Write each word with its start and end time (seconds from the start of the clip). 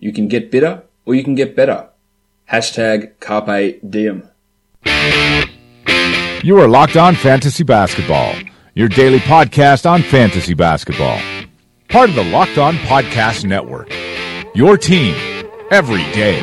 You 0.00 0.12
can 0.12 0.28
get 0.28 0.50
bitter 0.50 0.82
or 1.04 1.14
you 1.14 1.22
can 1.22 1.34
get 1.34 1.54
better. 1.54 1.88
Hashtag 2.50 3.12
Carpe 3.20 3.78
Diem. 3.88 4.28
You 6.42 6.58
are 6.58 6.66
Locked 6.66 6.96
On 6.96 7.14
Fantasy 7.14 7.64
Basketball, 7.64 8.34
your 8.74 8.88
daily 8.88 9.18
podcast 9.18 9.88
on 9.88 10.02
fantasy 10.02 10.54
basketball. 10.54 11.20
Part 11.90 12.08
of 12.08 12.16
the 12.16 12.24
Locked 12.24 12.56
On 12.56 12.76
Podcast 12.76 13.44
Network. 13.44 13.92
Your 14.54 14.78
team 14.78 15.14
every 15.70 16.04
day. 16.12 16.40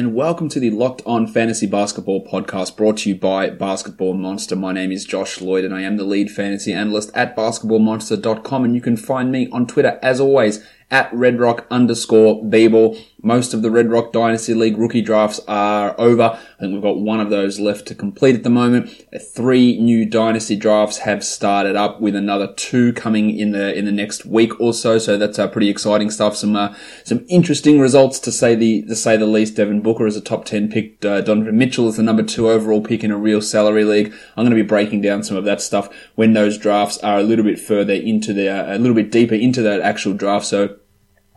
And 0.00 0.14
welcome 0.14 0.48
to 0.48 0.58
the 0.58 0.70
Locked 0.70 1.02
On 1.04 1.26
Fantasy 1.26 1.66
Basketball 1.66 2.24
podcast 2.24 2.74
brought 2.74 2.96
to 2.96 3.10
you 3.10 3.14
by 3.14 3.50
Basketball 3.50 4.14
Monster. 4.14 4.56
My 4.56 4.72
name 4.72 4.92
is 4.92 5.04
Josh 5.04 5.42
Lloyd 5.42 5.62
and 5.62 5.74
I 5.74 5.82
am 5.82 5.98
the 5.98 6.04
lead 6.04 6.30
fantasy 6.30 6.72
analyst 6.72 7.10
at 7.14 7.36
basketballmonster.com 7.36 8.64
and 8.64 8.74
you 8.74 8.80
can 8.80 8.96
find 8.96 9.30
me 9.30 9.50
on 9.52 9.66
Twitter 9.66 9.98
as 10.02 10.18
always 10.18 10.64
at 10.90 11.12
redrock 11.12 11.68
underscore 11.70 12.42
bball. 12.42 12.98
Most 13.22 13.52
of 13.52 13.62
the 13.62 13.70
Red 13.70 13.90
Rock 13.90 14.12
Dynasty 14.12 14.54
League 14.54 14.78
rookie 14.78 15.02
drafts 15.02 15.40
are 15.46 15.94
over. 15.98 16.22
I 16.22 16.60
think 16.60 16.72
we've 16.72 16.82
got 16.82 16.98
one 16.98 17.20
of 17.20 17.28
those 17.28 17.60
left 17.60 17.86
to 17.88 17.94
complete 17.94 18.34
at 18.34 18.42
the 18.42 18.50
moment. 18.50 19.04
Three 19.34 19.78
new 19.78 20.06
Dynasty 20.06 20.56
drafts 20.56 20.98
have 20.98 21.24
started 21.24 21.76
up 21.76 22.00
with 22.00 22.14
another 22.14 22.52
two 22.54 22.92
coming 22.92 23.36
in 23.38 23.52
the, 23.52 23.76
in 23.76 23.84
the 23.84 23.92
next 23.92 24.24
week 24.24 24.58
or 24.60 24.72
so. 24.72 24.98
So 24.98 25.18
that's 25.18 25.38
uh, 25.38 25.48
pretty 25.48 25.68
exciting 25.68 26.10
stuff. 26.10 26.36
Some, 26.36 26.56
uh, 26.56 26.74
some 27.04 27.26
interesting 27.28 27.78
results 27.78 28.18
to 28.20 28.32
say 28.32 28.54
the, 28.54 28.82
to 28.82 28.96
say 28.96 29.16
the 29.16 29.26
least. 29.26 29.56
Devin 29.56 29.82
Booker 29.82 30.06
is 30.06 30.16
a 30.16 30.20
top 30.20 30.44
10 30.44 30.70
pick. 30.70 31.04
Uh, 31.04 31.20
Donovan 31.20 31.58
Mitchell 31.58 31.88
is 31.88 31.96
the 31.96 32.02
number 32.02 32.22
two 32.22 32.48
overall 32.48 32.82
pick 32.82 33.04
in 33.04 33.10
a 33.10 33.18
real 33.18 33.42
salary 33.42 33.84
league. 33.84 34.14
I'm 34.36 34.44
going 34.44 34.56
to 34.56 34.62
be 34.62 34.62
breaking 34.62 35.02
down 35.02 35.22
some 35.22 35.36
of 35.36 35.44
that 35.44 35.60
stuff 35.60 35.88
when 36.14 36.32
those 36.32 36.56
drafts 36.56 36.98
are 36.98 37.18
a 37.18 37.22
little 37.22 37.44
bit 37.44 37.58
further 37.58 37.94
into 37.94 38.32
the, 38.32 38.48
uh, 38.48 38.76
a 38.76 38.78
little 38.78 38.94
bit 38.94 39.10
deeper 39.10 39.34
into 39.34 39.60
that 39.62 39.80
actual 39.80 40.14
draft. 40.14 40.46
So 40.46 40.76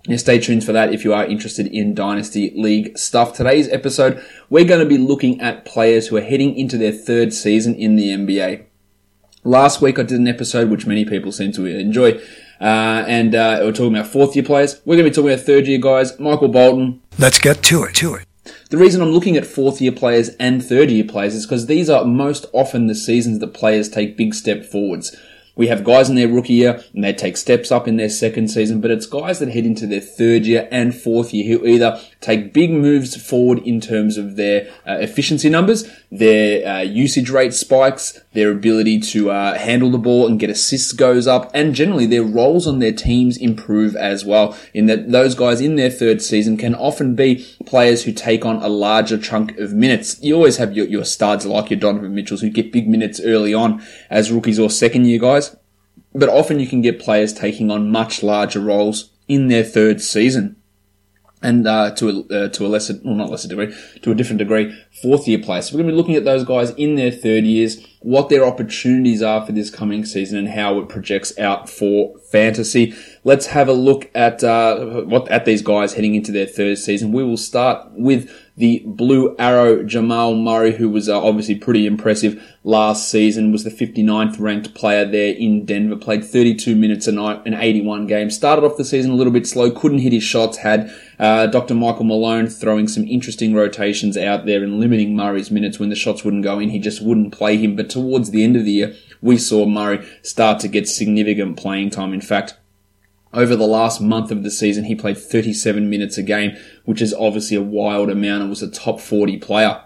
yeah, 0.06 0.18
stay 0.18 0.38
tuned 0.38 0.66
for 0.66 0.74
that 0.74 0.94
if 0.94 1.06
you 1.06 1.14
are 1.14 1.26
interested 1.26 1.68
in 1.68 1.96
Dynasty 1.96 2.52
League 2.56 2.98
stuff. 2.98 3.34
Today's 3.34 3.70
episode, 3.70 4.22
we're 4.50 4.66
going 4.66 4.82
to 4.82 4.86
be 4.86 4.98
looking 4.98 5.40
at 5.40 5.64
players 5.64 6.08
who 6.08 6.18
are 6.18 6.22
heading 6.22 6.58
into 6.58 6.78
their 6.78 6.92
third 6.92 7.34
season 7.34 7.74
in 7.76 7.96
the 7.96 8.10
NBA. 8.10 8.66
Last 9.46 9.82
week 9.82 9.98
I 10.00 10.04
did 10.04 10.20
an 10.20 10.28
episode 10.28 10.70
which 10.70 10.86
many 10.86 11.06
people 11.06 11.32
seem 11.32 11.54
to 11.54 11.66
enjoy, 11.66 12.22
uh, 12.60 13.06
and 13.08 13.34
uh, 13.34 13.60
we're 13.62 13.72
talking 13.72 13.96
about 13.96 14.08
fourth 14.08 14.36
year 14.36 14.44
players. 14.44 14.82
We're 14.84 14.98
going 14.98 15.06
to 15.06 15.12
be 15.12 15.16
talking 15.16 15.32
about 15.34 15.46
third 15.46 15.68
year 15.68 15.80
guys. 15.80 16.20
Michael 16.20 16.50
Bolton. 16.50 17.02
Let's 17.18 17.40
get 17.40 17.64
to 17.64 17.84
it. 17.84 17.96
To 17.96 18.16
it. 18.16 18.26
The 18.70 18.78
reason 18.78 19.02
I'm 19.02 19.12
looking 19.12 19.38
at 19.38 19.46
fourth 19.46 19.80
year 19.80 19.94
players 19.94 20.30
and 20.40 20.64
third 20.64 20.92
year 20.92 21.06
players 21.06 21.34
is 21.34 21.46
because 21.46 21.68
these 21.68 21.90
are 21.90 22.04
most 22.04 22.46
often 22.52 22.88
the 22.88 22.96
seasons 22.96 23.40
that 23.40 23.54
players 23.54 23.88
take 23.88 24.18
big 24.18 24.34
step 24.34 24.66
forwards. 24.66 25.16
We 25.56 25.68
have 25.68 25.84
guys 25.84 26.10
in 26.10 26.16
their 26.16 26.28
rookie 26.28 26.54
year 26.54 26.84
and 26.94 27.04
they 27.04 27.14
take 27.14 27.38
steps 27.38 27.72
up 27.72 27.88
in 27.88 27.98
their 27.98 28.10
second 28.10 28.48
season, 28.48 28.82
but 28.82 28.90
it's 28.90 29.06
guys 29.06 29.40
that 29.40 29.50
head 29.50 29.66
into 29.66 29.86
their 29.86 30.02
third 30.02 30.46
year 30.46 30.68
and 30.72 30.96
fourth 30.96 31.34
year 31.34 31.58
who 31.58 31.66
either 31.66 32.02
take 32.22 32.54
big 32.54 32.72
moves 32.72 33.16
forward 33.16 33.60
in 33.60 33.80
terms 33.80 34.18
of 34.18 34.36
their 34.36 34.68
uh, 34.88 34.98
efficiency 35.00 35.50
numbers, 35.50 35.88
their 36.12 36.68
uh, 36.68 36.82
usage 36.82 37.30
rate 37.30 37.54
spikes, 37.54 38.20
their 38.34 38.52
ability 38.52 39.00
to 39.00 39.32
uh, 39.32 39.58
handle 39.58 39.90
the 39.90 39.98
ball 39.98 40.28
and 40.28 40.40
get 40.40 40.50
assists 40.50 40.92
goes 40.92 41.28
up, 41.28 41.50
and 41.54 41.76
generally 41.76 42.06
their 42.06 42.24
roles 42.24 42.68
on 42.68 42.80
their 42.80 42.92
teams 42.92 43.38
improve 43.38 43.96
as 43.96 44.26
well. 44.26 44.58
In 44.74 44.88
that 44.88 45.12
those 45.12 45.36
guys 45.36 45.62
in 45.62 45.76
their 45.76 45.90
third 45.90 46.22
season 46.22 46.58
can 46.58 46.76
often 46.76 47.16
be 47.16 47.46
players 47.66 48.04
who 48.04 48.12
take 48.12 48.46
on 48.46 48.58
a 48.58 48.68
larger 48.68 49.18
chunk 49.18 49.58
of 49.58 49.74
minutes. 49.74 50.22
You 50.22 50.36
always 50.36 50.58
have 50.58 50.74
your, 50.74 50.88
your 50.88 51.06
studs 51.06 51.46
like 51.46 51.70
your 51.70 51.80
Donovan 51.80 52.16
Mitchells 52.16 52.42
who 52.42 52.50
get 52.50 52.72
big 52.72 52.88
minutes 52.88 53.22
early 53.24 53.54
on 53.54 53.84
as 54.10 54.32
rookies 54.32 54.60
or 54.60 54.70
second 54.70 55.06
year 55.06 55.20
guys 55.20 55.56
but 56.14 56.30
often 56.30 56.60
you 56.60 56.68
can 56.68 56.82
get 56.82 57.00
players 57.00 57.34
taking 57.34 57.72
on 57.72 57.90
much 57.90 58.24
larger 58.24 58.60
roles 58.60 59.10
in 59.28 59.48
their 59.48 59.64
third 59.64 60.02
season. 60.02 60.56
And 61.44 61.68
uh, 61.68 61.92
to 61.96 62.10
a 62.10 62.46
uh, 62.46 62.50
to 62.50 62.66
a 62.66 62.70
lesser, 62.70 62.94
well, 63.04 63.16
not 63.16 63.30
lesser 63.30 63.50
degree, 63.50 63.76
to 64.02 64.12
a 64.12 64.16
different 64.16 64.40
degree, 64.40 64.74
fourth 65.02 65.28
year 65.28 65.40
players. 65.40 65.68
So 65.68 65.76
we're 65.76 65.84
going 65.84 65.90
to 65.90 65.94
be 65.94 65.98
looking 65.98 66.16
at 66.16 66.24
those 66.24 66.46
guys 66.46 66.72
in 66.72 66.96
their 66.96 67.12
third 67.12 67.44
years, 67.44 67.86
what 68.00 68.30
their 68.30 68.46
opportunities 68.46 69.22
are 69.22 69.46
for 69.46 69.52
this 69.52 69.70
coming 69.70 70.06
season, 70.06 70.40
and 70.40 70.48
how 70.48 70.80
it 70.80 70.88
projects 70.88 71.38
out 71.38 71.70
for 71.70 72.18
fantasy. 72.32 72.96
Let's 73.26 73.48
have 73.48 73.68
a 73.68 73.74
look 73.74 74.10
at 74.16 74.44
uh, 74.44 75.04
what 75.04 75.28
at 75.28 75.44
these 75.44 75.62
guys 75.62 75.94
heading 75.94 76.16
into 76.16 76.32
their 76.32 76.48
third 76.48 76.78
season. 76.78 77.12
We 77.12 77.24
will 77.24 77.38
start 77.38 77.92
with 77.92 78.32
the 78.56 78.84
Blue 78.86 79.36
Arrow 79.40 79.84
Jamal 79.84 80.36
Murray, 80.36 80.74
who 80.74 80.88
was 80.88 81.10
uh, 81.10 81.20
obviously 81.20 81.56
pretty 81.56 81.88
impressive 81.88 82.56
last 82.64 83.10
season, 83.10 83.52
was 83.52 83.64
the 83.64 83.72
59th 83.72 84.40
ranked 84.40 84.76
player 84.76 85.06
there 85.06 85.34
in 85.34 85.66
Denver, 85.66 85.96
played 85.96 86.24
32 86.24 86.76
minutes 86.76 87.08
a 87.08 87.12
night 87.12 87.42
in 87.48 87.56
81 87.56 88.06
games. 88.06 88.36
Started 88.36 88.64
off 88.64 88.78
the 88.78 88.86
season 88.86 89.12
a 89.12 89.16
little 89.16 89.34
bit 89.34 89.48
slow, 89.48 89.72
couldn't 89.72 90.00
hit 90.00 90.14
his 90.14 90.24
shots, 90.24 90.58
had 90.58 90.94
uh, 91.18 91.48
Dr. 91.48 91.74
Michael 91.74 92.04
Malone 92.04 92.48
throwing 92.48 92.88
some 92.88 93.08
interesting 93.08 93.56
rotations 93.56 94.18
out 94.18 94.46
there 94.46 94.64
and 94.64 94.80
limiting 94.80 95.16
Murray's 95.16 95.50
minutes 95.50 95.80
when 95.80 95.90
the 95.90 95.96
shots 95.96 96.24
wouldn't 96.24 96.44
go 96.44 96.60
in. 96.60 96.70
He 96.70 96.80
just 96.80 97.02
wouldn't 97.02 97.34
play 97.34 97.58
him. 97.58 97.76
But 97.76 97.90
towards 97.90 98.30
the 98.30 98.44
end 98.44 98.56
of 98.56 98.66
the 98.66 98.72
year, 98.72 98.96
we 99.20 99.38
saw 99.38 99.66
Murray 99.66 100.06
start 100.22 100.60
to 100.60 100.68
get 100.68 100.88
significant 100.88 101.58
playing 101.58 101.90
time. 101.90 102.14
In 102.14 102.22
fact, 102.22 102.56
over 103.34 103.56
the 103.56 103.68
last 103.68 104.00
month 104.00 104.32
of 104.32 104.44
the 104.44 104.52
season, 104.52 104.86
he 104.86 104.96
played 104.96 105.18
37 105.18 105.90
minutes 105.90 106.18
a 106.18 106.24
game, 106.24 106.56
which 106.86 107.02
is 107.02 107.14
obviously 107.14 107.58
a 107.58 107.62
wild 107.62 108.10
amount 108.10 108.42
and 108.42 108.50
was 108.50 108.62
a 108.62 108.70
top 108.70 109.00
40 109.00 109.38
player. 109.38 109.82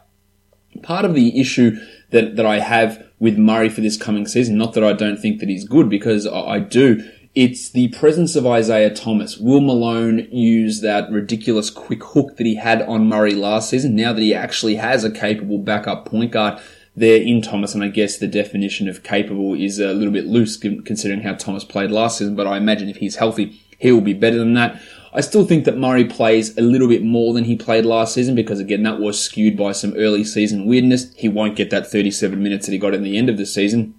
Part 0.83 1.05
of 1.05 1.13
the 1.15 1.39
issue 1.39 1.77
that, 2.11 2.35
that 2.35 2.45
I 2.45 2.59
have 2.59 3.03
with 3.19 3.37
Murray 3.37 3.69
for 3.69 3.81
this 3.81 3.97
coming 3.97 4.27
season, 4.27 4.57
not 4.57 4.73
that 4.73 4.83
I 4.83 4.93
don't 4.93 5.17
think 5.17 5.39
that 5.39 5.49
he's 5.49 5.67
good, 5.67 5.89
because 5.89 6.27
I, 6.27 6.39
I 6.39 6.59
do, 6.59 7.09
it's 7.33 7.69
the 7.69 7.89
presence 7.89 8.35
of 8.35 8.45
Isaiah 8.47 8.93
Thomas. 8.93 9.37
Will 9.37 9.61
Malone 9.61 10.27
use 10.31 10.81
that 10.81 11.11
ridiculous 11.11 11.69
quick 11.69 12.03
hook 12.03 12.37
that 12.37 12.47
he 12.47 12.55
had 12.55 12.81
on 12.81 13.07
Murray 13.07 13.35
last 13.35 13.69
season 13.69 13.95
now 13.95 14.11
that 14.11 14.21
he 14.21 14.33
actually 14.33 14.75
has 14.75 15.03
a 15.03 15.11
capable 15.11 15.59
backup 15.59 16.05
point 16.05 16.31
guard 16.31 16.59
there 16.97 17.21
in 17.21 17.43
Thomas, 17.43 17.75
and 17.75 17.83
I 17.83 17.89
guess 17.89 18.17
the 18.17 18.27
definition 18.27 18.89
of 18.89 19.03
capable 19.03 19.53
is 19.53 19.79
a 19.79 19.93
little 19.93 20.11
bit 20.11 20.25
loose 20.25 20.57
considering 20.57 21.21
how 21.21 21.35
Thomas 21.35 21.63
played 21.63 21.91
last 21.91 22.17
season, 22.17 22.35
but 22.35 22.47
I 22.47 22.57
imagine 22.57 22.89
if 22.89 22.97
he's 22.97 23.17
healthy, 23.17 23.61
he 23.77 23.91
will 23.91 24.01
be 24.01 24.13
better 24.13 24.39
than 24.39 24.55
that. 24.55 24.81
I 25.13 25.21
still 25.21 25.45
think 25.45 25.65
that 25.65 25.77
Murray 25.77 26.05
plays 26.05 26.57
a 26.57 26.61
little 26.61 26.87
bit 26.87 27.03
more 27.03 27.35
than 27.35 27.43
he 27.43 27.55
played 27.55 27.85
last 27.85 28.15
season 28.15 28.33
because 28.33 28.59
again, 28.59 28.81
that 28.83 28.99
was 28.99 29.23
skewed 29.23 29.55
by 29.55 29.73
some 29.73 29.93
early 29.95 30.23
season 30.23 30.65
weirdness. 30.65 31.13
He 31.15 31.29
won't 31.29 31.55
get 31.55 31.69
that 31.69 31.89
37 31.89 32.41
minutes 32.41 32.65
that 32.65 32.71
he 32.71 32.79
got 32.79 32.95
in 32.95 33.03
the 33.03 33.15
end 33.15 33.29
of 33.29 33.37
the 33.37 33.45
season. 33.45 33.93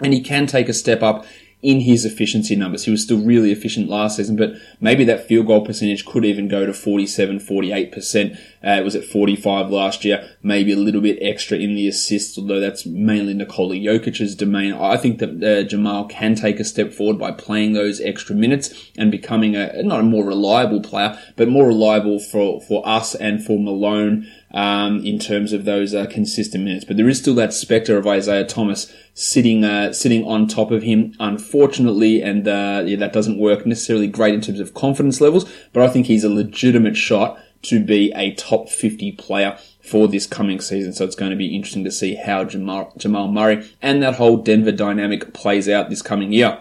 And 0.00 0.14
he 0.14 0.20
can 0.20 0.46
take 0.46 0.68
a 0.68 0.74
step 0.74 1.02
up 1.02 1.26
in 1.62 1.80
his 1.80 2.04
efficiency 2.04 2.56
numbers. 2.56 2.84
He 2.84 2.90
was 2.90 3.04
still 3.04 3.20
really 3.20 3.52
efficient 3.52 3.88
last 3.88 4.16
season, 4.16 4.34
but 4.36 4.54
maybe 4.80 5.04
that 5.04 5.28
field 5.28 5.46
goal 5.46 5.64
percentage 5.64 6.04
could 6.04 6.24
even 6.24 6.48
go 6.48 6.66
to 6.66 6.74
47, 6.74 7.38
48%. 7.38 8.36
Uh, 8.64 8.70
it 8.70 8.84
was 8.84 8.96
at 8.96 9.04
45 9.04 9.70
last 9.70 10.04
year, 10.04 10.28
maybe 10.42 10.72
a 10.72 10.76
little 10.76 11.00
bit 11.00 11.18
extra 11.20 11.56
in 11.56 11.74
the 11.74 11.86
assists, 11.86 12.36
although 12.36 12.58
that's 12.58 12.84
mainly 12.84 13.32
Nikola 13.32 13.76
Jokic's 13.76 14.34
domain. 14.34 14.72
I 14.72 14.96
think 14.96 15.20
that 15.20 15.42
uh, 15.42 15.62
Jamal 15.68 16.06
can 16.06 16.34
take 16.34 16.58
a 16.58 16.64
step 16.64 16.92
forward 16.92 17.18
by 17.18 17.30
playing 17.30 17.74
those 17.74 18.00
extra 18.00 18.34
minutes 18.34 18.90
and 18.98 19.12
becoming 19.12 19.54
a, 19.54 19.82
not 19.84 20.00
a 20.00 20.04
more 20.04 20.24
reliable 20.24 20.80
player, 20.80 21.16
but 21.36 21.48
more 21.48 21.68
reliable 21.68 22.18
for, 22.18 22.60
for 22.60 22.86
us 22.86 23.14
and 23.14 23.44
for 23.44 23.58
Malone 23.58 24.28
um, 24.52 25.04
in 25.04 25.18
terms 25.18 25.52
of 25.52 25.64
those 25.64 25.94
uh, 25.94 26.06
consistent 26.06 26.64
minutes. 26.64 26.84
But 26.84 26.96
there 26.96 27.08
is 27.08 27.18
still 27.18 27.34
that 27.36 27.52
specter 27.52 27.96
of 27.96 28.06
Isaiah 28.06 28.46
Thomas 28.46 28.92
sitting 29.14 29.64
uh, 29.64 29.92
sitting 29.92 30.24
on 30.24 30.46
top 30.46 30.70
of 30.70 30.82
him, 30.82 31.14
unfortunately, 31.20 32.22
and 32.22 32.46
uh, 32.46 32.82
yeah, 32.86 32.96
that 32.96 33.12
doesn't 33.12 33.38
work 33.38 33.66
necessarily 33.66 34.08
great 34.08 34.34
in 34.34 34.40
terms 34.40 34.60
of 34.60 34.74
confidence 34.74 35.20
levels. 35.20 35.50
But 35.72 35.82
I 35.82 35.88
think 35.88 36.06
he's 36.06 36.24
a 36.24 36.30
legitimate 36.30 36.96
shot 36.96 37.38
to 37.62 37.84
be 37.84 38.12
a 38.16 38.34
top 38.34 38.68
50 38.68 39.12
player 39.12 39.56
for 39.80 40.08
this 40.08 40.26
coming 40.26 40.60
season. 40.60 40.92
So 40.92 41.04
it's 41.04 41.14
going 41.14 41.30
to 41.30 41.36
be 41.36 41.54
interesting 41.54 41.84
to 41.84 41.92
see 41.92 42.16
how 42.16 42.44
Jamal, 42.44 42.92
Jamal 42.96 43.28
Murray 43.28 43.68
and 43.80 44.02
that 44.02 44.16
whole 44.16 44.36
Denver 44.36 44.72
dynamic 44.72 45.32
plays 45.32 45.68
out 45.68 45.88
this 45.88 46.02
coming 46.02 46.32
year. 46.32 46.58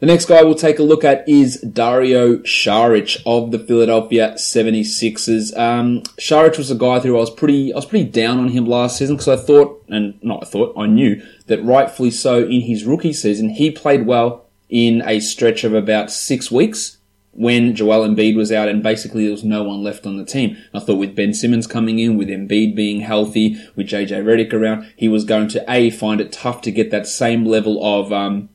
The 0.00 0.06
next 0.06 0.24
guy 0.24 0.42
we'll 0.42 0.54
take 0.54 0.78
a 0.78 0.82
look 0.82 1.04
at 1.04 1.28
is 1.28 1.60
Dario 1.60 2.38
Saric 2.38 3.20
of 3.26 3.50
the 3.50 3.58
Philadelphia 3.58 4.32
76ers. 4.34 5.54
Um, 5.58 6.00
Saric 6.18 6.56
was 6.56 6.70
a 6.70 6.74
guy 6.74 7.00
who 7.00 7.16
I 7.16 7.20
was 7.20 7.28
pretty, 7.28 7.70
I 7.70 7.76
was 7.76 7.84
pretty 7.84 8.08
down 8.08 8.38
on 8.38 8.48
him 8.48 8.64
last 8.64 8.96
season 8.96 9.16
because 9.16 9.28
I 9.28 9.36
thought, 9.36 9.84
and 9.88 10.18
not 10.22 10.42
I 10.42 10.46
thought, 10.46 10.74
I 10.74 10.86
knew 10.86 11.22
that 11.48 11.62
rightfully 11.62 12.10
so 12.10 12.42
in 12.42 12.62
his 12.62 12.86
rookie 12.86 13.12
season, 13.12 13.50
he 13.50 13.70
played 13.70 14.06
well 14.06 14.46
in 14.70 15.02
a 15.04 15.20
stretch 15.20 15.64
of 15.64 15.74
about 15.74 16.10
six 16.10 16.50
weeks 16.50 16.96
when 17.32 17.74
Joel 17.74 18.08
Embiid 18.08 18.36
was 18.36 18.50
out 18.50 18.70
and 18.70 18.82
basically 18.82 19.24
there 19.24 19.32
was 19.32 19.44
no 19.44 19.64
one 19.64 19.82
left 19.82 20.06
on 20.06 20.16
the 20.16 20.24
team. 20.24 20.56
I 20.72 20.80
thought 20.80 20.96
with 20.96 21.14
Ben 21.14 21.34
Simmons 21.34 21.66
coming 21.66 21.98
in, 21.98 22.16
with 22.16 22.28
Embiid 22.28 22.74
being 22.74 23.02
healthy, 23.02 23.62
with 23.76 23.88
JJ 23.88 24.24
Redick 24.24 24.54
around, 24.54 24.90
he 24.96 25.10
was 25.10 25.24
going 25.24 25.48
to 25.48 25.62
A, 25.70 25.90
find 25.90 26.22
it 26.22 26.32
tough 26.32 26.62
to 26.62 26.72
get 26.72 26.90
that 26.90 27.06
same 27.06 27.44
level 27.44 27.84
of, 27.84 28.14
um, 28.14 28.48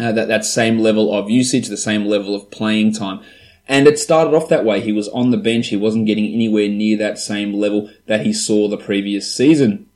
uh, 0.00 0.12
that, 0.12 0.28
that 0.28 0.44
same 0.44 0.78
level 0.78 1.12
of 1.12 1.30
usage, 1.30 1.68
the 1.68 1.76
same 1.76 2.06
level 2.06 2.34
of 2.34 2.50
playing 2.50 2.92
time. 2.92 3.20
And 3.68 3.86
it 3.86 3.98
started 3.98 4.34
off 4.34 4.48
that 4.48 4.64
way. 4.64 4.80
He 4.80 4.92
was 4.92 5.08
on 5.08 5.30
the 5.30 5.36
bench. 5.36 5.68
He 5.68 5.76
wasn't 5.76 6.06
getting 6.06 6.26
anywhere 6.26 6.68
near 6.68 6.98
that 6.98 7.18
same 7.18 7.52
level 7.52 7.88
that 8.06 8.26
he 8.26 8.32
saw 8.32 8.66
the 8.66 8.76
previous 8.76 9.32
season. 9.32 9.86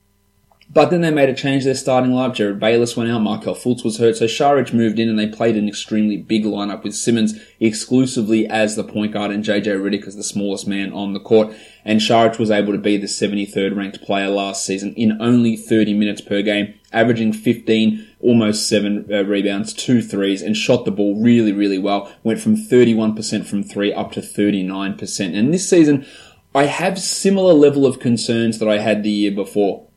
But 0.73 0.89
then 0.89 1.01
they 1.01 1.11
made 1.11 1.29
a 1.29 1.33
change 1.33 1.63
to 1.63 1.67
their 1.67 1.75
starting 1.75 2.11
lineup. 2.11 2.35
Jerryd 2.35 2.59
Bayless 2.59 2.97
went 2.97 3.11
out, 3.11 3.21
Markelle 3.21 3.55
Fultz 3.55 3.83
was 3.83 3.97
hurt, 3.97 4.17
so 4.17 4.25
Šarić 4.25 4.73
moved 4.73 4.97
in 4.97 5.09
and 5.09 5.17
they 5.17 5.27
played 5.27 5.55
an 5.55 5.67
extremely 5.67 6.17
big 6.17 6.43
lineup 6.43 6.83
with 6.83 6.95
Simmons 6.95 7.39
exclusively 7.59 8.47
as 8.47 8.75
the 8.75 8.83
point 8.83 9.13
guard 9.13 9.31
and 9.31 9.43
JJ 9.43 9.65
Redick 9.65 10.07
as 10.07 10.15
the 10.15 10.23
smallest 10.23 10.67
man 10.67 10.91
on 10.91 11.13
the 11.13 11.19
court. 11.19 11.55
And 11.83 11.99
Šarić 11.99 12.39
was 12.39 12.49
able 12.49 12.73
to 12.73 12.79
be 12.79 12.97
the 12.97 13.07
73rd 13.07 13.75
ranked 13.75 14.01
player 14.01 14.29
last 14.29 14.65
season 14.65 14.93
in 14.95 15.21
only 15.21 15.55
30 15.55 15.93
minutes 15.93 16.21
per 16.21 16.41
game, 16.41 16.73
averaging 16.95 17.33
15, 17.33 18.07
almost 18.21 18.67
7 18.67 19.07
uh, 19.11 19.23
rebounds, 19.25 19.73
2 19.73 20.01
threes, 20.01 20.41
and 20.41 20.57
shot 20.57 20.85
the 20.85 20.91
ball 20.91 21.21
really, 21.21 21.51
really 21.51 21.77
well. 21.77 22.11
Went 22.23 22.39
from 22.39 22.55
31% 22.55 23.45
from 23.45 23.61
3 23.61 23.93
up 23.93 24.11
to 24.13 24.21
39%. 24.21 25.37
And 25.37 25.53
this 25.53 25.69
season, 25.69 26.05
I 26.55 26.65
have 26.65 26.97
similar 26.97 27.53
level 27.53 27.85
of 27.85 27.99
concerns 27.99 28.59
that 28.59 28.69
I 28.69 28.79
had 28.79 29.03
the 29.03 29.11
year 29.11 29.31
before. 29.31 29.87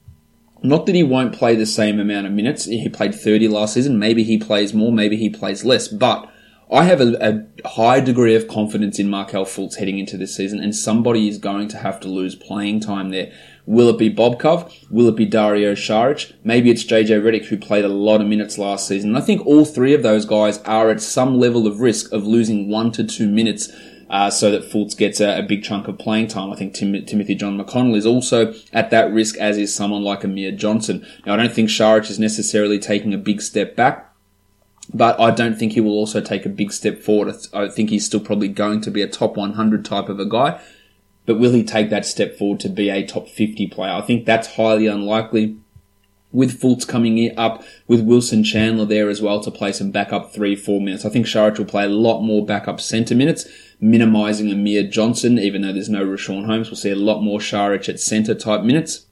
Not 0.63 0.87
that 0.87 0.95
he 0.95 1.05
won't 1.05 1.33
play 1.33 1.55
the 1.55 1.67
same 1.67 2.01
amount 2.01 2.27
of 2.27 2.33
minutes. 2.33 2.65
He 2.65 2.89
played 2.89 3.15
30 3.15 3.47
last 3.49 3.75
season. 3.75 3.99
Maybe 3.99 4.25
he 4.25 4.39
plays 4.39 4.75
more, 4.75 4.93
maybe 4.93 5.17
he 5.17 5.31
plays 5.31 5.65
less. 5.65 5.87
But 5.87 6.29
I 6.71 6.85
have 6.85 7.01
a, 7.01 7.17
a 7.65 7.69
high 7.69 8.01
degree 8.01 8.35
of 8.35 8.49
confidence 8.49 8.99
in 8.99 9.09
Markelle 9.09 9.47
Fultz 9.47 9.77
heading 9.77 9.99
into 9.99 10.19
this 10.19 10.37
season, 10.37 10.61
and 10.61 10.75
somebody 10.75 11.29
is 11.29 11.39
going 11.39 11.69
to 11.69 11.79
have 11.79 11.99
to 12.01 12.09
lose 12.09 12.35
playing 12.35 12.81
time 12.81 13.11
there. 13.11 13.33
Will 13.69 13.91
it 13.91 13.99
be 13.99 14.09
Bobkov? 14.11 14.91
Will 14.91 15.09
it 15.09 15.17
be 15.17 15.27
Dario 15.27 15.75
Šarić? 15.75 16.33
Maybe 16.43 16.71
it's 16.71 16.87
JJ 16.87 17.21
Redick 17.21 17.45
who 17.45 17.59
played 17.59 17.85
a 17.85 17.89
lot 17.89 18.23
of 18.23 18.27
minutes 18.27 18.57
last 18.57 18.89
season. 18.89 19.15
I 19.15 19.21
think 19.21 19.45
all 19.47 19.67
three 19.67 19.93
of 19.93 20.03
those 20.03 20.25
guys 20.25 20.57
are 20.63 20.89
at 20.89 21.03
some 21.03 21.39
level 21.39 21.67
of 21.67 21.79
risk 21.79 22.11
of 22.11 22.27
losing 22.27 22.71
one 22.71 22.93
to 22.93 23.05
two 23.05 23.29
minutes 23.29 23.71
uh, 24.09 24.31
so 24.31 24.51
that 24.51 24.63
Fultz 24.63 24.97
gets 24.97 25.21
a, 25.21 25.41
a, 25.41 25.43
big 25.43 25.63
chunk 25.63 25.87
of 25.87 25.99
playing 25.99 26.29
time. 26.29 26.51
I 26.51 26.57
think 26.57 26.73
Tim, 26.73 27.05
Timothy 27.05 27.35
John 27.35 27.61
McConnell 27.61 27.95
is 27.95 28.07
also 28.07 28.55
at 28.73 28.89
that 28.89 29.13
risk, 29.13 29.37
as 29.37 29.59
is 29.59 29.75
someone 29.75 30.03
like 30.03 30.25
Amir 30.25 30.53
Johnson. 30.53 31.07
Now, 31.27 31.35
I 31.35 31.37
don't 31.37 31.53
think 31.53 31.69
Šarić 31.69 32.09
is 32.09 32.19
necessarily 32.19 32.79
taking 32.79 33.13
a 33.13 33.19
big 33.19 33.43
step 33.43 33.77
back, 33.77 34.11
but 34.95 35.21
I 35.21 35.31
don't 35.31 35.59
think 35.59 35.73
he 35.73 35.83
will 35.83 35.93
also 35.93 36.23
take 36.23 36.47
a 36.47 36.49
big 36.49 36.73
step 36.73 37.03
forward. 37.03 37.35
I 37.53 37.69
think 37.69 37.91
he's 37.91 38.07
still 38.07 38.21
probably 38.21 38.49
going 38.49 38.81
to 38.81 38.91
be 38.91 39.03
a 39.03 39.09
top 39.09 39.37
100 39.37 39.85
type 39.85 40.09
of 40.09 40.19
a 40.19 40.25
guy. 40.25 40.59
But 41.29 41.39
will 41.39 41.53
he 41.53 41.63
take 41.63 41.91
that 41.91 42.07
step 42.07 42.39
forward 42.39 42.59
to 42.61 42.71
be 42.71 42.89
a 42.89 43.07
top 43.07 43.29
50 43.29 43.67
player? 43.67 43.93
I 43.93 44.01
think 44.01 44.25
that's 44.25 44.55
highly 44.55 44.87
unlikely 44.87 45.59
with 46.33 46.59
Fultz 46.59 46.89
coming 46.89 47.39
up, 47.39 47.63
with 47.87 48.01
Wilson 48.01 48.43
Chandler 48.43 48.87
there 48.87 49.11
as 49.11 49.21
well 49.21 49.39
to 49.41 49.51
play 49.51 49.73
some 49.73 49.91
backup 49.91 50.33
three, 50.33 50.57
four 50.57 50.81
minutes. 50.81 51.05
I 51.05 51.11
think 51.11 51.27
Šarić 51.27 51.59
will 51.59 51.67
play 51.67 51.85
a 51.85 51.91
lot 51.91 52.23
more 52.23 52.47
backup 52.47 52.81
centre 52.81 53.15
minutes, 53.15 53.47
minimising 53.79 54.51
Amir 54.51 54.85
Johnson, 54.85 55.39
even 55.39 55.61
though 55.61 55.75
there's 55.75 55.91
no 55.91 56.03
Richaun 56.03 56.47
Holmes. 56.47 56.71
We'll 56.71 56.77
see 56.77 56.93
a 56.93 56.97
lot 56.97 57.21
more 57.21 57.41
Šarić 57.41 57.91
at 57.91 58.01
centre 58.01 58.35
type 58.35 58.63
minutes. 58.63 59.05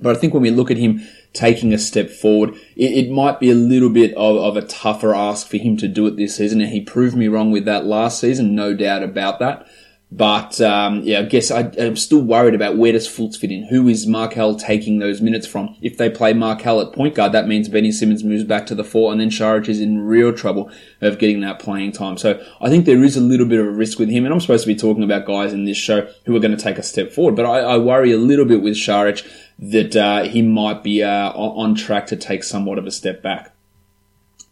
But 0.00 0.16
I 0.16 0.20
think 0.20 0.32
when 0.32 0.44
we 0.44 0.52
look 0.52 0.70
at 0.70 0.76
him 0.76 1.04
taking 1.32 1.74
a 1.74 1.78
step 1.78 2.10
forward, 2.10 2.54
it, 2.76 3.06
it 3.06 3.10
might 3.10 3.40
be 3.40 3.50
a 3.50 3.56
little 3.56 3.90
bit 3.90 4.12
of, 4.12 4.36
of 4.36 4.56
a 4.56 4.62
tougher 4.62 5.16
ask 5.16 5.48
for 5.48 5.56
him 5.56 5.76
to 5.78 5.88
do 5.88 6.06
it 6.06 6.14
this 6.14 6.36
season. 6.36 6.60
And 6.60 6.70
he 6.70 6.80
proved 6.80 7.16
me 7.16 7.26
wrong 7.26 7.50
with 7.50 7.64
that 7.64 7.86
last 7.86 8.20
season, 8.20 8.54
no 8.54 8.72
doubt 8.72 9.02
about 9.02 9.40
that. 9.40 9.66
But 10.12 10.60
um, 10.60 11.02
yeah, 11.04 11.20
I 11.20 11.22
guess 11.22 11.52
I, 11.52 11.70
am 11.78 11.94
still 11.94 12.20
worried 12.20 12.54
about 12.54 12.76
where 12.76 12.90
does 12.90 13.06
Fultz 13.06 13.36
fit 13.36 13.52
in. 13.52 13.66
Who 13.66 13.86
is 13.86 14.08
Markelle 14.08 14.56
taking 14.56 14.98
those 14.98 15.20
minutes 15.20 15.46
from? 15.46 15.76
If 15.80 15.98
they 15.98 16.10
play 16.10 16.32
Markelle 16.32 16.80
at 16.80 16.92
point 16.92 17.14
guard, 17.14 17.30
that 17.32 17.46
means 17.46 17.68
Benny 17.68 17.92
Simmons 17.92 18.24
moves 18.24 18.42
back 18.42 18.66
to 18.66 18.74
the 18.74 18.82
four, 18.82 19.12
and 19.12 19.20
then 19.20 19.30
Šarić 19.30 19.68
is 19.68 19.80
in 19.80 20.00
real 20.00 20.32
trouble 20.32 20.68
of 21.00 21.18
getting 21.20 21.40
that 21.42 21.60
playing 21.60 21.92
time. 21.92 22.18
So 22.18 22.44
I 22.60 22.68
think 22.68 22.86
there 22.86 23.04
is 23.04 23.16
a 23.16 23.20
little 23.20 23.46
bit 23.46 23.60
of 23.60 23.66
a 23.66 23.70
risk 23.70 24.00
with 24.00 24.08
him, 24.08 24.24
and 24.24 24.34
I'm 24.34 24.40
supposed 24.40 24.64
to 24.64 24.72
be 24.72 24.78
talking 24.78 25.04
about 25.04 25.26
guys 25.26 25.52
in 25.52 25.64
this 25.64 25.76
show 25.76 26.08
who 26.24 26.34
are 26.34 26.40
going 26.40 26.56
to 26.56 26.62
take 26.62 26.78
a 26.78 26.82
step 26.82 27.12
forward. 27.12 27.36
But 27.36 27.46
I, 27.46 27.60
I 27.60 27.76
worry 27.78 28.10
a 28.10 28.18
little 28.18 28.46
bit 28.46 28.62
with 28.62 28.74
Šarić 28.74 29.24
that 29.60 29.94
uh, 29.94 30.24
he 30.24 30.42
might 30.42 30.82
be 30.82 31.04
uh, 31.04 31.30
on 31.30 31.76
track 31.76 32.08
to 32.08 32.16
take 32.16 32.42
somewhat 32.42 32.78
of 32.78 32.86
a 32.86 32.90
step 32.90 33.22
back. 33.22 33.54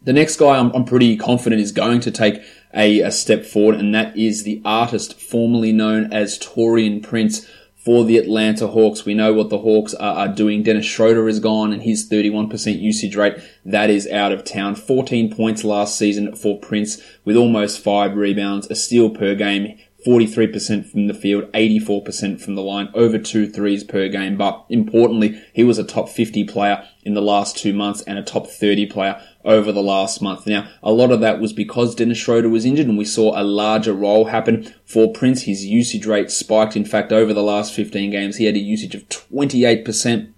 The 0.08 0.14
next 0.14 0.36
guy 0.36 0.56
I'm, 0.56 0.70
I'm 0.74 0.86
pretty 0.86 1.18
confident 1.18 1.60
is 1.60 1.70
going 1.70 2.00
to 2.00 2.10
take 2.10 2.42
a, 2.72 3.00
a 3.00 3.12
step 3.12 3.44
forward, 3.44 3.74
and 3.74 3.94
that 3.94 4.16
is 4.16 4.42
the 4.42 4.62
artist 4.64 5.20
formerly 5.20 5.70
known 5.70 6.10
as 6.14 6.38
Taurean 6.38 7.02
Prince 7.02 7.46
for 7.76 8.06
the 8.06 8.16
Atlanta 8.16 8.68
Hawks. 8.68 9.04
We 9.04 9.12
know 9.12 9.34
what 9.34 9.50
the 9.50 9.58
Hawks 9.58 9.92
are, 9.92 10.16
are, 10.16 10.28
doing. 10.28 10.62
Dennis 10.62 10.86
Schroeder 10.86 11.28
is 11.28 11.40
gone 11.40 11.74
and 11.74 11.82
his 11.82 12.08
31% 12.08 12.80
usage 12.80 13.16
rate, 13.16 13.36
that 13.66 13.90
is 13.90 14.08
out 14.08 14.32
of 14.32 14.44
town. 14.44 14.76
14 14.76 15.30
points 15.30 15.62
last 15.62 15.98
season 15.98 16.34
for 16.34 16.58
Prince 16.58 17.02
with 17.26 17.36
almost 17.36 17.78
five 17.78 18.16
rebounds, 18.16 18.66
a 18.70 18.76
steal 18.76 19.10
per 19.10 19.34
game. 19.34 19.78
43% 20.08 20.86
from 20.90 21.06
the 21.06 21.12
field, 21.12 21.52
84% 21.52 22.40
from 22.40 22.54
the 22.54 22.62
line, 22.62 22.88
over 22.94 23.18
two 23.18 23.46
threes 23.46 23.84
per 23.84 24.08
game. 24.08 24.38
But 24.38 24.64
importantly, 24.70 25.38
he 25.52 25.64
was 25.64 25.76
a 25.76 25.84
top 25.84 26.08
50 26.08 26.44
player 26.44 26.82
in 27.02 27.12
the 27.12 27.20
last 27.20 27.58
two 27.58 27.74
months 27.74 28.00
and 28.02 28.18
a 28.18 28.22
top 28.22 28.46
30 28.46 28.86
player 28.86 29.22
over 29.44 29.70
the 29.70 29.82
last 29.82 30.22
month. 30.22 30.46
Now, 30.46 30.66
a 30.82 30.92
lot 30.92 31.10
of 31.10 31.20
that 31.20 31.40
was 31.40 31.52
because 31.52 31.94
Dennis 31.94 32.16
Schroeder 32.16 32.48
was 32.48 32.64
injured 32.64 32.86
and 32.86 32.96
we 32.96 33.04
saw 33.04 33.38
a 33.38 33.44
larger 33.44 33.92
role 33.92 34.26
happen 34.26 34.74
for 34.86 35.12
Prince. 35.12 35.42
His 35.42 35.66
usage 35.66 36.06
rate 36.06 36.30
spiked. 36.30 36.74
In 36.74 36.86
fact, 36.86 37.12
over 37.12 37.34
the 37.34 37.42
last 37.42 37.74
15 37.74 38.10
games, 38.10 38.36
he 38.36 38.46
had 38.46 38.56
a 38.56 38.60
usage 38.60 38.94
of 38.94 39.06
28% 39.10 40.32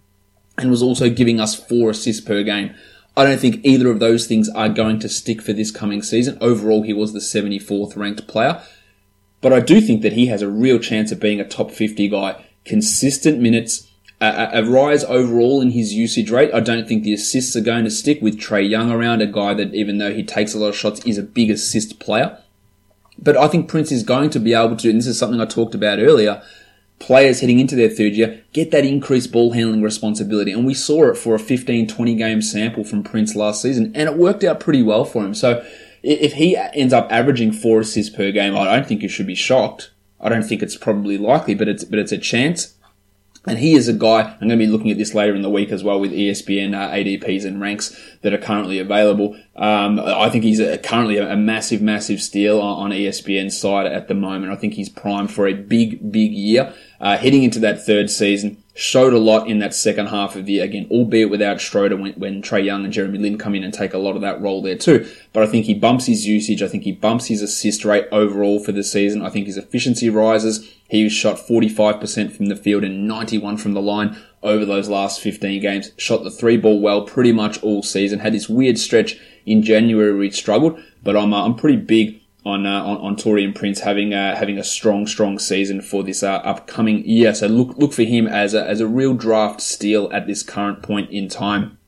and 0.59 0.71
was 0.71 0.83
also 0.83 1.09
giving 1.09 1.39
us 1.39 1.55
four 1.55 1.91
assists 1.91 2.25
per 2.25 2.43
game. 2.43 2.75
I 3.17 3.25
don't 3.25 3.41
think 3.41 3.65
either 3.65 3.89
of 3.89 4.01
those 4.01 4.27
things 4.27 4.49
are 4.49 4.69
going 4.69 4.99
to 5.01 5.09
stick 5.09 5.43
for 5.43 5.53
this 5.53 5.71
coming 5.71 6.03
season. 6.03 6.39
Overall, 6.41 6.83
he 6.83 6.93
was 6.93 7.13
the 7.13 7.21
74th 7.21 7.97
ranked 7.97 8.27
player. 8.27 8.63
But 9.41 9.53
I 9.53 9.61
do 9.61 9.81
think 9.81 10.03
that 10.03 10.13
he 10.13 10.27
has 10.27 10.43
a 10.43 10.51
real 10.51 10.79
chance 10.79 11.13
of 11.13 11.21
being 11.21 11.41
a 11.41 11.49
top 11.49 11.71
50 11.71 12.09
guy. 12.09 12.45
Consistent 12.65 13.41
minutes, 13.41 13.89
a, 14.21 14.51
a, 14.53 14.65
rise 14.65 15.03
overall 15.05 15.63
in 15.63 15.71
his 15.71 15.95
usage 15.95 16.31
rate. 16.31 16.53
I 16.53 16.61
don't 16.61 16.87
think 16.87 17.05
the 17.05 17.15
assists 17.15 17.57
are 17.57 17.63
going 17.63 17.85
to 17.85 17.91
stick 17.91 18.21
with 18.21 18.39
Trae 18.39 18.69
Young 18.69 18.91
around, 18.91 19.23
a 19.23 19.27
guy 19.27 19.55
that 19.55 19.75
even 19.75 19.99
though 19.99 20.13
he 20.13 20.23
takes 20.23 20.55
a 20.55 20.59
lot 20.59 20.69
of 20.69 20.77
shots 20.77 21.01
is 21.07 21.17
a 21.17 21.23
big 21.23 21.51
assist 21.51 21.99
player. 21.99 22.39
But 23.19 23.37
I 23.37 23.49
think 23.49 23.69
Prince 23.69 23.91
is 23.93 24.03
going 24.03 24.31
to 24.31 24.39
be 24.39 24.55
able 24.55 24.77
to, 24.77 24.91
and 24.91 24.99
this 24.99 25.07
is 25.07 25.19
something 25.19 25.41
I 25.41 25.47
talked 25.47 25.75
about 25.75 25.99
earlier, 25.99 26.43
players 26.99 27.41
heading 27.41 27.59
into 27.59 27.75
their 27.75 27.89
third 27.89 28.13
year 28.13 28.45
get 28.53 28.71
that 28.71 28.85
increased 28.85 29.33
ball 29.33 29.53
handling 29.53 29.83
responsibility. 29.83 30.53
And 30.53 30.67
we 30.67 30.75
saw 30.75 31.11
it 31.11 31.17
for 31.17 31.35
a 31.35 31.39
15, 31.39 31.89
20 31.89 32.15
game 32.15 32.43
sample 32.43 32.85
from 32.85 33.03
Prince 33.03 33.35
last 33.35 33.63
season, 33.63 33.93
and 33.95 34.09
it 34.09 34.17
worked 34.17 34.45
out 34.45 34.61
pretty 34.61 34.83
well 34.83 35.05
for 35.05 35.25
him. 35.25 35.35
So 35.35 35.65
if 36.03 36.35
he 36.35 36.57
ends 36.57 36.93
up 36.93 37.11
averaging 37.11 37.53
four 37.53 37.81
assists 37.81 38.15
per 38.15 38.31
game, 38.33 38.57
I 38.57 38.65
don't 38.65 38.87
think 38.87 39.03
you 39.03 39.09
should 39.09 39.27
be 39.27 39.35
shocked. 39.35 39.91
I 40.21 40.29
don't 40.29 40.43
think 40.43 40.63
it's 40.63 40.77
probably 40.77 41.19
likely, 41.19 41.55
but 41.55 41.69
it's 41.69 41.85
but 41.85 41.99
it's 41.99 42.13
a 42.13 42.19
chance. 42.19 42.75
And 43.47 43.59
he 43.59 43.73
is 43.73 43.89
a 43.89 43.95
guy, 43.95 44.21
I'm 44.21 44.49
going 44.49 44.51
to 44.51 44.57
be 44.59 44.67
looking 44.67 44.91
at 44.91 44.99
this 44.99 45.15
later 45.15 45.35
in 45.35 45.41
the 45.41 45.49
week 45.49 45.71
as 45.71 45.83
well 45.83 45.99
with 45.99 46.13
ESPN 46.13 46.75
uh, 46.75 46.91
ADPs 46.91 47.47
and 47.47 47.59
ranks 47.59 47.99
that 48.21 48.35
are 48.35 48.39
currently 48.39 48.79
available. 48.79 49.35
Um, 49.57 49.99
I 49.99 50.29
think 50.29 50.45
he's 50.45 50.61
a, 50.61 50.77
currently 50.77 51.17
a, 51.17 51.37
massive, 51.37 51.81
massive 51.81 52.21
steal 52.21 52.61
on, 52.61 52.85
on 52.85 52.91
ESPN's 52.91 53.59
side 53.59 53.87
at 53.87 54.09
the 54.09 54.15
moment. 54.15 54.53
I 54.53 54.57
think 54.57 54.75
he's 54.75 54.91
primed 54.91 55.33
for 55.33 55.49
a 55.49 55.55
big, 55.55 56.13
big 56.13 56.33
year. 56.33 56.75
Uh, 57.01 57.17
heading 57.17 57.43
into 57.43 57.59
that 57.61 57.87
third 57.87 58.11
season, 58.11 58.63
showed 58.81 59.13
a 59.13 59.19
lot 59.19 59.47
in 59.47 59.59
that 59.59 59.75
second 59.75 60.07
half 60.07 60.35
of 60.37 60.47
the 60.47 60.55
year, 60.55 60.65
again, 60.65 60.87
albeit 60.91 61.29
without 61.29 61.61
Schroeder 61.61 61.99
when, 61.99 62.15
when 62.15 62.41
Trae 62.41 62.65
Young 62.65 62.83
and 62.83 62.93
Jeremy 62.93 63.19
Lin 63.19 63.37
come 63.37 63.55
in 63.55 63.63
and 63.63 63.75
take 63.75 63.93
a 63.93 63.99
lot 63.99 64.17
of 64.17 64.23
that 64.23 64.41
role 64.41 64.63
there 64.63 64.79
too. 64.79 65.07
But 65.35 65.43
I 65.43 65.47
think 65.47 65.67
he 65.67 65.75
bumps 65.75 66.07
his 66.07 66.27
usage. 66.27 66.63
I 66.63 66.69
think 66.69 66.85
he 66.85 66.93
bumps 66.93 67.27
his 67.27 67.43
assist 67.43 67.85
rate 67.85 68.07
overall 68.11 68.59
for 68.59 68.73
the 68.73 68.83
season. 68.83 69.21
I 69.21 69.29
think 69.29 69.47
his 69.47 69.59
efficiency 69.59 70.09
rises. 70.09 70.67
He 70.89 71.07
shot 71.11 71.37
45% 71.37 72.33
from 72.33 72.47
the 72.47 72.57
field 72.57 72.83
and 72.83 73.07
91 73.07 73.59
from 73.59 73.75
the 73.75 73.83
line 73.83 74.17
over 74.43 74.65
those 74.65 74.89
last 74.89 75.21
15 75.21 75.61
games. 75.61 75.91
Shot 75.99 76.25
the 76.25 76.31
three 76.31 76.57
ball 76.57 76.81
well 76.81 77.03
pretty 77.03 77.33
much 77.33 77.63
all 77.63 77.83
season. 77.83 78.21
Had 78.21 78.33
this 78.33 78.49
weird 78.49 78.79
stretch 78.79 79.21
in 79.45 79.63
January 79.63 80.15
where 80.15 80.23
he 80.23 80.31
struggled, 80.31 80.81
but 81.03 81.19
I'm, 81.19 81.35
uh, 81.35 81.45
I'm 81.45 81.55
pretty 81.55 81.77
big 81.77 82.20
on, 82.45 82.67
uh, 82.67 82.83
on, 82.85 82.97
on 82.99 83.17
Taurean 83.17 83.55
Prince 83.55 83.81
having, 83.81 84.15
uh, 84.15 84.37
having 84.37 84.59
a 84.59 84.65
strong, 84.65 85.07
strong 85.07 85.39
season 85.39 85.83
for 85.83 86.03
this, 86.03 86.23
uh, 86.23 86.37
upcoming 86.37 87.05
year. 87.05 87.35
So 87.35 87.47
look, 87.47 87.77
look 87.77 87.93
for 87.93 88.05
him 88.05 88.27
as 88.27 88.55
a, 88.55 88.67
as 88.67 88.81
a 88.81 88.87
real 88.87 89.15
draft 89.15 89.61
steal 89.61 90.11
at 90.13 90.27
this 90.27 90.43
current 90.43 90.83
point 90.83 91.11
in 91.11 91.29
time. 91.29 91.79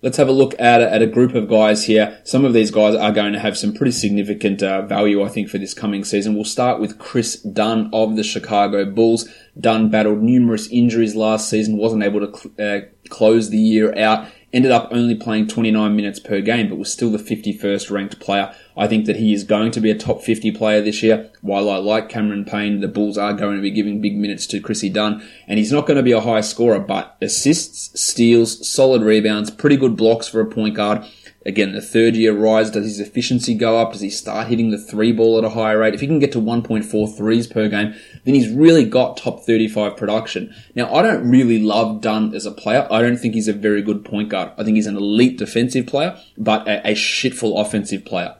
Let's 0.00 0.16
have 0.16 0.28
a 0.28 0.32
look 0.32 0.54
at 0.60 0.80
a, 0.80 0.92
at 0.92 1.02
a 1.02 1.08
group 1.08 1.34
of 1.34 1.48
guys 1.48 1.86
here. 1.86 2.20
Some 2.22 2.44
of 2.44 2.52
these 2.52 2.70
guys 2.70 2.94
are 2.94 3.10
going 3.10 3.32
to 3.32 3.40
have 3.40 3.58
some 3.58 3.74
pretty 3.74 3.90
significant 3.90 4.62
uh, 4.62 4.82
value, 4.82 5.24
I 5.24 5.28
think, 5.28 5.48
for 5.48 5.58
this 5.58 5.74
coming 5.74 6.04
season. 6.04 6.36
We'll 6.36 6.44
start 6.44 6.80
with 6.80 7.00
Kris 7.00 7.34
Dunn 7.42 7.90
of 7.92 8.14
the 8.14 8.22
Chicago 8.22 8.84
Bulls. 8.84 9.28
Dunn 9.58 9.90
battled 9.90 10.22
numerous 10.22 10.68
injuries 10.68 11.16
last 11.16 11.50
season, 11.50 11.78
wasn't 11.78 12.04
able 12.04 12.20
to 12.20 12.38
cl- 12.38 12.54
uh, 12.76 12.80
close 13.08 13.50
the 13.50 13.58
year 13.58 13.92
out 13.98 14.28
ended 14.52 14.70
up 14.70 14.88
only 14.90 15.14
playing 15.14 15.46
29 15.46 15.94
minutes 15.94 16.18
per 16.18 16.40
game, 16.40 16.68
but 16.68 16.78
was 16.78 16.92
still 16.92 17.10
the 17.10 17.18
51st 17.18 17.90
ranked 17.90 18.18
player. 18.20 18.54
I 18.76 18.86
think 18.86 19.06
that 19.06 19.16
he 19.16 19.32
is 19.32 19.44
going 19.44 19.72
to 19.72 19.80
be 19.80 19.90
a 19.90 19.98
top 19.98 20.22
50 20.22 20.52
player 20.52 20.80
this 20.80 21.02
year. 21.02 21.30
While 21.40 21.68
I 21.68 21.76
like 21.76 22.08
Cameron 22.08 22.44
Payne, 22.44 22.80
the 22.80 22.88
Bulls 22.88 23.18
are 23.18 23.34
going 23.34 23.56
to 23.56 23.62
be 23.62 23.70
giving 23.70 24.00
big 24.00 24.16
minutes 24.16 24.46
to 24.48 24.60
Chrissy 24.60 24.88
Dunn, 24.88 25.26
and 25.46 25.58
he's 25.58 25.72
not 25.72 25.86
going 25.86 25.96
to 25.96 26.02
be 26.02 26.12
a 26.12 26.20
high 26.20 26.40
scorer, 26.40 26.78
but 26.78 27.16
assists, 27.20 28.00
steals, 28.00 28.68
solid 28.68 29.02
rebounds, 29.02 29.50
pretty 29.50 29.76
good 29.76 29.96
blocks 29.96 30.28
for 30.28 30.40
a 30.40 30.46
point 30.46 30.74
guard. 30.74 31.04
Again, 31.46 31.72
the 31.72 31.80
third 31.80 32.14
year 32.14 32.36
rise, 32.36 32.70
does 32.70 32.84
his 32.84 33.00
efficiency 33.00 33.54
go 33.54 33.78
up? 33.78 33.92
Does 33.92 34.00
he 34.00 34.10
start 34.10 34.48
hitting 34.48 34.70
the 34.70 34.78
three 34.78 35.12
ball 35.12 35.38
at 35.38 35.44
a 35.44 35.50
higher 35.50 35.78
rate? 35.78 35.94
If 35.94 36.00
he 36.00 36.06
can 36.06 36.18
get 36.18 36.32
to 36.32 36.40
1.4 36.40 37.16
threes 37.16 37.46
per 37.46 37.68
game, 37.68 37.94
then 38.28 38.34
he's 38.34 38.50
really 38.50 38.84
got 38.84 39.16
top 39.16 39.40
35 39.40 39.96
production. 39.96 40.54
Now, 40.74 40.94
I 40.94 41.00
don't 41.00 41.28
really 41.28 41.58
love 41.58 42.02
Dunn 42.02 42.34
as 42.34 42.44
a 42.44 42.50
player. 42.50 42.86
I 42.90 43.00
don't 43.00 43.16
think 43.16 43.34
he's 43.34 43.48
a 43.48 43.54
very 43.54 43.80
good 43.80 44.04
point 44.04 44.28
guard. 44.28 44.52
I 44.58 44.64
think 44.64 44.76
he's 44.76 44.86
an 44.86 44.96
elite 44.96 45.38
defensive 45.38 45.86
player, 45.86 46.20
but 46.36 46.68
a, 46.68 46.90
a 46.90 46.94
shitful 46.94 47.58
offensive 47.58 48.04
player. 48.04 48.36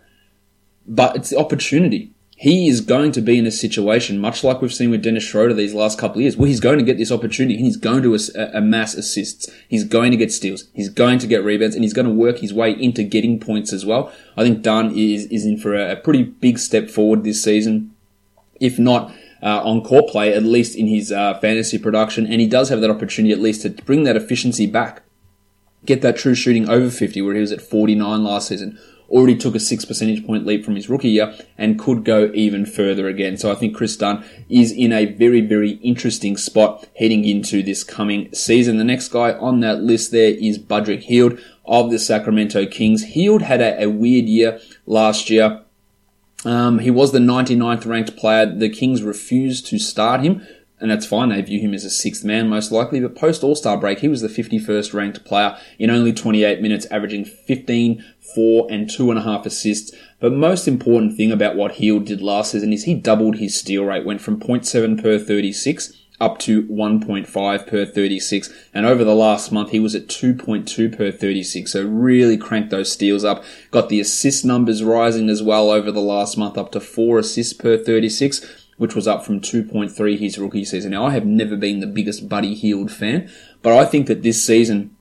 But 0.87 1.17
it's 1.17 1.31
the 1.31 1.39
opportunity 1.39 2.13
he 2.39 2.69
is 2.69 2.81
going 2.81 3.11
to 3.13 3.21
be 3.21 3.37
in 3.37 3.47
a 3.47 3.51
situation, 3.51 4.21
much 4.21 4.45
like 4.45 4.63
we've 4.63 4.73
seen 4.73 4.91
with 4.91 5.03
Dennis 5.03 5.25
Schroeder 5.25 5.55
these 5.55 5.75
last 5.75 5.99
couple 5.99 6.19
of 6.19 6.23
years, 6.23 6.37
where 6.37 6.47
he's 6.47 6.61
going 6.61 6.79
to 6.79 6.85
get 6.85 6.97
this 6.97 7.11
opportunity 7.11 7.57
he's 7.57 7.77
going 7.77 8.03
to 8.05 8.15
amass 8.55 8.95
assists. 8.95 9.51
He's 9.69 9.83
going 9.83 10.13
to 10.13 10.17
get 10.17 10.31
steals. 10.31 10.69
He's 10.73 10.89
going 10.89 11.19
to 11.19 11.27
get 11.27 11.43
rebounds 11.43 11.75
and 11.75 11.83
he's 11.83 11.93
going 11.93 12.07
to 12.07 12.15
work 12.15 12.39
his 12.39 12.55
way 12.55 12.71
into 12.71 13.03
getting 13.03 13.41
points 13.41 13.73
as 13.73 13.85
well. 13.85 14.13
I 14.37 14.45
think 14.45 14.63
Dunn 14.63 14.97
is, 14.97 15.25
is 15.27 15.45
in 15.45 15.59
for 15.59 15.75
a 15.75 15.97
pretty 15.97 16.23
big 16.23 16.61
step 16.61 16.89
forward 16.89 17.25
this 17.25 17.43
season. 17.43 17.93
If 18.61 18.79
not, 18.79 19.13
uh, 19.43 19.63
on 19.63 19.83
court 19.83 20.09
play, 20.09 20.33
at 20.33 20.43
least 20.43 20.77
in 20.77 20.87
his 20.87 21.13
uh, 21.13 21.39
fantasy 21.41 21.79
production, 21.79 22.27
and 22.27 22.41
he 22.41 22.47
does 22.47 22.69
have 22.69 22.81
that 22.81 22.91
opportunity 22.91 23.33
at 23.33 23.41
least 23.41 23.63
to 23.63 23.71
bring 23.71 24.05
that 24.05 24.17
efficiency 24.17 24.67
back, 24.67 25.03
get 25.85 26.03
that 26.03 26.17
true 26.17 26.35
shooting 26.35 26.69
over 26.69 26.91
50, 26.91 27.23
where 27.23 27.35
he 27.35 27.41
was 27.41 27.53
at 27.53 27.63
49 27.63 28.25
last 28.25 28.49
season, 28.49 28.79
already 29.09 29.37
took 29.37 29.55
a 29.55 29.61
six 29.61 29.85
percentage 29.85 30.27
point 30.27 30.47
leap 30.47 30.65
from 30.65 30.77
his 30.77 30.89
rookie 30.89 31.09
year 31.09 31.35
and 31.57 31.79
could 31.79 32.05
go 32.05 32.31
even 32.35 32.67
further 32.67 33.09
again. 33.09 33.37
So 33.37 33.51
I 33.51 33.55
think 33.55 33.75
Kris 33.75 33.97
Dunn 33.97 34.25
is 34.49 34.73
in 34.73 34.93
a 34.93 35.07
very, 35.07 35.41
very 35.41 35.73
interesting 35.83 36.37
spot 36.37 36.87
heading 36.99 37.25
into 37.25 37.63
this 37.63 37.85
coming 37.85 38.33
season. 38.35 38.77
The 38.77 38.85
next 38.85 39.09
guy 39.09 39.33
on 39.33 39.61
that 39.61 39.81
list 39.81 40.13
there 40.13 40.31
is 40.31 40.59
Budrick 40.59 41.03
Hield 41.03 41.39
of 41.65 41.91
the 41.91 41.99
Sacramento 41.99 42.67
Kings. 42.67 43.05
Hield 43.05 43.43
had 43.43 43.61
a, 43.61 43.85
a 43.85 43.89
weird 43.89 44.27
year 44.27 44.61
last 44.87 45.31
year. 45.31 45.63
Um, 46.45 46.79
he 46.79 46.91
was 46.91 47.13
the 47.13 47.19
99th 47.19 47.87
ranked 47.87 48.17
player. 48.17 48.47
The 48.47 48.69
Kings 48.69 49.03
refused 49.03 49.67
to 49.67 49.79
start 49.79 50.21
him 50.21 50.47
and 50.81 50.91
that's 50.91 51.07
fine. 51.07 51.31
They 51.31 51.43
view 51.43 51.61
him 51.61 51.75
as 51.75 51.85
a 51.85 51.91
sixth 51.91 52.25
man 52.25 52.49
most 52.49 52.71
likely. 52.71 53.01
But 53.01 53.17
post 53.17 53.43
All 53.43 53.55
Star 53.55 53.77
break, 53.77 54.01
he 54.01 54.09
was 54.09 54.21
the 54.21 54.29
51st 54.29 54.95
ranked 54.95 55.25
player 55.25 55.59
in 55.79 55.91
only 55.91 56.13
28 56.13 56.61
minutes, 56.61 56.87
averaging 56.87 57.25
15, 57.25 58.05
four 58.35 58.67
and 58.71 58.89
two 58.89 59.11
and 59.11 59.19
a 59.19 59.23
half 59.23 59.47
assists. 59.47 59.93
But 60.21 60.33
most 60.33 60.69
important 60.69 61.17
thing 61.17 61.33
about 61.33 61.57
what 61.57 61.73
Hield 61.73 62.07
did 62.07 62.21
last 62.21 62.53
season 62.53 62.73
is 62.73 62.85
he 62.85 62.95
doubled 62.95 63.37
his 63.37 63.59
steal 63.59 63.85
rate, 63.85 64.05
went 64.05 64.21
from 64.21 64.39
0.7 64.39 65.03
per 65.03 65.19
36 65.19 65.93
up 66.21 66.39
to 66.41 66.65
1.5 66.65 67.67
per 67.67 67.87
36. 67.87 68.53
And 68.75 68.87
over 68.87 69.05
the 69.05 69.15
last 69.15 69.53
month, 69.53 69.71
he 69.71 69.81
was 69.81 69.95
at 69.95 70.09
2.2 70.09 70.97
per 70.97 71.11
36. 71.11 71.73
So 71.73 71.85
really 71.85 72.37
cranked 72.37 72.71
those 72.71 72.93
steals 72.93 73.25
up. 73.25 73.45
Got 73.71 73.89
the 73.89 74.01
assist 74.01 74.45
numbers 74.45 74.83
rising 74.83 75.29
as 75.29 75.43
well 75.43 75.71
over 75.71 75.93
the 75.93 76.01
last 76.01 76.37
month 76.37 76.59
up 76.59 76.73
to 76.73 76.81
four 76.81 77.19
assists 77.19 77.53
per 77.53 77.77
36 77.77 78.65
which 78.79 78.95
was 78.95 79.09
up 79.09 79.25
from 79.25 79.41
2.3 79.41 80.19
his 80.21 80.39
rookie 80.39 80.65
season. 80.65 80.93
Now, 80.93 81.05
I 81.05 81.11
have 81.11 81.27
never 81.27 81.57
been 81.57 81.81
the 81.81 81.87
biggest 81.89 82.29
Buddy 82.29 82.55
Hield 82.55 82.93
fan, 82.93 83.29
but 83.61 83.77
I 83.77 83.85
think 83.85 84.07
that 84.07 84.23
this 84.23 84.47
season 84.47 84.97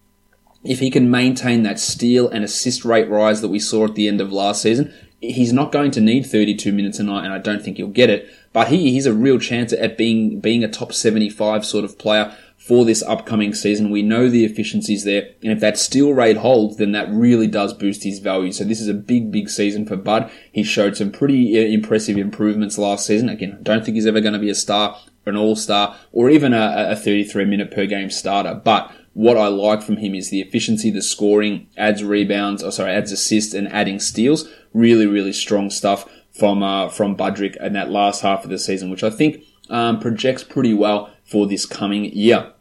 if 0.64 0.80
he 0.80 0.90
can 0.92 1.10
maintain 1.10 1.64
that 1.64 1.80
steal 1.80 2.28
and 2.28 2.44
assist 2.44 2.84
rate 2.84 3.10
rise 3.10 3.42
that 3.42 3.48
we 3.48 3.60
saw 3.60 3.86
at 3.86 3.96
the 3.96 4.08
end 4.08 4.20
of 4.20 4.32
last 4.32 4.62
season, 4.62 4.94
he's 5.22 5.54
not 5.54 5.72
going 5.72 5.92
to 5.92 6.02
need 6.02 6.26
32 6.26 6.72
minutes 6.74 7.00
a 7.00 7.04
night, 7.04 7.26
and 7.26 7.34
I 7.34 7.38
don't 7.38 7.62
think 7.62 7.78
he'll 7.78 7.88
get 7.88 8.10
it. 8.10 8.30
But 8.54 8.70
he, 8.70 8.92
he's 8.92 9.06
a 9.06 9.14
real 9.14 9.40
chance 9.40 9.74
at 9.74 9.98
being 9.98 10.40
being 10.40 10.64
a 10.64 10.68
top 10.68 10.94
75 10.94 11.66
sort 11.66 11.86
of 11.86 11.98
player 11.98 12.36
for 12.58 12.84
this 12.84 13.04
upcoming 13.04 13.54
season. 13.54 13.92
We 13.92 14.02
know 14.02 14.30
the 14.30 14.44
efficiencies 14.44 15.04
there, 15.04 15.30
and 15.42 15.52
if 15.52 15.60
that 15.60 15.78
steal 15.78 16.14
rate 16.14 16.38
holds, 16.38 16.78
then 16.78 16.92
that 16.92 17.10
really 17.10 17.48
does 17.48 17.74
boost 17.74 18.04
his 18.04 18.20
value. 18.20 18.52
So 18.52 18.64
this 18.64 18.82
is 18.82 18.88
a 18.88 18.94
big, 18.94 19.32
big 19.32 19.50
season 19.50 19.86
for 19.86 19.96
Bud. 19.96 20.30
He 20.52 20.64
showed 20.64 20.98
some 20.98 21.12
pretty 21.12 21.58
uh, 21.58 21.68
impressive 21.68 22.18
improvements 22.18 22.78
last 22.78 23.06
season. 23.06 23.30
Again, 23.30 23.58
I 23.60 23.64
don't 23.64 23.86
think 23.86 23.96
he's 23.96 24.08
ever 24.08 24.22
going 24.22 24.34
to 24.34 24.40
be 24.40 24.50
a 24.50 24.56
star, 24.56 24.98
an 25.26 25.38
all-star, 25.38 25.96
or 26.12 26.30
even 26.30 26.54
a, 26.54 26.88
a 26.90 26.96
33 26.96 27.46
minute 27.46 27.72
per 27.72 27.86
game 27.86 28.10
starter, 28.10 28.56
but 28.56 28.92
what 29.18 29.36
I 29.36 29.48
like 29.48 29.82
from 29.82 29.98
him 29.98 30.14
is 30.14 30.30
the 30.30 30.42
efficiency, 30.42 30.92
the 30.92 31.02
scoring, 31.02 31.68
adds 31.76 32.04
rebounds, 32.04 32.64
or 32.64 32.72
sorry, 32.72 32.92
adds 32.92 33.12
assists 33.12 33.56
and 33.56 33.68
adding 33.74 34.00
steals. 34.00 34.48
Really, 34.74 35.08
really 35.08 35.34
strong 35.34 35.72
stuff 35.72 36.08
from 36.38 36.64
uh, 36.64 36.90
from 36.90 37.16
Budrick 37.16 37.56
in 37.58 37.74
that 37.74 37.90
last 37.90 38.22
half 38.22 38.44
of 38.44 38.50
the 38.50 38.60
season, 38.60 38.90
which 38.90 39.04
I 39.04 39.10
think 39.10 39.44
um, 39.70 40.00
projects 40.00 40.44
pretty 40.44 40.74
well 40.74 41.10
for 41.24 41.48
this 41.48 41.66
coming 41.66 42.06
year. 42.06 42.54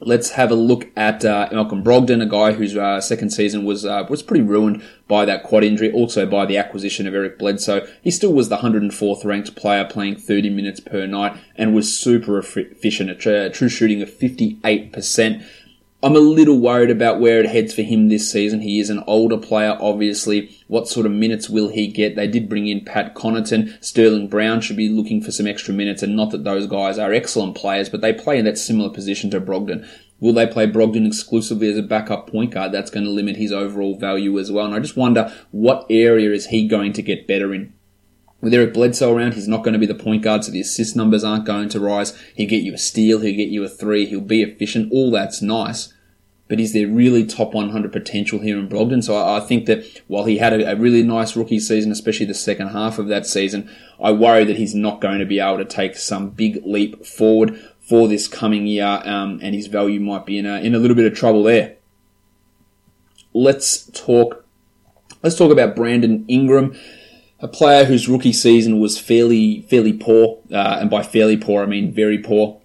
Let's 0.00 0.30
have 0.30 0.52
a 0.52 0.54
look 0.54 0.86
at 0.96 1.24
uh, 1.24 1.48
Malcolm 1.50 1.82
Brogdon, 1.82 2.22
a 2.22 2.26
guy 2.26 2.52
whose 2.52 2.76
uh, 2.76 3.00
second 3.00 3.30
season 3.30 3.64
was 3.64 3.84
uh, 3.84 4.06
was 4.08 4.22
pretty 4.22 4.44
ruined 4.44 4.82
by 5.08 5.24
that 5.24 5.42
quad 5.42 5.64
injury, 5.64 5.90
also 5.90 6.24
by 6.24 6.46
the 6.46 6.56
acquisition 6.56 7.08
of 7.08 7.14
Eric 7.14 7.38
Bledsoe. 7.38 7.86
He 8.02 8.12
still 8.12 8.32
was 8.32 8.48
the 8.48 8.58
104th 8.58 9.24
ranked 9.24 9.56
player, 9.56 9.84
playing 9.84 10.16
30 10.16 10.50
minutes 10.50 10.78
per 10.78 11.06
night, 11.06 11.36
and 11.56 11.74
was 11.74 11.98
super 11.98 12.38
efficient, 12.38 13.10
a 13.10 13.50
true 13.50 13.68
shooting 13.68 14.00
of 14.00 14.10
58%. 14.10 15.44
I'm 16.00 16.14
a 16.14 16.20
little 16.20 16.60
worried 16.60 16.92
about 16.92 17.18
where 17.18 17.40
it 17.40 17.46
heads 17.46 17.74
for 17.74 17.82
him 17.82 18.08
this 18.08 18.30
season. 18.30 18.60
He 18.60 18.78
is 18.78 18.88
an 18.88 19.02
older 19.08 19.36
player, 19.36 19.76
obviously. 19.80 20.56
What 20.68 20.86
sort 20.86 21.06
of 21.06 21.12
minutes 21.12 21.50
will 21.50 21.70
he 21.70 21.88
get? 21.88 22.14
They 22.14 22.28
did 22.28 22.48
bring 22.48 22.68
in 22.68 22.84
Pat 22.84 23.16
Connaughton. 23.16 23.82
Sterling 23.84 24.28
Brown 24.28 24.60
should 24.60 24.76
be 24.76 24.88
looking 24.88 25.20
for 25.20 25.32
some 25.32 25.48
extra 25.48 25.74
minutes, 25.74 26.00
and 26.04 26.14
not 26.14 26.30
that 26.30 26.44
those 26.44 26.68
guys 26.68 27.00
are 27.00 27.12
excellent 27.12 27.56
players, 27.56 27.88
but 27.88 28.00
they 28.00 28.12
play 28.12 28.38
in 28.38 28.44
that 28.44 28.58
similar 28.58 28.90
position 28.90 29.28
to 29.30 29.40
Brogdon. 29.40 29.84
Will 30.20 30.32
they 30.32 30.46
play 30.46 30.68
Brogdon 30.68 31.04
exclusively 31.04 31.68
as 31.68 31.76
a 31.76 31.82
backup 31.82 32.30
point 32.30 32.52
guard? 32.52 32.70
That's 32.70 32.92
going 32.92 33.04
to 33.04 33.10
limit 33.10 33.34
his 33.34 33.50
overall 33.50 33.98
value 33.98 34.38
as 34.38 34.52
well. 34.52 34.66
And 34.66 34.76
I 34.76 34.78
just 34.78 34.96
wonder 34.96 35.32
what 35.50 35.84
area 35.90 36.30
is 36.30 36.46
he 36.46 36.68
going 36.68 36.92
to 36.92 37.02
get 37.02 37.26
better 37.26 37.52
in? 37.52 37.74
With 38.40 38.54
Eric 38.54 38.74
Bledsoe 38.74 39.12
around, 39.12 39.34
he's 39.34 39.48
not 39.48 39.64
going 39.64 39.72
to 39.72 39.80
be 39.80 39.86
the 39.86 39.94
point 39.94 40.22
guard, 40.22 40.44
so 40.44 40.52
the 40.52 40.60
assist 40.60 40.94
numbers 40.94 41.24
aren't 41.24 41.44
going 41.44 41.68
to 41.70 41.80
rise. 41.80 42.16
He'll 42.34 42.48
get 42.48 42.62
you 42.62 42.74
a 42.74 42.78
steal, 42.78 43.18
he'll 43.18 43.36
get 43.36 43.48
you 43.48 43.64
a 43.64 43.68
three, 43.68 44.06
he'll 44.06 44.20
be 44.20 44.42
efficient. 44.42 44.92
All 44.92 45.10
that's 45.10 45.42
nice. 45.42 45.92
But 46.46 46.60
is 46.60 46.72
there 46.72 46.86
really 46.86 47.26
top 47.26 47.52
100 47.52 47.92
potential 47.92 48.38
here 48.38 48.58
in 48.58 48.68
Brogdon? 48.68 49.04
So 49.04 49.16
I, 49.16 49.38
I 49.38 49.40
think 49.40 49.66
that 49.66 49.84
while 50.06 50.24
he 50.24 50.38
had 50.38 50.54
a, 50.54 50.70
a, 50.70 50.76
really 50.76 51.02
nice 51.02 51.36
rookie 51.36 51.60
season, 51.60 51.92
especially 51.92 52.24
the 52.24 52.34
second 52.34 52.68
half 52.68 52.98
of 52.98 53.08
that 53.08 53.26
season, 53.26 53.70
I 54.00 54.12
worry 54.12 54.44
that 54.44 54.56
he's 54.56 54.74
not 54.74 55.00
going 55.00 55.18
to 55.18 55.26
be 55.26 55.40
able 55.40 55.58
to 55.58 55.64
take 55.66 55.96
some 55.96 56.30
big 56.30 56.64
leap 56.64 57.04
forward 57.04 57.60
for 57.80 58.08
this 58.08 58.28
coming 58.28 58.66
year, 58.66 59.02
um, 59.04 59.40
and 59.42 59.54
his 59.54 59.66
value 59.66 60.00
might 60.00 60.24
be 60.24 60.38
in 60.38 60.46
a, 60.46 60.60
in 60.60 60.74
a 60.74 60.78
little 60.78 60.96
bit 60.96 61.10
of 61.10 61.18
trouble 61.18 61.42
there. 61.42 61.76
Let's 63.34 63.86
talk. 63.90 64.44
Let's 65.22 65.36
talk 65.36 65.50
about 65.50 65.74
Brandon 65.74 66.24
Ingram 66.28 66.78
a 67.40 67.48
player 67.48 67.84
whose 67.84 68.08
rookie 68.08 68.32
season 68.32 68.80
was 68.80 68.98
fairly 68.98 69.62
fairly 69.62 69.92
poor, 69.92 70.38
uh, 70.52 70.78
and 70.80 70.90
by 70.90 71.02
fairly 71.02 71.36
poor 71.36 71.62
I 71.62 71.66
mean 71.66 71.92
very 71.92 72.18
poor. 72.18 72.60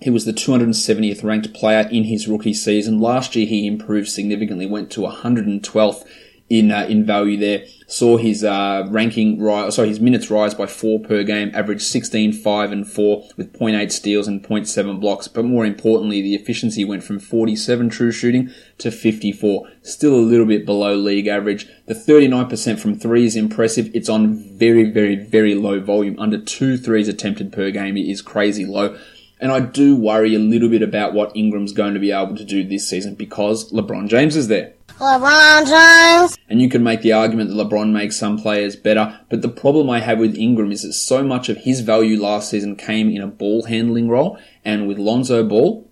He 0.00 0.08
was 0.08 0.24
the 0.24 0.32
270th 0.32 1.22
ranked 1.22 1.52
player 1.52 1.86
in 1.90 2.04
his 2.04 2.26
rookie 2.26 2.54
season. 2.54 3.00
Last 3.00 3.36
year 3.36 3.46
he 3.46 3.66
improved 3.66 4.08
significantly, 4.08 4.66
went 4.66 4.90
to 4.92 5.02
112th 5.02 6.06
in 6.50 6.72
uh, 6.72 6.84
in 6.88 7.06
value 7.06 7.38
there. 7.38 7.64
Saw 7.86 8.18
his 8.18 8.44
uh, 8.44 8.86
ranking 8.88 9.40
rise, 9.40 9.74
sorry, 9.74 9.88
his 9.88 9.98
minutes 9.98 10.30
rise 10.30 10.54
by 10.54 10.66
four 10.66 11.00
per 11.00 11.24
game, 11.24 11.50
averaged 11.54 11.82
16, 11.82 12.32
5 12.34 12.72
and 12.72 12.88
4 12.88 13.28
with 13.36 13.52
0.8 13.52 13.90
steals 13.90 14.28
and 14.28 14.44
0.7 14.44 15.00
blocks. 15.00 15.26
But 15.26 15.44
more 15.44 15.64
importantly, 15.64 16.22
the 16.22 16.34
efficiency 16.34 16.84
went 16.84 17.02
from 17.02 17.18
47 17.18 17.88
true 17.88 18.12
shooting 18.12 18.50
to 18.78 18.90
54. 18.92 19.68
Still 19.82 20.14
a 20.14 20.20
little 20.20 20.46
bit 20.46 20.66
below 20.66 20.94
league 20.94 21.26
average. 21.26 21.66
The 21.86 21.94
39% 21.94 22.78
from 22.78 22.96
three 22.96 23.26
is 23.26 23.34
impressive. 23.34 23.90
It's 23.92 24.08
on 24.08 24.36
very, 24.56 24.84
very, 24.84 25.16
very 25.16 25.56
low 25.56 25.80
volume. 25.80 26.18
Under 26.18 26.40
two 26.40 26.76
threes 26.76 27.08
attempted 27.08 27.52
per 27.52 27.70
game 27.70 27.96
it 27.96 28.08
is 28.08 28.22
crazy 28.22 28.66
low. 28.66 28.96
And 29.40 29.50
I 29.50 29.60
do 29.60 29.96
worry 29.96 30.34
a 30.34 30.38
little 30.38 30.68
bit 30.68 30.82
about 30.82 31.14
what 31.14 31.34
Ingram's 31.34 31.72
going 31.72 31.94
to 31.94 32.00
be 32.00 32.12
able 32.12 32.36
to 32.36 32.44
do 32.44 32.62
this 32.62 32.88
season 32.88 33.14
because 33.14 33.72
LeBron 33.72 34.08
James 34.08 34.36
is 34.36 34.48
there. 34.48 34.74
LeBron 35.00 35.66
James. 35.66 36.36
And 36.48 36.60
you 36.60 36.68
can 36.68 36.82
make 36.82 37.00
the 37.00 37.12
argument 37.12 37.48
that 37.48 37.56
LeBron 37.56 37.90
makes 37.90 38.16
some 38.16 38.38
players 38.38 38.76
better, 38.76 39.18
but 39.30 39.40
the 39.40 39.48
problem 39.48 39.88
I 39.88 40.00
have 40.00 40.18
with 40.18 40.36
Ingram 40.36 40.72
is 40.72 40.82
that 40.82 40.92
so 40.92 41.22
much 41.22 41.48
of 41.48 41.56
his 41.56 41.80
value 41.80 42.20
last 42.20 42.50
season 42.50 42.76
came 42.76 43.08
in 43.08 43.22
a 43.22 43.26
ball 43.26 43.64
handling 43.64 44.08
role, 44.08 44.38
and 44.62 44.86
with 44.86 44.98
Lonzo 44.98 45.42
Ball, 45.42 45.90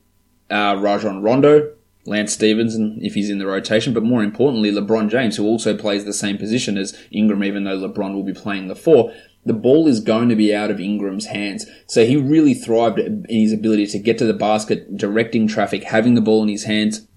uh, 0.51 0.77
Rajon 0.79 1.23
Rondo, 1.23 1.73
Lance 2.05 2.35
Stephenson, 2.35 2.99
if 3.01 3.15
he's 3.15 3.31
in 3.31 3.39
the 3.39 3.47
rotation, 3.47 3.95
but 3.95 4.03
more 4.03 4.23
importantly, 4.23 4.71
LeBron 4.71 5.09
James, 5.11 5.37
who 5.37 5.45
also 5.45 5.77
plays 5.77 6.05
the 6.05 6.13
same 6.13 6.37
position 6.37 6.77
as 6.77 6.99
Ingram, 7.11 7.43
even 7.45 7.65
though 7.65 7.79
LeBron 7.79 8.15
will 8.15 8.23
be 8.23 8.35
playing 8.35 8.69
the 8.69 8.77
four, 8.77 9.13
the 9.47 9.55
ball 9.55 9.89
is 9.89 10.01
going 10.01 10.29
to 10.29 10.37
be 10.37 10.55
out 10.55 10.71
of 10.71 10.81
Ingram's 10.81 11.27
hands. 11.27 11.65
So 11.87 12.05
he 12.05 12.17
really 12.17 12.53
thrived 12.53 12.99
in 12.99 13.25
his 13.29 13.53
ability 13.53 13.87
to 13.87 13.99
get 13.99 14.19
to 14.19 14.27
the 14.27 14.35
basket, 14.35 14.99
directing 14.99 15.49
traffic, 15.49 15.85
having 15.85 16.15
the 16.15 16.21
ball 16.21 16.43
in 16.43 16.51
his 16.51 16.65
hands. 16.65 17.08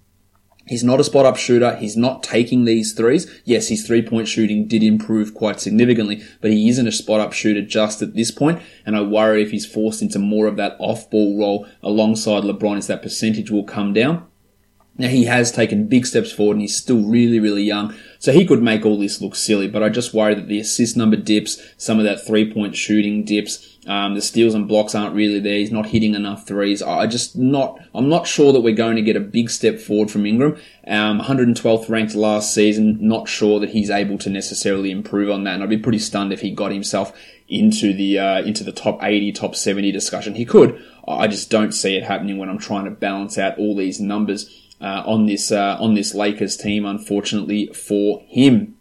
He's 0.68 0.84
not 0.84 1.00
a 1.00 1.04
spot 1.04 1.26
up 1.26 1.38
shooter. 1.38 1.76
He's 1.76 1.98
not 1.98 2.24
taking 2.24 2.66
these 2.66 2.94
threes. 2.94 3.30
Yes, 3.44 3.68
his 3.68 3.86
three 3.86 4.02
point 4.02 4.28
shooting 4.28 4.68
did 4.68 4.84
improve 4.84 5.34
quite 5.34 5.60
significantly, 5.60 6.24
but 6.40 6.52
he 6.52 6.70
isn't 6.70 6.88
a 6.88 6.92
spot 6.92 7.20
up 7.20 7.34
shooter 7.34 7.62
just 7.62 8.02
at 8.02 8.16
this 8.16 8.32
point. 8.32 8.62
And 8.86 8.96
I 8.96 9.02
worry 9.02 9.42
if 9.42 9.52
he's 9.52 9.66
forced 9.66 10.02
into 10.02 10.20
more 10.20 10.48
of 10.48 10.58
that 10.58 10.78
off 10.80 11.10
ball 11.10 11.38
role 11.38 11.68
alongside 11.84 12.44
LeBron, 12.44 12.78
is 12.78 12.88
that 12.88 13.02
percentage 13.02 13.52
will 13.52 13.64
come 13.64 13.94
down. 13.94 14.26
Now 14.98 15.08
he 15.08 15.26
has 15.26 15.52
taken 15.52 15.88
big 15.88 16.06
steps 16.06 16.32
forward 16.32 16.54
and 16.54 16.62
he's 16.62 16.78
still 16.78 17.02
really, 17.04 17.40
really 17.40 17.64
young. 17.64 17.96
So 18.20 18.32
he 18.32 18.46
could 18.46 18.62
make 18.62 18.86
all 18.86 19.00
this 19.00 19.22
look 19.22 19.36
silly, 19.36 19.68
but 19.68 19.82
I 19.82 19.90
just 19.90 20.14
worry 20.14 20.36
that 20.36 20.48
the 20.48 20.60
assist 20.60 20.96
number 20.96 21.16
dips, 21.16 21.62
some 21.78 21.98
of 21.98 22.06
that 22.06 22.26
three 22.26 22.52
point 22.52 22.76
shooting 22.76 23.24
dips, 23.24 23.80
um, 23.88 24.14
the 24.14 24.22
steals 24.22 24.54
and 24.54 24.68
blocks 24.68 24.94
aren't 24.94 25.16
really 25.16 25.40
there. 25.40 25.56
He's 25.56 25.72
not 25.72 25.88
hitting 25.88 26.14
enough 26.14 26.46
threes. 26.46 26.84
I 26.84 27.08
just 27.08 27.36
not, 27.36 27.80
I'm 27.96 28.10
not 28.10 28.28
sure 28.28 28.54
that 28.54 28.62
we're 28.62 28.76
going 28.76 28.96
to 28.96 29.02
get 29.02 29.16
a 29.16 29.22
big 29.22 29.50
step 29.50 29.80
forward 29.80 30.12
from 30.12 30.26
Ingram. 30.26 30.58
Um, 30.86 31.20
112th 31.20 31.90
ranked 31.90 32.14
last 32.14 32.54
season. 32.54 32.98
Not 33.02 33.28
sure 33.28 33.60
that 33.60 33.72
he's 33.72 33.90
able 33.90 34.20
to 34.20 34.30
necessarily 34.30 34.92
improve 34.92 35.32
on 35.32 35.46
that. 35.46 35.56
And 35.56 35.64
I'd 35.64 35.70
be 35.70 35.80
pretty 35.80 36.00
stunned 36.00 36.32
if 36.32 36.42
he 36.42 36.52
got 36.52 36.72
himself 36.72 37.18
into 37.48 37.92
the, 37.92 38.20
uh, 38.20 38.42
into 38.44 38.64
the 38.64 38.72
top 38.72 39.04
80, 39.04 39.32
top 39.32 39.56
70 39.56 39.92
discussion. 39.92 40.36
He 40.36 40.46
could. 40.46 40.80
I 41.08 41.28
just 41.28 41.50
don't 41.50 41.72
see 41.72 41.96
it 41.96 42.04
happening 42.04 42.38
when 42.38 42.50
I'm 42.50 42.60
trying 42.60 42.86
to 42.86 42.92
balance 42.92 43.40
out 43.40 43.58
all 43.58 43.76
these 43.76 44.00
numbers 44.00 44.61
uh, 44.82 45.04
on 45.06 45.26
this 45.26 45.52
uh, 45.52 45.78
on 45.80 45.94
this 45.94 46.14
Lakers 46.14 46.58
team. 46.58 46.86
Unfortunately 46.86 47.68
for 47.68 48.22
him, 48.28 48.76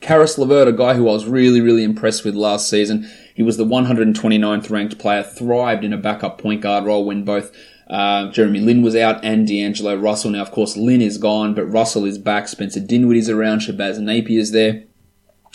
Caris 0.00 0.38
LeVert, 0.38 0.68
a 0.68 0.72
guy 0.72 0.94
who 0.94 1.08
I 1.08 1.12
was 1.12 1.26
really 1.26 1.60
really 1.60 1.84
impressed 1.84 2.24
with 2.24 2.34
last 2.34 2.68
season. 2.68 3.08
He 3.34 3.42
was 3.42 3.56
the 3.56 3.64
129th 3.64 4.70
ranked 4.70 4.98
player, 4.98 5.22
thrived 5.22 5.84
in 5.84 5.92
a 5.92 5.98
backup 5.98 6.38
point 6.38 6.60
guard 6.60 6.84
role 6.84 7.04
when 7.04 7.24
both 7.24 7.54
uh, 7.88 8.30
Jeremy 8.30 8.60
Lin 8.60 8.82
was 8.82 8.94
out 8.94 9.24
and 9.24 9.46
D'Angelo 9.46 9.96
Russell. 9.96 10.30
Now, 10.30 10.42
of 10.42 10.52
course, 10.52 10.76
Lin 10.76 11.00
is 11.00 11.18
gone, 11.18 11.54
but 11.54 11.64
Russell 11.64 12.04
is 12.04 12.18
back. 12.18 12.48
Spencer 12.48 12.80
Dinwiddie's 12.80 13.28
around. 13.28 13.60
Shabazz 13.60 13.98
Napier's 13.98 14.52
there. 14.52 14.84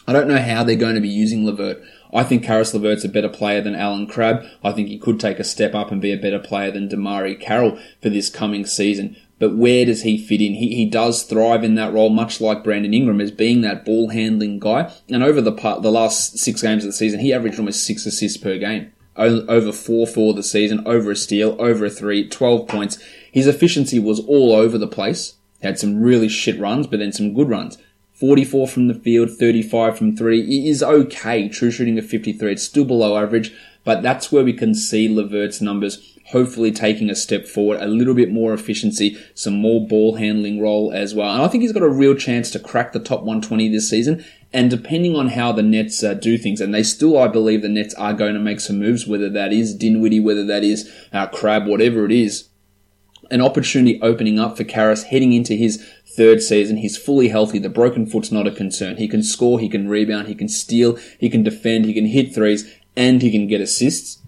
I 0.08 0.14
don't 0.14 0.28
know 0.28 0.42
how 0.42 0.64
they're 0.64 0.76
going 0.76 0.96
to 0.96 1.02
be 1.02 1.10
using 1.10 1.46
LeVert. 1.46 1.82
I 2.14 2.24
think 2.24 2.44
Caris 2.44 2.74
LeVert's 2.74 3.04
a 3.04 3.10
better 3.10 3.30
player 3.30 3.62
than 3.62 3.76
Allen 3.76 4.06
Crabbe. 4.08 4.46
I 4.64 4.72
think 4.72 4.88
he 4.88 5.00
could 5.00 5.20
take 5.20 5.40
a 5.40 5.44
step 5.44 5.74
up 5.74 5.92
and 5.92 6.02
be 6.02 6.12
a 6.12 6.18
better 6.18 6.40
player 6.40 6.72
than 6.72 6.88
DeMarre 6.88 7.40
Carroll 7.40 7.80
for 8.02 8.10
this 8.10 8.30
coming 8.30 8.66
season. 8.66 9.16
But 9.38 9.56
where 9.56 9.86
does 9.86 10.04
he 10.04 10.18
fit 10.18 10.42
in? 10.42 10.54
He, 10.54 10.76
he 10.76 10.86
does 10.86 11.24
thrive 11.24 11.64
in 11.64 11.76
that 11.76 11.94
role, 11.94 12.10
much 12.10 12.40
like 12.40 12.64
Brandon 12.64 12.94
Ingram, 12.94 13.20
as 13.20 13.32
being 13.32 13.62
that 13.62 13.84
ball 13.84 14.10
handling 14.10 14.60
guy. 14.60 14.92
And 15.10 15.24
over 15.24 15.42
the 15.42 15.52
part, 15.52 15.82
the 15.82 15.92
last 15.92 16.38
six 16.38 16.62
games 16.62 16.84
of 16.84 16.90
the 16.90 16.94
season, 16.94 17.20
he 17.20 17.34
averaged 17.34 17.60
almost 17.60 17.86
six 17.86 18.06
assists 18.06 18.38
per 18.38 18.58
game. 18.58 18.94
over 19.18 19.72
four 19.74 20.08
for 20.08 20.34
the 20.34 20.44
season, 20.44 20.84
over 20.86 21.12
a 21.12 21.16
steal, 21.16 21.56
over 21.60 21.86
a 21.86 21.90
three, 21.90 22.28
12 22.30 22.68
points. 22.68 22.98
His 23.32 23.48
efficiency 23.48 24.00
was 24.00 24.22
all 24.22 24.54
over 24.54 24.78
the 24.78 24.88
place. 24.88 25.36
Had 25.62 25.80
some 25.80 26.02
really 26.02 26.30
shit 26.30 26.60
runs, 26.60 26.88
but 26.88 27.00
then 27.00 27.12
some 27.12 27.34
good 27.34 27.50
runs. 27.50 27.78
44 28.14 28.70
from 28.70 28.88
the 28.88 28.94
field, 28.94 29.30
35 29.32 29.98
from 29.98 30.16
three. 30.16 30.40
It 30.40 30.70
is 30.70 30.82
okay. 30.82 31.50
True 31.50 31.72
shooting 31.72 32.00
of 32.00 32.06
53. 32.06 32.54
It's 32.54 32.64
still 32.64 32.86
below 32.86 33.18
average, 33.18 33.54
but 33.84 34.02
that's 34.02 34.32
where 34.32 34.46
we 34.46 34.54
can 34.54 34.74
see 34.74 35.10
LeVert's 35.10 35.60
numbers 35.60 36.15
hopefully 36.30 36.72
taking 36.72 37.10
a 37.10 37.16
step 37.16 37.46
forward, 37.46 37.80
a 37.82 37.88
little 37.88 38.16
bit 38.16 38.32
more 38.32 38.54
efficiency, 38.54 39.18
some 39.36 39.54
more 39.54 39.86
ball 39.86 40.16
handling 40.16 40.60
role 40.60 40.92
as 40.92 41.14
well. 41.14 41.32
And 41.32 41.44
I 41.44 41.48
think 41.48 41.62
he's 41.62 41.72
got 41.72 41.84
a 41.84 41.90
real 41.90 42.16
chance 42.16 42.50
to 42.52 42.60
crack 42.60 42.94
the 42.94 43.00
top 43.00 43.20
120 43.20 43.70
this 43.70 43.90
season. 43.90 44.26
And 44.52 44.70
depending 44.70 45.16
on 45.16 45.30
how 45.30 45.52
the 45.52 45.62
Nets 45.62 46.04
uh, 46.04 46.14
do 46.14 46.38
things, 46.38 46.62
and 46.62 46.74
they 46.74 46.84
still, 46.84 47.18
I 47.18 47.28
believe, 47.28 47.62
the 47.62 47.70
Nets 47.70 47.94
are 47.96 48.14
going 48.14 48.34
to 48.34 48.40
make 48.40 48.60
some 48.60 48.80
moves, 48.80 49.06
whether 49.06 49.30
that 49.30 49.54
is 49.54 49.76
Dinwiddie, 49.76 50.20
whether 50.20 50.46
that 50.46 50.64
is 50.64 50.92
uh, 51.14 51.28
Crabbe, 51.28 51.68
whatever 51.68 52.06
it 52.06 52.12
is. 52.12 52.50
An 53.30 53.42
opportunity 53.42 54.00
opening 54.02 54.40
up 54.40 54.56
for 54.56 54.64
Caris 54.64 55.04
heading 55.04 55.34
into 55.34 55.54
his 55.54 55.86
third 56.16 56.42
season. 56.42 56.78
He's 56.78 56.98
fully 56.98 57.28
healthy. 57.28 57.60
The 57.60 57.70
broken 57.70 58.06
foot's 58.06 58.32
not 58.32 58.48
a 58.48 58.52
concern. 58.52 58.98
He 58.98 59.08
can 59.08 59.24
score, 59.24 59.60
he 59.60 59.68
can 59.68 59.90
rebound, 59.90 60.28
he 60.28 60.36
can 60.36 60.48
steal, 60.48 60.98
he 61.20 61.30
can 61.30 61.44
defend, 61.44 61.86
he 61.86 61.94
can 61.94 62.06
hit 62.06 62.34
threes, 62.34 62.72
and 62.96 63.22
he 63.22 63.32
can 63.32 63.48
get 63.48 63.62
assists. 63.62 64.22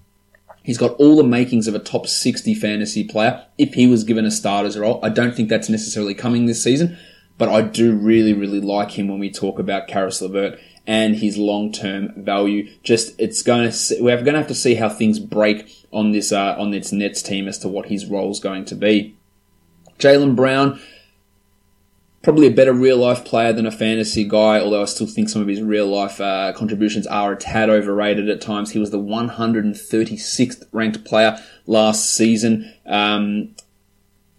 He's 0.67 0.77
got 0.77 0.95
all 0.95 1.15
the 1.15 1.23
makings 1.23 1.69
of 1.69 1.75
a 1.75 1.79
top 1.79 2.07
60 2.07 2.53
fantasy 2.53 3.05
player 3.05 3.45
if 3.57 3.75
he 3.75 3.87
was 3.87 4.03
given 4.03 4.25
a 4.25 4.31
starter's 4.31 4.77
role. 4.77 4.99
I 5.01 5.07
don't 5.07 5.33
think 5.33 5.47
that's 5.47 5.69
necessarily 5.69 6.13
coming 6.13 6.45
this 6.45 6.61
season, 6.61 6.97
but 7.37 7.47
I 7.47 7.61
do 7.61 7.95
really, 7.95 8.33
really 8.33 8.59
like 8.59 8.99
him 8.99 9.07
when 9.07 9.17
we 9.17 9.31
talk 9.31 9.59
about 9.59 9.87
Caris 9.87 10.21
LeVert 10.21 10.59
and 10.85 11.15
his 11.15 11.37
long-term 11.37 12.21
value. 12.21 12.69
Just 12.83 13.17
it's 13.17 13.41
going 13.43 13.71
to 13.71 13.97
we're 14.01 14.17
going 14.17 14.33
to 14.33 14.39
have 14.39 14.49
to 14.49 14.53
see 14.53 14.75
how 14.75 14.89
things 14.89 15.19
break 15.19 15.87
on 15.93 16.11
this 16.11 16.33
uh, 16.33 16.57
on 16.59 16.71
this 16.71 16.91
Nets 16.91 17.21
team 17.21 17.47
as 17.47 17.57
to 17.59 17.69
what 17.69 17.85
his 17.85 18.05
role 18.05 18.29
is 18.29 18.41
going 18.41 18.65
to 18.65 18.75
be. 18.75 19.15
Jaylen 19.99 20.35
Brown, 20.35 20.81
probably 22.27 22.47
a 22.47 22.51
better 22.51 22.73
real 22.73 22.97
life 22.97 23.23
player 23.23 23.53
than 23.53 23.65
a 23.65 23.71
fantasy 23.71 24.25
guy, 24.25 24.59
although 24.59 24.81
I 24.81 24.85
still 24.85 25.07
think 25.07 25.29
some 25.29 25.41
of 25.41 25.47
his 25.47 25.61
real 25.61 25.87
life 25.87 26.19
uh, 26.19 26.51
contributions 26.51 27.07
are 27.07 27.31
a 27.31 27.37
tad 27.37 27.69
overrated 27.69 28.27
at 28.27 28.41
times. 28.41 28.71
He 28.71 28.79
was 28.79 28.91
the 28.91 28.99
136th 28.99 30.63
ranked 30.73 31.05
player 31.05 31.41
last 31.67 32.13
season. 32.13 32.73
Um, 32.85 33.55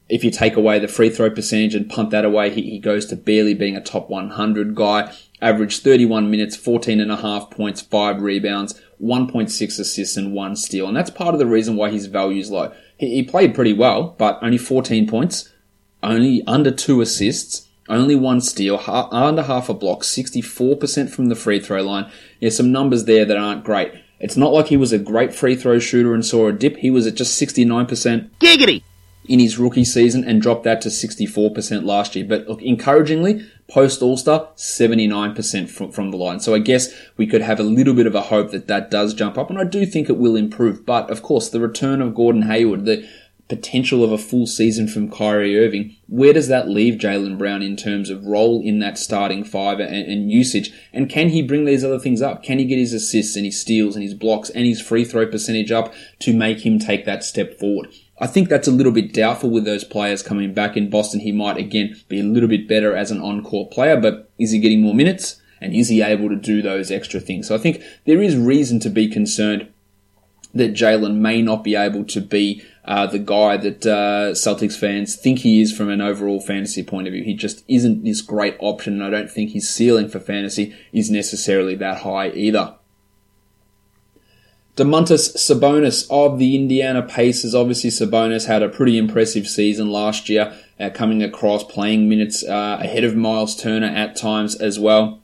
if 0.07 0.23
you 0.23 0.31
take 0.31 0.55
away 0.55 0.79
the 0.79 0.87
free 0.87 1.09
throw 1.09 1.31
percentage 1.31 1.75
and 1.75 1.89
punt 1.89 2.11
that 2.11 2.27
away, 2.27 2.51
he, 2.51 2.61
he 2.61 2.79
goes 2.79 3.07
to 3.07 3.17
barely 3.17 3.55
being 3.55 3.75
a 3.75 3.81
top 3.81 4.11
100 4.11 4.75
guy. 4.75 5.11
Averaged 5.41 5.83
31 5.83 6.31
minutes, 6.31 6.57
14 6.57 7.01
and 7.01 7.11
a 7.11 7.17
half 7.17 7.51
points, 7.51 7.81
5 7.81 8.21
rebounds, 8.21 8.79
1.6 9.03 9.81
assists 9.81 10.17
and 10.19 10.35
1 10.35 10.57
steal. 10.57 10.89
And 10.89 10.95
that's 10.95 11.09
part 11.09 11.35
of 11.35 11.39
the 11.39 11.47
reason 11.47 11.75
why 11.75 11.89
his 11.89 12.05
value 12.05 12.41
is 12.41 12.51
low. 12.51 12.71
He, 12.99 13.15
he 13.15 13.23
played 13.23 13.55
pretty 13.55 13.73
well, 13.73 14.15
but 14.19 14.39
only 14.43 14.59
14 14.59 15.09
points, 15.09 15.51
only 16.03 16.43
under 16.47 16.71
2 16.71 17.01
assists, 17.01 17.65
only 17.89 18.15
one 18.15 18.41
steal, 18.41 18.81
under 18.87 19.43
half 19.43 19.69
a 19.69 19.75
block, 19.75 20.03
64% 20.03 21.11
from 21.11 21.27
the 21.27 21.35
free 21.35 21.61
throw 21.61 21.83
line. 21.83 22.11
There's 22.41 22.57
some 22.57 22.73
numbers 22.73 23.05
there 23.05 23.25
that 23.25 23.37
aren't 23.37 23.65
great. 23.65 23.93
It's 24.21 24.37
not 24.37 24.53
like 24.53 24.67
he 24.67 24.77
was 24.77 24.93
a 24.93 24.99
great 24.99 25.35
free 25.35 25.55
throw 25.55 25.79
shooter 25.79 26.15
and 26.15 26.25
saw 26.25 26.49
a 26.49 26.53
dip. 26.53 26.79
He 26.79 26.91
was 26.91 27.07
at 27.07 27.15
just 27.15 27.41
69%. 27.41 28.31
Giggity! 28.41 28.83
In 29.29 29.41
his 29.41 29.59
rookie 29.59 29.85
season 29.85 30.25
and 30.25 30.41
dropped 30.41 30.65
that 30.65 30.81
to 30.83 30.89
64% 30.89 31.85
last 31.85 32.17
year. 32.17 32.25
But 32.27 32.49
look, 32.49 32.63
encouragingly, 32.63 33.47
post 33.69 34.01
All 34.01 34.17
Star, 34.17 34.49
79% 34.57 35.69
from, 35.69 35.93
from 35.93 36.11
the 36.11 36.17
line. 36.17 36.41
So 36.41 36.55
I 36.55 36.59
guess 36.59 36.93
we 37.17 37.27
could 37.27 37.43
have 37.43 37.61
a 37.61 37.65
little 37.65 37.95
bit 37.95 38.07
of 38.07 38.15
a 38.15 38.23
hope 38.23 38.51
that 38.53 38.67
that 38.69 38.91
does 38.91 39.15
jump 39.15 39.37
up, 39.37 39.51
and 39.51 39.59
I 39.59 39.65
do 39.65 39.85
think 39.85 40.09
it 40.09 40.17
will 40.17 40.35
improve. 40.35 40.87
But 40.87 41.11
of 41.11 41.23
course, 41.23 41.51
the 41.51 41.61
return 41.61 42.01
of 42.01 42.15
Gordon 42.15 42.43
Hayward, 42.43 42.87
the 42.87 43.07
potential 43.49 44.05
of 44.05 44.13
a 44.13 44.19
full 44.19 44.47
season 44.47 44.87
from 44.87 45.11
Kyrie 45.11 45.59
Irving, 45.59 45.97
where 46.07 46.33
does 46.33 46.49
that 46.49 46.69
leave 46.69 47.01
Jaylen 47.01 47.39
Brown 47.39 47.63
in 47.63 47.77
terms 47.77 48.11
of 48.11 48.27
role 48.27 48.61
in 48.63 48.79
that 48.81 48.99
starting 48.99 49.43
five 49.43 49.81
and, 49.81 49.95
and, 49.95 50.31
usage? 50.31 50.71
And 50.93 51.09
can 51.09 51.31
he 51.31 51.43
bring 51.43 51.65
these 51.65 51.85
other 51.85 51.99
things 51.99 52.21
up? 52.21 52.43
Can 52.43 52.59
he 52.59 52.67
get 52.67 52.79
his 52.79 52.93
assists 52.93 53.37
and 53.37 53.47
his 53.47 53.61
steals 53.61 53.97
and 53.97 54.03
his 54.03 54.15
blocks 54.15 54.51
and 54.51 54.67
his 54.67 54.83
free 54.83 55.05
throw 55.05 55.27
percentage 55.27 55.73
up 55.73 55.95
to 56.21 56.35
make 56.35 56.65
him 56.65 56.79
take 56.79 57.07
that 57.07 57.25
step 57.25 57.59
forward? 57.59 57.89
I 58.21 58.27
think 58.27 58.49
that's 58.49 58.69
a 58.69 58.73
little 58.73 58.93
bit 58.93 59.15
doubtful 59.15 59.51
with 59.51 59.65
those 59.65 59.85
players 59.85 60.23
coming 60.23 60.53
back 60.53 60.77
in 60.77 60.91
Boston. 60.91 61.21
He 61.21 61.33
might 61.33 61.57
again 61.57 61.97
be 62.09 62.21
a 62.21 62.25
little 62.25 62.49
bit 62.49 62.69
better 62.69 62.95
as 62.95 63.11
an 63.11 63.21
on-court 63.21 63.71
player, 63.71 63.99
but 63.99 64.31
is 64.39 64.51
he 64.51 64.59
getting 64.59 64.83
more 64.83 64.95
minutes? 64.95 65.41
And 65.61 65.75
is 65.75 65.89
he 65.89 66.03
able 66.03 66.29
to 66.29 66.37
do 66.37 66.63
those 66.63 66.91
extra 66.91 67.21
things? 67.21 67.49
So 67.49 67.55
I 67.55 67.59
think 67.59 67.83
there 68.05 68.23
is 68.23 68.37
reason 68.37 68.79
to 68.81 68.91
be 68.91 69.09
concerned 69.09 69.69
that 70.55 70.75
Jaylen 70.75 71.17
may 71.17 71.43
not 71.43 71.63
be 71.63 71.77
able 71.77 72.05
to 72.05 72.21
be 72.21 72.63
uh, 72.85 73.07
the 73.07 73.19
guy 73.19 73.57
that 73.59 73.87
uh, 73.87 74.33
Celtics 74.33 74.77
fans 74.77 75.15
think 75.15 75.41
he 75.41 75.61
is 75.61 75.77
from 75.77 75.91
an 75.91 76.01
overall 76.01 76.41
fantasy 76.41 76.83
point 76.83 77.07
of 77.07 77.13
view. 77.13 77.23
He 77.23 77.35
just 77.35 77.63
isn't 77.69 78.05
this 78.05 78.23
great 78.23 78.57
option, 78.59 78.95
and 78.95 79.05
I 79.05 79.11
don't 79.11 79.31
think 79.31 79.51
his 79.51 79.69
ceiling 79.69 80.09
for 80.09 80.21
fantasy 80.21 80.75
is 80.93 81.11
necessarily 81.11 81.75
that 81.77 81.99
high 81.99 82.31
either. 82.31 82.75
Domantas 84.79 85.37
Sabonis 85.37 86.07
of 86.09 86.39
the 86.39 86.55
Indiana 86.55 87.03
Pacers. 87.03 87.53
Obviously, 87.55 87.91
Sabonis 87.91 88.47
had 88.47 88.63
a 88.63 88.69
pretty 88.69 88.97
impressive 88.97 89.49
season 89.49 89.91
last 89.91 90.29
year, 90.29 90.55
uh, 90.79 90.89
coming 90.91 91.23
across 91.23 91.65
playing 91.65 92.09
minutes 92.09 92.45
uh, 92.45 92.79
ahead 92.81 93.03
of 93.03 93.17
Miles 93.17 93.61
Turner 93.61 93.89
at 93.89 94.17
times 94.17 94.55
as 94.55 94.79
well. 94.79 95.18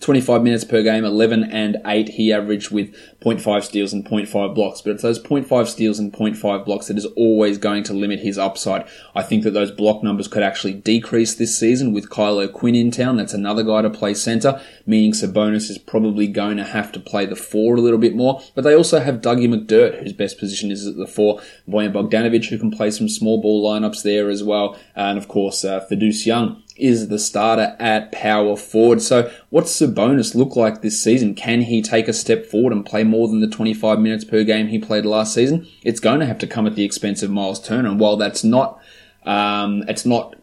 25 0.00 0.42
minutes 0.42 0.64
per 0.64 0.82
game, 0.82 1.04
11 1.04 1.44
and 1.44 1.76
8 1.84 2.08
he 2.08 2.32
averaged 2.32 2.70
with 2.70 2.94
0.5 3.20 3.62
steals 3.62 3.92
and 3.92 4.04
0.5 4.04 4.54
blocks. 4.54 4.80
But 4.80 4.92
it's 4.92 5.02
those 5.02 5.22
0.5 5.22 5.66
steals 5.66 5.98
and 5.98 6.12
0.5 6.12 6.64
blocks 6.64 6.86
that 6.86 6.96
is 6.96 7.06
always 7.16 7.58
going 7.58 7.82
to 7.84 7.92
limit 7.92 8.20
his 8.20 8.38
upside. 8.38 8.86
I 9.14 9.22
think 9.22 9.44
that 9.44 9.50
those 9.50 9.70
block 9.70 10.02
numbers 10.02 10.26
could 10.26 10.42
actually 10.42 10.74
decrease 10.74 11.34
this 11.34 11.58
season 11.58 11.92
with 11.92 12.10
Kyle 12.10 12.38
O'Quinn 12.38 12.74
in 12.74 12.90
town. 12.90 13.16
That's 13.16 13.34
another 13.34 13.62
guy 13.62 13.82
to 13.82 13.90
play 13.90 14.14
center, 14.14 14.60
meaning 14.86 15.12
Sabonis 15.12 15.70
is 15.70 15.78
probably 15.78 16.26
going 16.26 16.56
to 16.56 16.64
have 16.64 16.92
to 16.92 17.00
play 17.00 17.26
the 17.26 17.36
four 17.36 17.76
a 17.76 17.80
little 17.80 17.98
bit 17.98 18.16
more. 18.16 18.40
But 18.54 18.64
they 18.64 18.74
also 18.74 19.00
have 19.00 19.16
Dougie 19.16 19.48
McDirt, 19.48 20.02
whose 20.02 20.14
best 20.14 20.38
position 20.38 20.70
is 20.70 20.86
at 20.86 20.96
the 20.96 21.06
four. 21.06 21.40
Bojan 21.68 21.92
Bogdanovic, 21.92 22.48
who 22.48 22.58
can 22.58 22.70
play 22.70 22.90
some 22.90 23.08
small 23.08 23.40
ball 23.40 23.62
lineups 23.62 24.02
there 24.02 24.30
as 24.30 24.42
well. 24.42 24.78
And 24.96 25.18
of 25.18 25.28
course, 25.28 25.64
uh, 25.64 25.86
Young 25.90 26.62
is 26.80 27.08
the 27.08 27.18
starter 27.18 27.76
at 27.78 28.12
power 28.12 28.56
forward. 28.56 29.02
So 29.02 29.30
what's 29.50 29.78
Sabonis 29.78 30.34
look 30.34 30.56
like 30.56 30.82
this 30.82 31.02
season? 31.02 31.34
Can 31.34 31.62
he 31.62 31.82
take 31.82 32.08
a 32.08 32.12
step 32.12 32.46
forward 32.46 32.72
and 32.72 32.84
play 32.84 33.04
more 33.04 33.28
than 33.28 33.40
the 33.40 33.48
25 33.48 33.98
minutes 33.98 34.24
per 34.24 34.44
game 34.44 34.68
he 34.68 34.78
played 34.78 35.04
last 35.04 35.34
season? 35.34 35.66
It's 35.82 36.00
going 36.00 36.20
to 36.20 36.26
have 36.26 36.38
to 36.38 36.46
come 36.46 36.66
at 36.66 36.74
the 36.74 36.84
expense 36.84 37.22
of 37.22 37.30
Miles 37.30 37.60
Turner. 37.60 37.88
And 37.88 38.00
while 38.00 38.16
that's 38.16 38.44
not, 38.44 38.80
um, 39.24 39.84
it's 39.88 40.06
not 40.06 40.34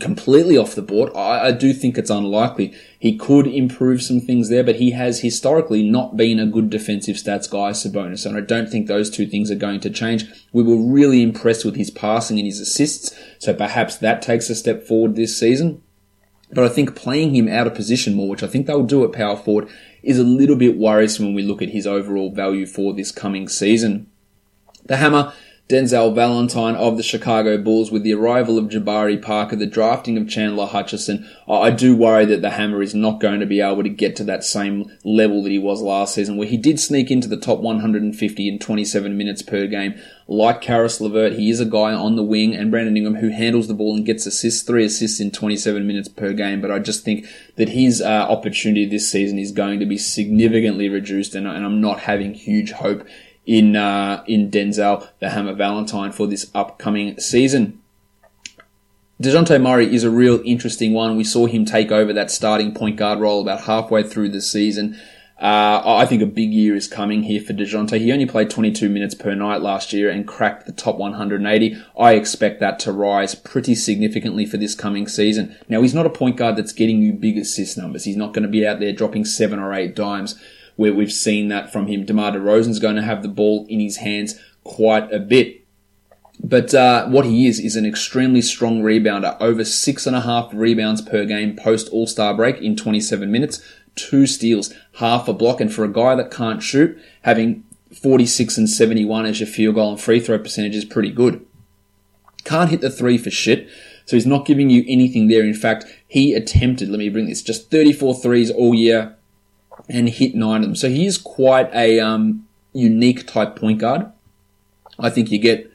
completely 0.00 0.56
off 0.56 0.74
the 0.74 0.82
board. 0.82 1.12
I, 1.14 1.48
I, 1.48 1.52
do 1.52 1.74
think 1.74 1.98
it's 1.98 2.08
unlikely. 2.08 2.74
He 2.98 3.18
could 3.18 3.46
improve 3.46 4.02
some 4.02 4.18
things 4.20 4.48
there, 4.48 4.64
but 4.64 4.76
he 4.76 4.92
has 4.92 5.20
historically 5.20 5.82
not 5.82 6.16
been 6.16 6.40
a 6.40 6.46
good 6.46 6.70
defensive 6.70 7.16
stats 7.16 7.50
guy, 7.50 7.72
Sabonis, 7.72 8.24
and 8.24 8.34
I 8.34 8.40
don't 8.40 8.70
think 8.70 8.86
those 8.86 9.10
two 9.10 9.26
things 9.26 9.50
are 9.50 9.56
going 9.56 9.80
to 9.80 9.90
change. 9.90 10.24
We 10.54 10.62
were 10.62 10.76
really 10.76 11.22
impressed 11.22 11.66
with 11.66 11.76
his 11.76 11.90
passing 11.90 12.38
and 12.38 12.46
his 12.46 12.60
assists, 12.60 13.14
so 13.38 13.52
perhaps 13.52 13.96
that 13.96 14.22
takes 14.22 14.48
a 14.48 14.54
step 14.54 14.84
forward 14.84 15.16
this 15.16 15.38
season. 15.38 15.82
But 16.50 16.64
I 16.64 16.70
think 16.70 16.96
playing 16.96 17.34
him 17.34 17.46
out 17.46 17.66
of 17.66 17.74
position 17.74 18.14
more, 18.14 18.30
which 18.30 18.42
I 18.42 18.46
think 18.46 18.66
they'll 18.66 18.84
do 18.84 19.04
at 19.04 19.12
power 19.12 19.36
forward, 19.36 19.68
is 20.02 20.18
a 20.18 20.24
little 20.24 20.56
bit 20.56 20.78
worrisome 20.78 21.26
when 21.26 21.34
we 21.34 21.42
look 21.42 21.60
at 21.60 21.70
his 21.70 21.86
overall 21.86 22.32
value 22.32 22.64
for 22.64 22.94
this 22.94 23.12
coming 23.12 23.48
season. 23.48 24.10
The 24.86 24.96
hammer 24.96 25.34
Denzel 25.68 26.14
Valentine 26.14 26.76
of 26.76 26.96
the 26.96 27.02
Chicago 27.02 27.58
Bulls 27.58 27.90
with 27.90 28.02
the 28.02 28.14
arrival 28.14 28.56
of 28.56 28.70
Jabari 28.70 29.20
Parker, 29.20 29.54
the 29.54 29.66
drafting 29.66 30.16
of 30.16 30.26
Chandler 30.26 30.64
Hutchison. 30.64 31.28
I 31.46 31.70
do 31.70 31.94
worry 31.94 32.24
that 32.24 32.40
the 32.40 32.52
Hammer 32.52 32.80
is 32.80 32.94
not 32.94 33.20
going 33.20 33.40
to 33.40 33.46
be 33.46 33.60
able 33.60 33.82
to 33.82 33.90
get 33.90 34.16
to 34.16 34.24
that 34.24 34.44
same 34.44 34.90
level 35.04 35.42
that 35.42 35.52
he 35.52 35.58
was 35.58 35.82
last 35.82 36.14
season, 36.14 36.38
where 36.38 36.48
he 36.48 36.56
did 36.56 36.80
sneak 36.80 37.10
into 37.10 37.28
the 37.28 37.36
top 37.36 37.58
150 37.58 38.48
in 38.48 38.58
27 38.58 39.14
minutes 39.14 39.42
per 39.42 39.66
game. 39.66 40.00
Like 40.26 40.62
Caris 40.62 41.02
LeVert, 41.02 41.34
he 41.34 41.50
is 41.50 41.60
a 41.60 41.66
guy 41.66 41.92
on 41.92 42.16
the 42.16 42.22
wing, 42.22 42.54
and 42.54 42.70
Brandon 42.70 42.96
Ingram 42.96 43.16
who 43.16 43.28
handles 43.28 43.68
the 43.68 43.74
ball 43.74 43.94
and 43.94 44.06
gets 44.06 44.24
assists, 44.24 44.62
three 44.62 44.86
assists 44.86 45.20
in 45.20 45.30
27 45.30 45.86
minutes 45.86 46.08
per 46.08 46.32
game. 46.32 46.62
But 46.62 46.70
I 46.70 46.78
just 46.78 47.04
think 47.04 47.26
that 47.56 47.68
his 47.68 48.00
uh, 48.00 48.06
opportunity 48.06 48.86
this 48.86 49.10
season 49.10 49.38
is 49.38 49.52
going 49.52 49.80
to 49.80 49.86
be 49.86 49.98
significantly 49.98 50.88
reduced, 50.88 51.34
and, 51.34 51.46
and 51.46 51.62
I'm 51.62 51.82
not 51.82 52.00
having 52.00 52.32
huge 52.32 52.72
hope 52.72 53.06
in 53.48 53.74
uh, 53.74 54.22
in 54.26 54.50
Denzel 54.50 55.08
the 55.18 55.30
Hammer 55.30 55.54
Valentine 55.54 56.12
for 56.12 56.28
this 56.28 56.50
upcoming 56.54 57.18
season. 57.18 57.80
Dejounte 59.20 59.60
Murray 59.60 59.92
is 59.92 60.04
a 60.04 60.10
real 60.10 60.40
interesting 60.44 60.92
one. 60.92 61.16
We 61.16 61.24
saw 61.24 61.46
him 61.46 61.64
take 61.64 61.90
over 61.90 62.12
that 62.12 62.30
starting 62.30 62.72
point 62.72 62.96
guard 62.96 63.18
role 63.18 63.40
about 63.40 63.62
halfway 63.62 64.04
through 64.04 64.28
the 64.28 64.42
season. 64.42 65.00
Uh, 65.40 65.80
I 65.84 66.04
think 66.04 66.20
a 66.20 66.26
big 66.26 66.52
year 66.52 66.74
is 66.74 66.88
coming 66.88 67.22
here 67.22 67.40
for 67.40 67.52
DeJounte. 67.52 68.00
He 68.00 68.12
only 68.12 68.26
played 68.26 68.50
22 68.50 68.88
minutes 68.88 69.14
per 69.14 69.34
night 69.34 69.62
last 69.62 69.92
year 69.92 70.10
and 70.10 70.26
cracked 70.26 70.66
the 70.66 70.72
top 70.72 70.98
180. 70.98 71.76
I 71.96 72.14
expect 72.14 72.58
that 72.58 72.80
to 72.80 72.92
rise 72.92 73.36
pretty 73.36 73.76
significantly 73.76 74.46
for 74.46 74.56
this 74.56 74.74
coming 74.74 75.06
season. 75.06 75.56
Now, 75.68 75.80
he's 75.82 75.94
not 75.94 76.06
a 76.06 76.10
point 76.10 76.36
guard 76.36 76.56
that's 76.56 76.72
getting 76.72 77.02
you 77.02 77.12
big 77.12 77.38
assist 77.38 77.78
numbers. 77.78 78.04
He's 78.04 78.16
not 78.16 78.34
going 78.34 78.42
to 78.42 78.48
be 78.48 78.66
out 78.66 78.80
there 78.80 78.92
dropping 78.92 79.24
seven 79.24 79.60
or 79.60 79.72
eight 79.72 79.94
dimes 79.94 80.40
where 80.78 80.94
we've 80.94 81.12
seen 81.12 81.48
that 81.48 81.72
from 81.72 81.88
him. 81.88 82.04
DeMar 82.04 82.30
DeRozan's 82.30 82.78
going 82.78 82.94
to 82.94 83.02
have 83.02 83.24
the 83.24 83.28
ball 83.28 83.66
in 83.68 83.80
his 83.80 83.96
hands 83.96 84.38
quite 84.62 85.12
a 85.12 85.18
bit. 85.18 85.66
But 86.38 86.72
uh, 86.72 87.08
what 87.08 87.24
he 87.24 87.48
is 87.48 87.58
is 87.58 87.74
an 87.74 87.84
extremely 87.84 88.40
strong 88.40 88.80
rebounder. 88.80 89.36
Over 89.40 89.64
six 89.64 90.06
and 90.06 90.14
a 90.14 90.20
half 90.20 90.54
rebounds 90.54 91.02
per 91.02 91.24
game 91.24 91.56
post 91.56 91.88
All 91.88 92.06
Star 92.06 92.32
break 92.32 92.62
in 92.62 92.76
27 92.76 93.28
minutes, 93.28 93.60
two 93.96 94.24
steals, 94.24 94.72
half 94.98 95.26
a 95.26 95.32
block, 95.32 95.60
and 95.60 95.74
for 95.74 95.84
a 95.84 95.92
guy 95.92 96.14
that 96.14 96.30
can't 96.30 96.62
shoot, 96.62 96.96
having 97.22 97.64
46 97.92 98.56
and 98.56 98.70
71 98.70 99.26
as 99.26 99.40
your 99.40 99.48
field 99.48 99.74
goal 99.74 99.90
and 99.90 100.00
free 100.00 100.20
throw 100.20 100.38
percentage 100.38 100.76
is 100.76 100.84
pretty 100.84 101.10
good. 101.10 101.44
Can't 102.44 102.70
hit 102.70 102.82
the 102.82 102.88
three 102.88 103.18
for 103.18 103.32
shit. 103.32 103.68
So 104.06 104.14
he's 104.14 104.26
not 104.26 104.46
giving 104.46 104.70
you 104.70 104.84
anything 104.86 105.26
there. 105.26 105.42
In 105.42 105.54
fact, 105.54 105.86
he 106.06 106.34
attempted, 106.34 106.88
let 106.88 107.00
me 107.00 107.08
bring 107.08 107.26
this, 107.26 107.42
just 107.42 107.68
34 107.72 108.14
threes 108.22 108.50
all 108.52 108.76
year, 108.76 109.17
and 109.88 110.08
hit 110.08 110.34
nine 110.34 110.62
of 110.62 110.68
them. 110.68 110.76
So 110.76 110.88
he 110.88 111.06
is 111.06 111.18
quite 111.18 111.72
a 111.74 112.00
um, 112.00 112.46
unique 112.72 113.26
type 113.26 113.56
point 113.56 113.78
guard. 113.78 114.10
I 114.98 115.10
think 115.10 115.30
you 115.30 115.38
get 115.38 115.70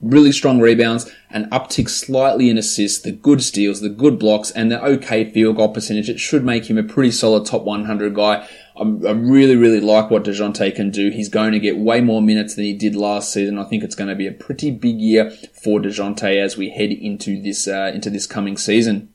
really 0.00 0.32
strong 0.32 0.60
rebounds, 0.60 1.10
and 1.30 1.46
uptick 1.46 1.88
slightly 1.88 2.50
in 2.50 2.58
assists, 2.58 3.00
the 3.00 3.12
good 3.12 3.42
steals, 3.42 3.80
the 3.80 3.88
good 3.88 4.18
blocks, 4.18 4.50
and 4.50 4.70
the 4.70 4.82
okay 4.82 5.30
field 5.30 5.56
goal 5.56 5.70
percentage. 5.70 6.08
It 6.08 6.20
should 6.20 6.44
make 6.44 6.68
him 6.68 6.78
a 6.78 6.82
pretty 6.82 7.10
solid 7.10 7.46
top 7.46 7.62
100 7.62 8.14
guy. 8.14 8.46
I 8.76 8.82
really, 8.82 9.56
really 9.56 9.80
like 9.80 10.10
what 10.10 10.24
DeJounte 10.24 10.74
can 10.74 10.90
do. 10.90 11.10
He's 11.10 11.30
going 11.30 11.52
to 11.52 11.58
get 11.58 11.78
way 11.78 12.02
more 12.02 12.20
minutes 12.20 12.54
than 12.54 12.64
he 12.64 12.74
did 12.74 12.94
last 12.94 13.32
season. 13.32 13.58
I 13.58 13.64
think 13.64 13.82
it's 13.82 13.94
going 13.94 14.10
to 14.10 14.14
be 14.14 14.26
a 14.26 14.32
pretty 14.32 14.70
big 14.70 15.00
year 15.00 15.30
for 15.30 15.80
DeJounte 15.80 16.36
as 16.36 16.58
we 16.58 16.70
head 16.70 16.92
into 16.92 17.40
this, 17.40 17.66
uh, 17.66 17.90
into 17.94 18.10
this 18.10 18.26
coming 18.26 18.58
season. 18.58 19.08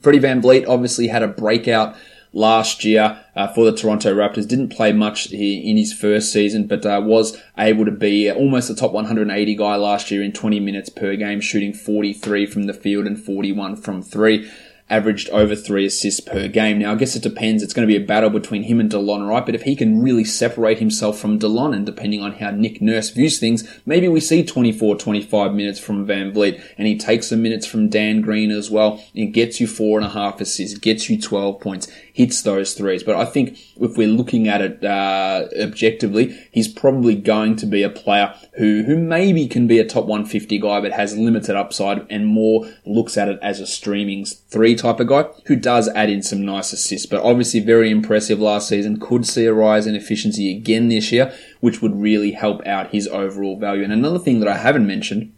Freddie 0.00 0.20
VanVleet 0.20 0.68
obviously 0.68 1.08
had 1.08 1.24
a 1.24 1.28
breakout 1.28 1.96
last 2.32 2.84
year 2.84 3.24
uh, 3.34 3.48
for 3.48 3.64
the 3.64 3.76
Toronto 3.76 4.14
Raptors. 4.14 4.48
Didn't 4.48 4.70
play 4.70 4.92
much 4.92 5.32
in 5.32 5.76
his 5.76 5.92
first 5.92 6.32
season, 6.32 6.66
but 6.66 6.84
uh, 6.84 7.00
was 7.04 7.40
able 7.56 7.84
to 7.84 7.90
be 7.90 8.30
almost 8.30 8.70
a 8.70 8.74
top 8.74 8.92
180 8.92 9.54
guy 9.54 9.76
last 9.76 10.10
year 10.10 10.22
in 10.22 10.32
20 10.32 10.60
minutes 10.60 10.88
per 10.88 11.16
game, 11.16 11.40
shooting 11.40 11.72
43 11.72 12.46
from 12.46 12.64
the 12.64 12.74
field 12.74 13.06
and 13.06 13.18
41 13.22 13.76
from 13.76 14.02
three 14.02 14.50
averaged 14.90 15.28
over 15.30 15.54
three 15.54 15.86
assists 15.86 16.20
per 16.20 16.48
game. 16.48 16.78
Now, 16.78 16.92
I 16.92 16.94
guess 16.94 17.14
it 17.14 17.22
depends. 17.22 17.62
It's 17.62 17.74
going 17.74 17.86
to 17.86 17.92
be 17.92 18.02
a 18.02 18.06
battle 18.06 18.30
between 18.30 18.62
him 18.62 18.80
and 18.80 18.90
DeLon, 18.90 19.28
right? 19.28 19.44
But 19.44 19.54
if 19.54 19.62
he 19.62 19.76
can 19.76 20.02
really 20.02 20.24
separate 20.24 20.78
himself 20.78 21.18
from 21.18 21.38
DeLon, 21.38 21.74
and 21.74 21.84
depending 21.84 22.22
on 22.22 22.32
how 22.32 22.50
Nick 22.50 22.80
Nurse 22.80 23.10
views 23.10 23.38
things, 23.38 23.68
maybe 23.84 24.08
we 24.08 24.20
see 24.20 24.44
24, 24.44 24.96
25 24.96 25.52
minutes 25.52 25.78
from 25.78 26.06
VanVleet, 26.06 26.62
and 26.78 26.86
he 26.86 26.96
takes 26.96 27.28
some 27.28 27.42
minutes 27.42 27.66
from 27.66 27.88
Dan 27.88 28.20
Green 28.20 28.50
as 28.50 28.70
well, 28.70 29.02
and 29.14 29.34
gets 29.34 29.60
you 29.60 29.66
four 29.66 29.98
and 29.98 30.06
a 30.06 30.10
half 30.10 30.40
assists, 30.40 30.78
gets 30.78 31.10
you 31.10 31.20
12 31.20 31.60
points, 31.60 31.88
hits 32.18 32.42
those 32.42 32.74
threes. 32.74 33.04
But 33.04 33.14
I 33.14 33.24
think 33.24 33.56
if 33.76 33.96
we're 33.96 34.08
looking 34.08 34.48
at 34.48 34.60
it 34.60 34.84
uh, 34.84 35.46
objectively, 35.62 36.36
he's 36.50 36.66
probably 36.66 37.14
going 37.14 37.54
to 37.56 37.66
be 37.66 37.84
a 37.84 37.88
player 37.88 38.34
who 38.54 38.82
who 38.82 38.96
maybe 38.98 39.46
can 39.46 39.68
be 39.68 39.78
a 39.78 39.86
top 39.86 40.06
150 40.06 40.58
guy, 40.58 40.80
but 40.80 40.90
has 40.90 41.16
limited 41.16 41.54
upside 41.54 42.04
and 42.10 42.26
more 42.26 42.68
looks 42.84 43.16
at 43.16 43.28
it 43.28 43.38
as 43.40 43.60
a 43.60 43.68
streaming 43.68 44.24
three 44.24 44.74
type 44.74 44.98
of 44.98 45.06
guy 45.06 45.26
who 45.46 45.54
does 45.54 45.88
add 45.90 46.10
in 46.10 46.20
some 46.20 46.44
nice 46.44 46.72
assists. 46.72 47.06
But 47.06 47.22
obviously, 47.22 47.60
very 47.60 47.88
impressive 47.88 48.40
last 48.40 48.68
season. 48.68 48.98
Could 48.98 49.24
see 49.24 49.46
a 49.46 49.54
rise 49.54 49.86
in 49.86 49.94
efficiency 49.94 50.54
again 50.56 50.88
this 50.88 51.12
year, 51.12 51.32
which 51.60 51.80
would 51.80 52.02
really 52.02 52.32
help 52.32 52.66
out 52.66 52.90
his 52.90 53.06
overall 53.06 53.56
value. 53.56 53.84
And 53.84 53.92
another 53.92 54.18
thing 54.18 54.40
that 54.40 54.48
I 54.48 54.56
haven't 54.56 54.88
mentioned 54.88 55.32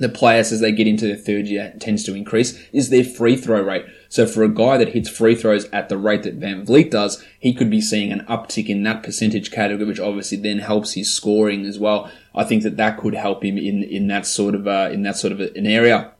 the 0.00 0.08
players 0.08 0.50
as 0.50 0.60
they 0.60 0.72
get 0.72 0.88
into 0.88 1.06
their 1.06 1.16
third 1.16 1.46
year 1.46 1.72
tends 1.78 2.02
to 2.04 2.14
increase 2.14 2.58
is 2.72 2.88
their 2.88 3.04
free 3.04 3.36
throw 3.36 3.60
rate. 3.60 3.84
So 4.08 4.26
for 4.26 4.42
a 4.42 4.48
guy 4.48 4.78
that 4.78 4.88
hits 4.88 5.10
free 5.10 5.36
throws 5.36 5.66
at 5.66 5.88
the 5.88 5.98
rate 5.98 6.24
that 6.24 6.40
VanVleet 6.40 6.90
does, 6.90 7.22
he 7.38 7.52
could 7.52 7.70
be 7.70 7.82
seeing 7.82 8.10
an 8.10 8.24
uptick 8.26 8.68
in 8.68 8.82
that 8.84 9.02
percentage 9.02 9.50
category, 9.52 9.86
which 9.86 10.00
obviously 10.00 10.38
then 10.38 10.58
helps 10.58 10.94
his 10.94 11.14
scoring 11.14 11.66
as 11.66 11.78
well. 11.78 12.10
I 12.34 12.44
think 12.44 12.62
that 12.62 12.78
that 12.78 12.96
could 12.96 13.14
help 13.14 13.44
him 13.44 13.58
in, 13.58 13.84
in 13.84 14.08
that 14.08 14.26
sort 14.26 14.54
of, 14.54 14.66
uh, 14.66 14.88
in 14.90 15.02
that 15.02 15.16
sort 15.16 15.32
of 15.32 15.40
an 15.40 15.66
area. 15.66 16.12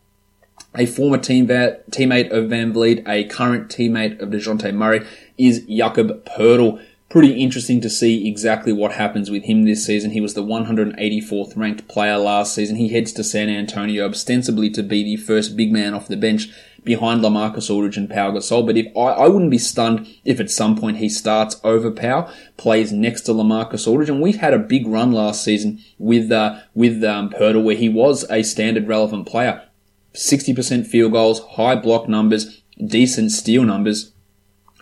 A 0.77 0.87
former 0.87 1.19
team 1.19 1.49
teammate 1.49 2.31
of 2.31 2.45
VanVleet, 2.51 3.09
a 3.09 3.25
current 3.25 3.69
teammate 3.69 4.21
of 4.21 4.29
DeJounte 4.29 4.73
Murray 4.75 5.05
is 5.37 5.65
Jakob 5.67 6.25
Poeltl 6.27 6.81
pretty 7.11 7.33
interesting 7.33 7.81
to 7.81 7.91
see 7.91 8.29
exactly 8.29 8.73
what 8.73 8.93
happens 8.93 9.31
with 9.31 9.43
him 9.43 9.65
this 9.65 9.85
season. 9.85 10.13
He 10.13 10.21
was 10.21 10.35
the 10.35 10.45
184th 10.45 11.57
ranked 11.57 11.89
player 11.89 12.17
last 12.17 12.55
season. 12.55 12.77
He 12.77 12.89
heads 12.89 13.13
to 13.15 13.25
San 13.25 13.51
Antonio 13.51 14.09
ostensibly 14.09 14.71
to 14.71 14.83
be 14.85 15.03
the 15.03 15.17
first 15.17 15.57
big 15.57 15.73
man 15.73 15.93
off 15.93 16.07
the 16.07 16.17
bench 16.17 16.49
behind 16.85 17.21
LaMarcus 17.21 17.69
Aldridge 17.69 17.97
and 17.97 18.09
Pau 18.09 18.31
Gasol. 18.31 18.65
But 18.65 18.77
if 18.77 18.97
I, 18.97 19.25
I 19.25 19.29
wouldn't 19.29 19.51
be 19.51 19.59
stunned 19.59 20.07
if 20.25 20.39
at 20.39 20.53
some 20.53 20.77
point 20.77 20.99
he 20.99 21.09
starts 21.09 21.61
over 21.65 21.91
Pau, 21.91 22.31
plays 22.57 22.93
next 22.93 23.23
to 23.23 23.33
LaMarcus 23.33 23.89
Aldridge, 23.89 24.09
and 24.09 24.23
we've 24.23 24.41
had 24.41 24.55
a 24.55 24.59
big 24.59 24.87
run 24.87 25.11
last 25.11 25.43
season 25.43 25.81
with 25.99 26.31
uh, 26.31 26.61
with 26.75 27.03
um, 27.03 27.31
Poeltl 27.31 27.65
where 27.65 27.77
he 27.77 27.89
was 27.89 28.25
a 28.31 28.45
standard 28.45 28.87
relevant 28.87 29.27
player. 29.27 29.67
60% 30.15 30.87
field 30.87 31.13
goals, 31.13 31.41
high 31.41 31.77
block 31.77 32.09
numbers, 32.09 32.63
decent 32.85 33.31
steal 33.31 33.65
numbers 33.65 34.13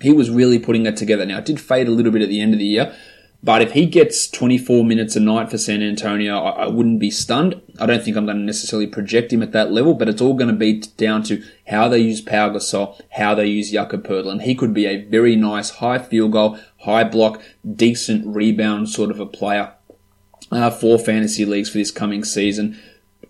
he 0.00 0.12
was 0.12 0.30
really 0.30 0.58
putting 0.58 0.84
that 0.84 0.96
together. 0.96 1.26
Now, 1.26 1.38
it 1.38 1.44
did 1.44 1.60
fade 1.60 1.88
a 1.88 1.92
little 1.92 2.12
bit 2.12 2.22
at 2.22 2.28
the 2.28 2.40
end 2.40 2.52
of 2.52 2.58
the 2.58 2.66
year, 2.66 2.94
but 3.42 3.62
if 3.62 3.72
he 3.72 3.86
gets 3.86 4.28
24 4.28 4.84
minutes 4.84 5.14
a 5.14 5.20
night 5.20 5.48
for 5.48 5.58
San 5.58 5.80
Antonio, 5.80 6.38
I, 6.38 6.64
I 6.64 6.66
wouldn't 6.66 6.98
be 6.98 7.10
stunned. 7.10 7.60
I 7.78 7.86
don't 7.86 8.02
think 8.02 8.16
I'm 8.16 8.24
going 8.24 8.38
to 8.38 8.42
necessarily 8.42 8.88
project 8.88 9.32
him 9.32 9.42
at 9.42 9.52
that 9.52 9.70
level, 9.70 9.94
but 9.94 10.08
it's 10.08 10.20
all 10.20 10.34
going 10.34 10.50
to 10.50 10.56
be 10.56 10.80
down 10.80 11.22
to 11.24 11.42
how 11.68 11.88
they 11.88 12.00
use 12.00 12.20
Pau 12.20 12.50
Gasol, 12.50 13.00
how 13.12 13.34
they 13.34 13.46
use 13.46 13.70
Jakob 13.70 14.06
and 14.06 14.42
he 14.42 14.54
could 14.56 14.74
be 14.74 14.86
a 14.86 15.04
very 15.04 15.36
nice 15.36 15.70
high 15.70 15.98
field 15.98 16.32
goal, 16.32 16.58
high 16.80 17.04
block, 17.04 17.40
decent 17.74 18.26
rebound 18.26 18.88
sort 18.88 19.10
of 19.10 19.20
a 19.20 19.26
player 19.26 19.72
uh, 20.50 20.70
for 20.70 20.98
fantasy 20.98 21.44
leagues 21.44 21.70
for 21.70 21.78
this 21.78 21.92
coming 21.92 22.24
season. 22.24 22.80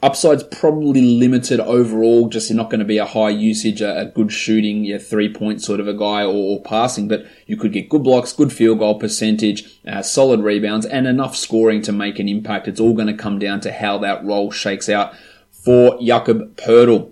Upside's 0.01 0.45
probably 0.45 1.01
limited 1.01 1.59
overall, 1.59 2.29
just 2.29 2.49
you're 2.49 2.57
not 2.57 2.71
going 2.71 2.79
to 2.79 2.87
be 2.87 2.99
a 2.99 3.05
high 3.05 3.31
usage, 3.31 3.81
a, 3.81 3.99
a 3.99 4.05
good 4.07 4.33
shooting, 4.33 4.85
yeah, 4.85 4.99
three 4.99 5.33
point 5.33 5.61
sort 5.61 5.81
of 5.81 5.89
a 5.89 5.93
guy 5.93 6.23
or, 6.23 6.33
or, 6.33 6.63
passing, 6.63 7.09
but 7.09 7.27
you 7.47 7.57
could 7.57 7.73
get 7.73 7.89
good 7.89 8.05
blocks, 8.05 8.33
good 8.33 8.53
field 8.53 8.79
goal 8.79 9.01
percentage, 9.01 9.81
uh, 9.89 10.01
solid 10.01 10.41
rebounds, 10.41 10.87
and 10.87 11.09
enough 11.09 11.35
scoring 11.35 11.83
to 11.83 11.91
make 11.91 12.21
an 12.21 12.29
impact. 12.29 12.69
It's 12.69 12.79
all 12.79 12.95
going 12.95 13.09
to 13.09 13.15
come 13.15 13.41
down 13.41 13.61
to 13.63 13.73
how 13.73 13.99
that 13.99 14.25
role 14.25 14.53
shakes 14.53 14.89
out 14.89 15.15
for 15.51 15.99
Jakob 16.01 16.55
Poeltl. 16.57 17.11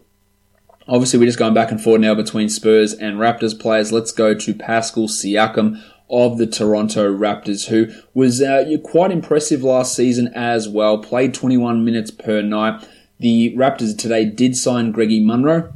Obviously, 0.87 1.19
we're 1.19 1.27
just 1.27 1.41
going 1.41 1.55
back 1.55 1.73
and 1.73 1.83
forth 1.83 2.01
now 2.01 2.15
between 2.15 2.49
Spurs 2.49 2.93
and 2.93 3.17
Raptors 3.17 3.59
players. 3.59 3.91
Let's 3.91 4.13
go 4.13 4.33
to 4.33 4.55
Pascal 4.55 5.09
Siakam 5.09 5.83
of 6.09 6.39
the 6.39 6.47
Toronto 6.47 7.13
Raptors, 7.13 7.69
who 7.69 7.89
was 8.15 8.41
uh, 8.41 8.65
quite 8.85 9.11
impressive 9.11 9.63
last 9.63 9.95
season 9.95 10.29
as 10.35 10.69
well. 10.69 10.99
Played 10.99 11.35
21 11.35 11.85
minutes 11.85 12.11
per 12.11 12.43
night. 12.43 12.87
The 13.19 13.55
Raptors 13.57 13.97
today 13.97 14.25
did 14.25 14.57
sign 14.57 14.93
Greggy 14.93 15.25
Monroe. 15.25 15.76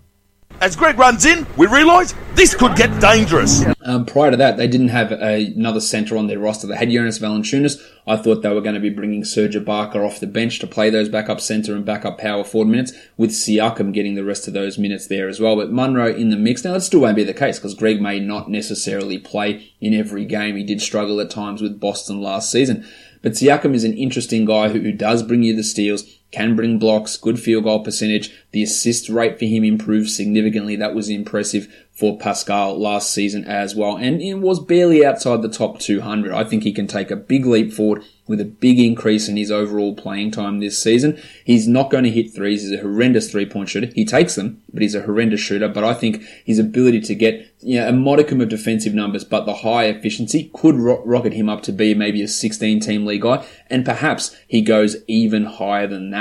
As 0.61 0.77
Greg 0.77 0.99
runs 0.99 1.25
in, 1.25 1.47
we 1.57 1.67
realise 1.67 2.15
this 2.35 2.55
could 2.55 2.77
get 2.77 3.01
dangerous. 3.01 3.65
Um, 3.81 4.05
prior 4.05 4.31
to 4.31 4.37
that, 4.37 4.59
they 4.59 4.69
didn't 4.69 4.89
have 4.89 5.11
a, 5.11 5.47
another 5.47 5.81
centre 5.81 6.19
on 6.19 6.27
their 6.27 6.39
roster. 6.39 6.67
They 6.67 6.77
had 6.77 6.91
Jonas 6.91 7.19
Valanciunas. 7.19 7.83
I 8.07 8.17
thought 8.17 8.43
they 8.43 8.53
were 8.53 8.61
going 8.61 8.75
to 8.75 8.81
be 8.81 8.91
bringing 8.91 9.25
Serge 9.25 9.55
Ibaka 9.55 9.97
off 9.97 10.21
the 10.21 10.27
bench 10.27 10.59
to 10.59 10.67
play 10.67 10.91
those 10.91 11.09
backup 11.09 11.41
centre 11.41 11.75
and 11.75 11.83
backup 11.83 12.19
power 12.19 12.45
forward 12.45 12.69
minutes, 12.69 12.93
with 13.17 13.31
Siakam 13.31 13.95
getting 13.95 14.17
the 14.17 14.25
rest 14.25 14.47
of 14.49 14.53
those 14.53 14.77
minutes 14.77 15.07
there 15.07 15.31
as 15.31 15.41
well. 15.41 15.57
But 15.57 15.73
Monroe 15.73 16.15
in 16.15 16.29
the 16.29 16.37
mix. 16.37 16.63
Now, 16.63 16.75
that 16.75 16.83
still 16.83 17.01
won't 17.01 17.17
be 17.17 17.25
the 17.25 17.33
case 17.33 17.59
because 17.59 17.75
Greg 17.75 18.03
may 18.03 18.21
not 18.21 18.51
necessarily 18.51 19.17
play 19.17 19.73
in 19.81 19.95
every 19.95 20.27
game. 20.27 20.57
He 20.57 20.65
did 20.65 20.83
struggle 20.83 21.21
at 21.21 21.31
times 21.31 21.63
with 21.63 21.81
Boston 21.81 22.21
last 22.21 22.51
season. 22.51 22.87
But 23.23 23.33
Siakam 23.33 23.75
is 23.75 23.85
an 23.85 23.97
interesting 23.97 24.45
guy 24.45 24.69
who, 24.69 24.81
who 24.81 24.93
does 24.93 25.23
bring 25.23 25.43
you 25.43 25.57
the 25.57 25.65
steals 25.65 26.05
can 26.31 26.55
bring 26.55 26.79
blocks, 26.79 27.17
good 27.17 27.41
field 27.41 27.65
goal 27.65 27.83
percentage. 27.83 28.33
The 28.53 28.63
assist 28.63 29.09
rate 29.09 29.39
for 29.39 29.47
him 29.47 29.65
improved 29.65 30.11
significantly. 30.11 30.77
That 30.77 30.95
was 30.95 31.09
impressive 31.09 31.73
for 31.93 32.19
Pascal 32.19 32.79
last 32.79 33.11
season 33.11 33.45
as 33.45 33.75
well. 33.75 33.97
And 33.97 34.23
it 34.23 34.35
was 34.35 34.59
barely 34.59 35.05
outside 35.05 35.43
the 35.43 35.49
top 35.49 35.79
200. 35.81 36.33
I 36.33 36.45
think 36.45 36.63
he 36.63 36.73
can 36.73 36.87
take 36.87 37.11
a 37.11 37.17
big 37.17 37.45
leap 37.45 37.73
forward 37.73 38.05
with 38.27 38.41
a 38.41 38.45
big 38.45 38.79
increase 38.79 39.29
in 39.29 39.37
his 39.37 39.51
overall 39.51 39.95
playing 39.95 40.31
time 40.31 40.61
this 40.61 40.81
season. 40.81 41.21
He's 41.45 41.67
not 41.67 41.91
going 41.91 42.05
to 42.05 42.11
hit 42.11 42.33
threes. 42.33 42.63
He's 42.63 42.79
a 42.79 42.83
horrendous 42.83 43.29
three 43.31 43.45
point 43.45 43.69
shooter. 43.69 43.91
He 43.95 44.05
takes 44.05 44.37
them, 44.37 44.63
but 44.73 44.83
he's 44.83 44.95
a 44.95 45.03
horrendous 45.03 45.41
shooter. 45.41 45.69
But 45.69 45.83
I 45.83 45.95
think 45.95 46.23
his 46.45 46.61
ability 46.61 47.01
to 47.01 47.15
get 47.17 47.53
you 47.61 47.81
know, 47.81 47.89
a 47.89 47.93
modicum 47.93 48.41
of 48.41 48.49
defensive 48.49 48.95
numbers, 48.95 49.25
but 49.25 49.47
the 49.47 49.57
high 49.57 49.87
efficiency 49.87 50.49
could 50.55 50.77
ro- 50.77 51.03
rocket 51.05 51.33
him 51.33 51.49
up 51.49 51.63
to 51.65 51.73
be 51.73 51.93
maybe 51.93 52.23
a 52.23 52.29
16 52.29 52.79
team 52.79 53.05
league 53.05 53.23
guy. 53.23 53.45
And 53.69 53.85
perhaps 53.85 54.37
he 54.47 54.63
goes 54.63 54.97
even 55.09 55.45
higher 55.45 55.89
than 55.89 56.11
that. 56.11 56.20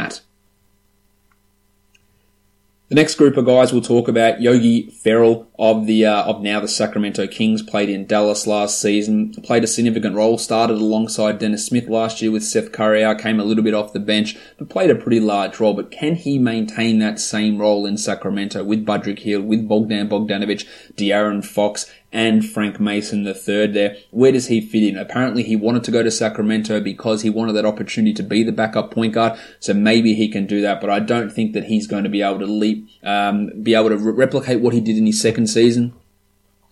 The 2.89 2.95
next 2.95 3.15
group 3.15 3.37
of 3.37 3.45
guys 3.45 3.71
we'll 3.71 3.83
talk 3.83 4.07
about, 4.07 4.41
Yogi 4.41 4.89
Ferrell 4.89 5.47
of 5.59 5.85
the 5.85 6.07
uh, 6.07 6.23
of 6.23 6.41
now 6.41 6.59
the 6.59 6.67
Sacramento 6.67 7.27
Kings, 7.27 7.61
played 7.61 7.87
in 7.87 8.07
Dallas 8.07 8.47
last 8.47 8.81
season, 8.81 9.31
played 9.43 9.63
a 9.63 9.67
significant 9.67 10.15
role, 10.15 10.39
started 10.39 10.77
alongside 10.77 11.37
Dennis 11.37 11.67
Smith 11.67 11.87
last 11.87 12.19
year 12.19 12.31
with 12.31 12.43
Seth 12.43 12.71
Curry, 12.71 13.05
came 13.19 13.39
a 13.39 13.43
little 13.43 13.63
bit 13.63 13.75
off 13.75 13.93
the 13.93 13.99
bench, 13.99 14.35
but 14.57 14.69
played 14.69 14.89
a 14.89 14.95
pretty 14.95 15.19
large 15.19 15.59
role. 15.59 15.75
But 15.75 15.91
can 15.91 16.15
he 16.15 16.39
maintain 16.39 16.97
that 16.97 17.19
same 17.19 17.59
role 17.59 17.85
in 17.85 17.95
Sacramento 17.95 18.63
with 18.63 18.87
Budrick 18.87 19.19
Hield, 19.19 19.45
with 19.45 19.67
Bogdan 19.67 20.09
Bogdanovic, 20.09 20.65
De'Aaron 20.95 21.45
Fox, 21.45 21.85
and 22.11 22.47
Frank 22.47 22.79
Mason 22.79 23.23
the 23.23 23.33
third 23.33 23.73
there. 23.73 23.97
Where 24.11 24.31
does 24.31 24.47
he 24.47 24.61
fit 24.61 24.83
in? 24.83 24.97
Apparently 24.97 25.43
he 25.43 25.55
wanted 25.55 25.83
to 25.85 25.91
go 25.91 26.01
to 26.01 26.11
Sacramento 26.11 26.79
because 26.81 27.21
he 27.21 27.29
wanted 27.29 27.53
that 27.53 27.65
opportunity 27.65 28.13
to 28.13 28.23
be 28.23 28.43
the 28.43 28.51
backup 28.51 28.91
point 28.91 29.13
guard. 29.13 29.39
So 29.59 29.73
maybe 29.73 30.13
he 30.13 30.27
can 30.29 30.47
do 30.47 30.61
that, 30.61 30.81
but 30.81 30.89
I 30.89 30.99
don't 30.99 31.31
think 31.31 31.53
that 31.53 31.65
he's 31.65 31.87
going 31.87 32.03
to 32.03 32.09
be 32.09 32.21
able 32.21 32.39
to 32.39 32.45
leap, 32.45 32.89
um, 33.03 33.61
be 33.61 33.75
able 33.75 33.89
to 33.89 33.97
re- 33.97 34.13
replicate 34.13 34.61
what 34.61 34.73
he 34.73 34.81
did 34.81 34.97
in 34.97 35.05
his 35.05 35.21
second 35.21 35.47
season. 35.47 35.93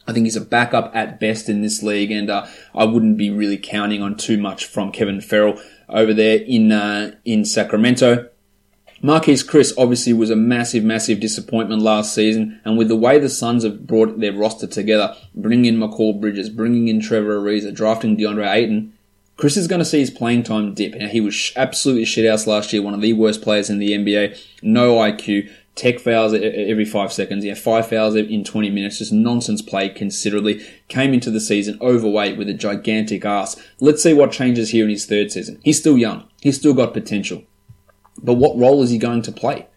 I 0.08 0.14
think 0.14 0.26
he's 0.26 0.38
a 0.38 0.42
backup 0.42 0.96
at 0.96 1.20
best 1.20 1.50
in 1.50 1.62
this 1.62 1.84
league, 1.84 2.12
and 2.12 2.30
uh, 2.30 2.48
I 2.74 2.86
wouldn't 2.86 3.18
be 3.18 3.30
really 3.30 3.58
counting 3.58 4.02
on 4.02 4.16
too 4.16 4.38
much 4.38 4.66
from 4.66 4.92
Kevin 4.94 5.20
Ferrell 5.20 5.62
over 5.90 6.14
there 6.14 6.38
in 6.38 6.72
uh, 6.72 7.16
in 7.26 7.44
Sacramento. 7.44 8.30
Marquese 9.04 9.48
Chriss 9.48 9.74
obviously 9.78 10.14
was 10.14 10.32
a 10.32 10.36
massive, 10.36 10.84
massive 10.84 11.20
disappointment 11.20 11.82
last 11.82 12.16
season, 12.16 12.60
and 12.66 12.78
with 12.78 12.88
the 12.88 12.96
way 12.96 13.20
the 13.20 13.30
Suns 13.30 13.64
have 13.64 13.86
brought 13.86 14.20
their 14.20 14.34
roster 14.34 14.66
together, 14.66 15.16
bringing 15.36 15.76
in 15.76 15.80
Mikal 15.80 16.20
Bridges, 16.20 16.50
bringing 16.50 16.88
in 16.88 17.00
Trevor 17.00 17.40
Ariza, 17.40 17.74
drafting 17.74 18.18
DeAndre 18.18 18.52
Ayton, 18.52 18.94
Chriss 19.38 19.58
is 19.58 19.68
going 19.68 19.80
to 19.80 19.86
see 19.86 20.00
his 20.00 20.10
playing 20.10 20.42
time 20.42 20.74
dip. 20.74 20.96
Now, 20.96 21.10
he 21.10 21.22
was 21.22 21.54
absolutely 21.56 22.06
shithouse 22.06 22.48
last 22.48 22.74
year, 22.74 22.82
one 22.82 22.96
of 22.96 23.02
the 23.02 23.14
worst 23.14 23.44
players 23.44 23.70
in 23.70 23.78
the 23.78 23.92
NBA, 23.92 24.36
no 24.64 24.96
IQ, 24.96 25.52
tech 25.76 26.00
fouls 26.00 26.34
every 26.34 26.86
five 26.86 27.14
seconds, 27.14 27.46
yeah, 27.46 27.54
five 27.54 27.88
fouls 27.88 28.16
in 28.16 28.44
20 28.44 28.72
minutes, 28.72 28.98
just 28.98 29.14
nonsense 29.14 29.62
play 29.62 29.90
considerably. 29.90 30.66
Came 30.88 31.14
into 31.14 31.30
the 31.30 31.40
season 31.40 31.78
overweight 31.82 32.36
with 32.36 32.50
a 32.50 32.56
gigantic 32.56 33.26
ass. 33.26 33.62
Let's 33.80 34.02
see 34.02 34.14
what 34.14 34.32
changes 34.32 34.72
here 34.72 34.86
in 34.86 34.90
his 34.90 35.06
third 35.06 35.32
season. 35.32 35.60
He's 35.64 35.78
still 35.78 36.00
young. 36.00 36.24
He's 36.42 36.58
still 36.58 36.74
got 36.74 36.94
potential. 36.94 37.44
But 38.22 38.36
what 38.36 38.58
role 38.58 38.82
is 38.84 38.90
he 38.90 38.98
going 38.98 39.22
to 39.24 39.32
play? 39.32 39.68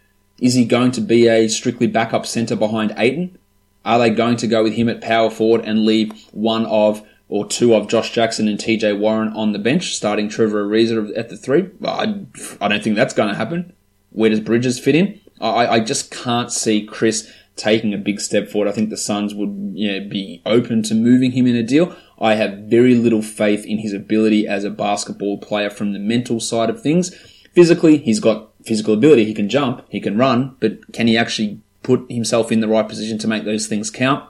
Is 0.40 0.54
he 0.54 0.64
going 0.64 0.92
to 0.92 1.00
be 1.00 1.28
a 1.28 1.48
strictly 1.48 1.86
backup 1.86 2.26
centre 2.26 2.56
behind 2.56 2.94
Ayton? 2.96 3.38
Are 3.84 3.98
they 3.98 4.10
going 4.10 4.36
to 4.36 4.46
go 4.46 4.62
with 4.62 4.74
him 4.74 4.88
at 4.88 5.00
power 5.00 5.30
forward 5.30 5.64
and 5.64 5.84
leave 5.84 6.12
one 6.32 6.66
of 6.66 7.06
or 7.28 7.46
two 7.46 7.74
of 7.74 7.88
Josh 7.88 8.10
Jackson 8.10 8.48
and 8.48 8.58
TJ 8.58 8.98
Warren 8.98 9.28
on 9.34 9.52
the 9.52 9.58
bench, 9.58 9.94
starting 9.94 10.28
Trevor 10.28 10.66
Ariza 10.66 11.16
at 11.16 11.28
the 11.28 11.36
three? 11.36 11.70
I, 11.84 12.24
I 12.60 12.68
don't 12.68 12.82
think 12.82 12.96
that's 12.96 13.14
going 13.14 13.28
to 13.28 13.36
happen. 13.36 13.72
Where 14.10 14.30
does 14.30 14.40
Bridges 14.40 14.80
fit 14.80 14.96
in? 14.96 15.20
I, 15.40 15.66
I 15.66 15.80
just 15.80 16.10
can't 16.10 16.52
see 16.52 16.86
Chriss 16.86 17.30
taking 17.56 17.94
a 17.94 17.98
big 17.98 18.20
step 18.20 18.48
forward. 18.48 18.68
I 18.68 18.72
think 18.72 18.90
the 18.90 18.96
Suns 18.96 19.34
would 19.34 19.72
you 19.74 19.92
know, 20.00 20.08
be 20.08 20.42
open 20.44 20.82
to 20.84 20.94
moving 20.94 21.32
him 21.32 21.46
in 21.46 21.56
a 21.56 21.62
deal. 21.62 21.94
I 22.18 22.34
have 22.34 22.58
very 22.58 22.94
little 22.94 23.22
faith 23.22 23.64
in 23.64 23.78
his 23.78 23.92
ability 23.92 24.46
as 24.46 24.64
a 24.64 24.70
basketball 24.70 25.38
player 25.38 25.70
from 25.70 25.92
the 25.92 25.98
mental 25.98 26.40
side 26.40 26.68
of 26.68 26.82
things. 26.82 27.14
Physically, 27.52 27.98
he's 27.98 28.20
got 28.20 28.50
physical 28.64 28.94
ability. 28.94 29.24
He 29.24 29.34
can 29.34 29.48
jump, 29.48 29.84
he 29.88 30.00
can 30.00 30.16
run, 30.16 30.56
but 30.60 30.92
can 30.92 31.06
he 31.06 31.16
actually 31.16 31.60
put 31.82 32.10
himself 32.10 32.52
in 32.52 32.60
the 32.60 32.68
right 32.68 32.88
position 32.88 33.18
to 33.18 33.28
make 33.28 33.44
those 33.44 33.66
things 33.66 33.90
count? 33.90 34.24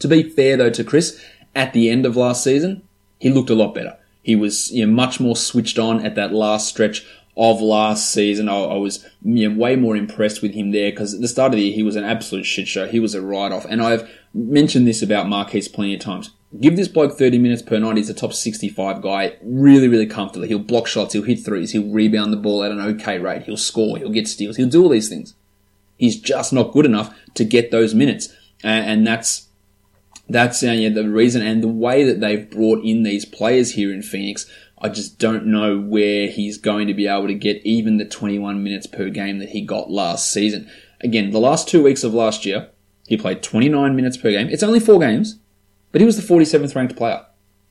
To 0.00 0.08
be 0.08 0.28
fair 0.28 0.56
though 0.56 0.70
to 0.70 0.84
Chriss, 0.84 1.22
at 1.54 1.72
the 1.72 1.90
end 1.90 2.06
of 2.06 2.16
last 2.16 2.42
season, 2.42 2.82
he 3.18 3.30
looked 3.30 3.50
a 3.50 3.54
lot 3.54 3.74
better. 3.74 3.96
He 4.22 4.34
was 4.36 4.70
you 4.72 4.86
know, 4.86 4.92
much 4.92 5.20
more 5.20 5.36
switched 5.36 5.78
on 5.78 6.04
at 6.04 6.14
that 6.14 6.32
last 6.32 6.68
stretch 6.68 7.04
of 7.36 7.60
last 7.60 8.12
season. 8.12 8.48
I, 8.48 8.56
I 8.56 8.76
was 8.76 9.04
you 9.22 9.48
know, 9.48 9.58
way 9.58 9.76
more 9.76 9.96
impressed 9.96 10.42
with 10.42 10.54
him 10.54 10.70
there 10.70 10.90
because 10.90 11.14
at 11.14 11.20
the 11.20 11.28
start 11.28 11.52
of 11.52 11.56
the 11.56 11.64
year 11.64 11.74
he 11.74 11.82
was 11.82 11.96
an 11.96 12.04
absolute 12.04 12.44
shit 12.44 12.68
show. 12.68 12.86
He 12.86 13.00
was 13.00 13.14
a 13.14 13.22
write 13.22 13.52
off, 13.52 13.64
and 13.64 13.82
I've 13.82 14.08
mentioned 14.34 14.86
this 14.86 15.02
about 15.02 15.26
Marquese 15.26 15.72
plenty 15.72 15.94
of 15.94 16.00
times. 16.00 16.30
Give 16.60 16.76
this 16.76 16.88
bloke 16.88 17.16
30 17.16 17.38
minutes 17.38 17.62
per 17.62 17.78
night. 17.78 17.96
He's 17.96 18.10
a 18.10 18.14
top 18.14 18.34
65 18.34 19.00
guy, 19.00 19.36
really, 19.42 19.88
really 19.88 20.06
comfortably. 20.06 20.48
He'll 20.48 20.58
block 20.58 20.86
shots, 20.86 21.14
he'll 21.14 21.22
hit 21.22 21.42
threes, 21.42 21.72
he'll 21.72 21.90
rebound 21.90 22.32
the 22.32 22.36
ball 22.36 22.62
at 22.62 22.70
an 22.70 22.80
okay 22.80 23.18
rate, 23.18 23.44
he'll 23.44 23.56
score, 23.56 23.96
he'll 23.96 24.10
get 24.10 24.28
steals, 24.28 24.56
he'll 24.56 24.68
do 24.68 24.82
all 24.82 24.90
these 24.90 25.08
things. 25.08 25.34
He's 25.96 26.20
just 26.20 26.52
not 26.52 26.72
good 26.72 26.84
enough 26.84 27.14
to 27.34 27.44
get 27.44 27.70
those 27.70 27.94
minutes, 27.94 28.28
and, 28.62 28.84
and 28.84 29.06
that's 29.06 29.48
that's 30.28 30.62
uh, 30.62 30.70
yeah, 30.70 30.88
the 30.88 31.08
reason 31.08 31.42
and 31.42 31.62
the 31.62 31.68
way 31.68 32.04
that 32.04 32.20
they've 32.20 32.50
brought 32.50 32.84
in 32.84 33.02
these 33.02 33.24
players 33.24 33.72
here 33.72 33.92
in 33.92 34.02
Phoenix. 34.02 34.46
I 34.82 34.88
just 34.88 35.20
don't 35.20 35.46
know 35.46 35.78
where 35.78 36.26
he's 36.26 36.58
going 36.58 36.88
to 36.88 36.94
be 36.94 37.06
able 37.06 37.28
to 37.28 37.34
get 37.34 37.64
even 37.64 37.98
the 37.98 38.04
21 38.04 38.64
minutes 38.64 38.88
per 38.88 39.10
game 39.10 39.38
that 39.38 39.50
he 39.50 39.62
got 39.62 39.92
last 39.92 40.28
season. 40.28 40.68
Again, 41.00 41.30
the 41.30 41.38
last 41.38 41.68
two 41.68 41.84
weeks 41.84 42.02
of 42.02 42.12
last 42.12 42.44
year, 42.44 42.68
he 43.06 43.16
played 43.16 43.44
29 43.44 43.94
minutes 43.94 44.16
per 44.16 44.32
game. 44.32 44.48
It's 44.48 44.64
only 44.64 44.80
four 44.80 44.98
games, 44.98 45.38
but 45.92 46.00
he 46.00 46.04
was 46.04 46.16
the 46.16 46.34
47th 46.34 46.74
ranked 46.74 46.96
player, 46.96 47.24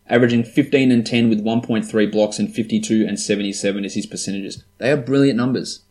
averaging 0.07 0.45
15 0.45 0.89
and 0.89 1.05
10 1.05 1.27
with 1.27 1.43
1.3 1.43 2.11
blocks 2.11 2.39
and 2.39 2.53
52 2.53 3.05
and 3.05 3.19
77 3.19 3.83
as 3.83 3.95
his 3.95 4.05
percentages. 4.05 4.63
They 4.77 4.89
are 4.89 4.97
brilliant 4.97 5.35
numbers. 5.35 5.81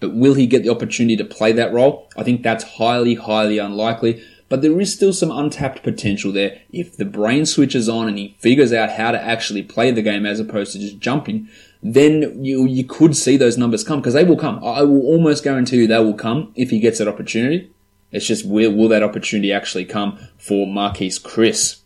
But 0.00 0.16
will 0.16 0.34
he 0.34 0.48
get 0.48 0.64
the 0.64 0.68
opportunity 0.70 1.16
to 1.16 1.24
play 1.24 1.52
that 1.52 1.72
role? 1.72 2.10
I 2.16 2.24
think 2.24 2.42
that's 2.42 2.64
highly, 2.64 3.14
highly 3.14 3.58
unlikely. 3.58 4.22
But 4.48 4.62
there 4.62 4.78
is 4.80 4.92
still 4.92 5.12
some 5.12 5.30
untapped 5.30 5.82
potential 5.82 6.30
there. 6.30 6.60
If 6.70 6.96
the 6.96 7.04
brain 7.04 7.46
switches 7.46 7.88
on 7.88 8.08
and 8.08 8.18
he 8.18 8.36
figures 8.38 8.72
out 8.72 8.90
how 8.90 9.10
to 9.10 9.20
actually 9.20 9.62
play 9.62 9.90
the 9.90 10.02
game 10.02 10.26
as 10.26 10.38
opposed 10.38 10.72
to 10.72 10.78
just 10.78 10.98
jumping, 10.98 11.48
then 11.82 12.44
you 12.44 12.66
you 12.66 12.84
could 12.84 13.16
see 13.16 13.36
those 13.36 13.58
numbers 13.58 13.84
come 13.84 14.00
because 14.00 14.14
they 14.14 14.24
will 14.24 14.36
come. 14.36 14.62
I 14.62 14.82
will 14.82 15.02
almost 15.02 15.44
guarantee 15.44 15.78
you 15.78 15.86
they 15.86 15.98
will 15.98 16.14
come 16.14 16.52
if 16.56 16.70
he 16.70 16.78
gets 16.78 16.98
that 16.98 17.08
opportunity. 17.08 17.70
It's 18.12 18.26
just 18.26 18.46
will, 18.46 18.72
will 18.72 18.88
that 18.88 19.02
opportunity 19.02 19.52
actually 19.52 19.86
come 19.86 20.18
for 20.38 20.66
Marquese 20.66 21.20
Chriss? 21.20 21.80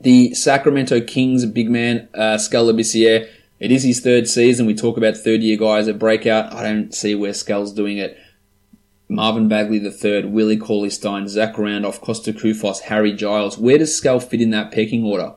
The 0.00 0.34
Sacramento 0.34 1.00
Kings 1.00 1.46
big 1.46 1.70
man, 1.70 2.08
uh, 2.14 2.36
Skal 2.36 2.66
Labissiere, 2.66 3.28
it 3.58 3.70
is 3.70 3.84
his 3.84 4.00
third 4.00 4.28
season. 4.28 4.66
We 4.66 4.74
talk 4.74 4.96
about 4.96 5.16
third 5.16 5.42
year 5.42 5.56
guys 5.56 5.88
at 5.88 5.98
breakout. 5.98 6.52
I 6.52 6.62
don't 6.62 6.94
see 6.94 7.14
where 7.14 7.32
Skal's 7.32 7.72
doing 7.72 7.96
it. 7.96 8.18
Marvin 9.08 9.48
Bagley 9.48 9.78
III, 9.78 10.26
Willie 10.26 10.56
Cauley 10.56 10.90
Stein, 10.90 11.28
Zach 11.28 11.56
Randolph, 11.56 12.00
Kosta 12.00 12.32
Koufos, 12.32 12.80
Harry 12.82 13.12
Giles. 13.12 13.56
Where 13.56 13.78
does 13.78 13.96
Skal 13.96 14.18
fit 14.20 14.40
in 14.40 14.50
that 14.50 14.72
pecking 14.72 15.04
order? 15.04 15.34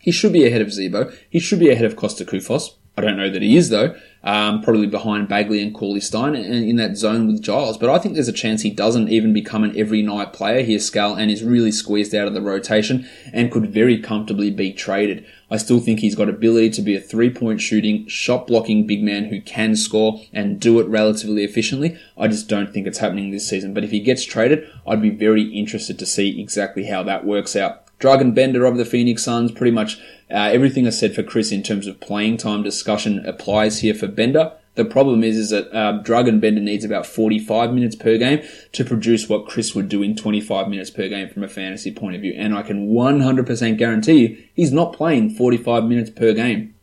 He 0.00 0.10
should 0.10 0.32
be 0.32 0.46
ahead 0.46 0.62
of 0.62 0.72
Z-Bo. 0.72 1.10
He 1.28 1.38
should 1.38 1.58
be 1.58 1.70
ahead 1.70 1.84
of 1.84 1.96
Kosta 1.96 2.26
Koufos. 2.26 2.76
I 2.98 3.00
don't 3.00 3.16
know 3.16 3.30
that 3.30 3.42
he 3.42 3.56
is 3.56 3.68
though. 3.68 3.94
Um, 4.24 4.60
probably 4.60 4.88
behind 4.88 5.28
Bagley 5.28 5.62
and 5.62 5.72
Cauley 5.72 6.00
Stein 6.00 6.34
and 6.34 6.68
in 6.68 6.74
that 6.76 6.96
zone 6.96 7.28
with 7.28 7.40
Giles. 7.40 7.78
But 7.78 7.90
I 7.90 7.98
think 7.98 8.14
there's 8.14 8.26
a 8.26 8.32
chance 8.32 8.62
he 8.62 8.70
doesn't 8.70 9.08
even 9.08 9.32
become 9.32 9.62
an 9.62 9.78
every 9.78 10.02
night 10.02 10.32
player 10.32 10.64
here, 10.64 10.80
Skal, 10.80 11.14
and 11.14 11.30
is 11.30 11.44
really 11.44 11.70
squeezed 11.70 12.12
out 12.12 12.26
of 12.26 12.34
the 12.34 12.42
rotation 12.42 13.08
and 13.32 13.52
could 13.52 13.72
very 13.72 14.02
comfortably 14.02 14.50
be 14.50 14.72
traded. 14.72 15.24
I 15.48 15.58
still 15.58 15.78
think 15.78 16.00
he's 16.00 16.16
got 16.16 16.28
ability 16.28 16.70
to 16.70 16.82
be 16.82 16.96
a 16.96 17.00
three 17.00 17.30
point 17.30 17.60
shooting, 17.60 18.08
shot 18.08 18.48
blocking 18.48 18.84
big 18.84 19.04
man 19.04 19.26
who 19.26 19.40
can 19.40 19.76
score 19.76 20.20
and 20.32 20.58
do 20.58 20.80
it 20.80 20.88
relatively 20.88 21.44
efficiently. 21.44 21.96
I 22.18 22.26
just 22.26 22.48
don't 22.48 22.72
think 22.72 22.88
it's 22.88 22.98
happening 22.98 23.30
this 23.30 23.48
season. 23.48 23.74
But 23.74 23.84
if 23.84 23.92
he 23.92 24.00
gets 24.00 24.24
traded, 24.24 24.68
I'd 24.88 25.00
be 25.00 25.10
very 25.10 25.44
interested 25.44 26.00
to 26.00 26.06
see 26.06 26.40
exactly 26.40 26.86
how 26.86 27.04
that 27.04 27.24
works 27.24 27.54
out. 27.54 27.84
Dragan 28.00 28.34
Bender 28.34 28.64
of 28.64 28.76
the 28.76 28.84
Phoenix 28.84 29.24
Suns, 29.24 29.50
pretty 29.50 29.72
much 29.72 30.00
uh, 30.30 30.50
everything 30.52 30.86
I 30.86 30.90
said 30.90 31.14
for 31.14 31.22
Chriss 31.22 31.52
in 31.52 31.62
terms 31.62 31.86
of 31.86 32.00
playing 32.00 32.36
time 32.36 32.62
discussion 32.62 33.24
applies 33.24 33.80
here 33.80 33.94
for 33.94 34.06
Bender. 34.06 34.52
The 34.74 34.84
problem 34.84 35.24
is, 35.24 35.36
is 35.36 35.50
that 35.50 35.74
uh, 35.74 36.02
Dragan 36.04 36.40
Bender 36.40 36.60
needs 36.60 36.84
about 36.84 37.06
45 37.06 37.72
minutes 37.72 37.96
per 37.96 38.16
game 38.16 38.46
to 38.72 38.84
produce 38.84 39.28
what 39.28 39.46
Chriss 39.46 39.74
would 39.74 39.88
do 39.88 40.02
in 40.02 40.14
25 40.14 40.68
minutes 40.68 40.90
per 40.90 41.08
game 41.08 41.28
from 41.28 41.42
a 41.42 41.48
fantasy 41.48 41.92
point 41.92 42.14
of 42.14 42.20
view. 42.20 42.34
And 42.36 42.54
I 42.54 42.62
can 42.62 42.90
100% 42.90 43.76
guarantee 43.76 44.18
you, 44.18 44.44
he's 44.54 44.70
not 44.70 44.92
playing 44.92 45.30
45 45.30 45.84
minutes 45.84 46.10
per 46.10 46.32
game. 46.32 46.74